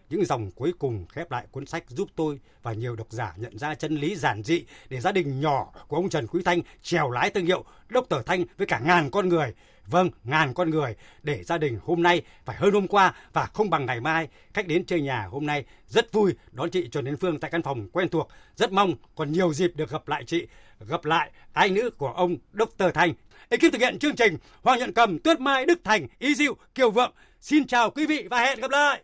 những 0.10 0.26
dòng 0.26 0.52
cuối 0.52 0.74
cùng 0.80 1.06
khép 1.06 1.32
lại 1.32 1.46
cuốn 1.52 1.66
sách 1.66 1.84
giúp 1.88 2.10
tôi 2.16 2.40
và 2.64 2.74
nhiều 2.74 2.96
độc 2.96 3.08
giả 3.10 3.34
nhận 3.38 3.58
ra 3.58 3.76
chân 3.76 3.96
lý 3.96 4.16
giản 4.16 4.44
dị 4.44 4.66
để 4.90 5.00
gia 5.00 5.12
đình 5.12 5.42
nhỏ 5.42 5.74
của 5.88 5.98
ông 5.98 6.10
Trần 6.10 6.28
Quý 6.28 6.42
Thanh 6.46 6.62
trèo 6.82 7.12
lái 7.12 7.30
thương 7.30 7.46
hiệu 7.46 7.64
Dr. 7.90 8.16
Thanh 8.26 8.46
với 8.58 8.68
cả 8.68 8.80
ngàn 8.80 9.12
con 9.12 9.30
người. 9.30 9.54
Vâng, 9.88 10.10
ngàn 10.24 10.54
con 10.54 10.70
người 10.70 10.96
để 11.24 11.44
gia 11.44 11.58
đình 11.58 11.80
hôm 11.84 12.04
nay 12.04 12.22
phải 12.46 12.56
hơn 12.56 12.74
hôm 12.74 12.88
qua 12.88 13.14
và 13.34 13.46
không 13.46 13.70
bằng 13.70 13.86
ngày 13.86 14.02
mai. 14.02 14.28
Khách 14.54 14.68
đến 14.68 14.86
chơi 14.86 15.02
nhà 15.02 15.28
hôm 15.32 15.46
nay 15.46 15.66
rất 15.88 16.14
vui 16.14 16.36
đón 16.52 16.70
chị 16.70 16.88
Trần 16.92 17.06
Đến 17.06 17.18
Phương 17.18 17.40
tại 17.40 17.52
căn 17.52 17.64
phòng 17.64 17.90
quen 17.92 18.10
thuộc. 18.10 18.30
Rất 18.56 18.72
mong 18.72 18.94
còn 19.16 19.32
nhiều 19.32 19.54
dịp 19.54 19.72
được 19.76 19.90
gặp 19.90 20.08
lại 20.08 20.24
chị, 20.28 20.48
gặp 20.80 21.06
lại 21.06 21.32
ái 21.54 21.70
nữ 21.70 21.90
của 21.90 22.12
ông 22.12 22.38
Dr. 22.54 22.84
thành 22.94 23.14
Ekip 23.50 23.72
thực 23.74 23.82
hiện 23.82 24.00
chương 24.00 24.16
trình 24.16 24.38
Hoàng 24.62 24.80
Nhận 24.80 24.94
Cầm, 24.94 25.20
Tuyết 25.20 25.40
Mai, 25.40 25.66
Đức 25.66 25.80
Thành, 25.84 26.08
Ý 26.20 26.36
Diệu, 26.36 26.56
Kiều 26.76 26.92
Vượng. 26.92 27.12
Xin 27.42 27.68
chào 27.68 27.90
quý 27.90 28.06
vị 28.06 28.28
và 28.30 28.40
hẹn 28.40 28.60
gặp 28.62 28.72
lại. 28.72 29.04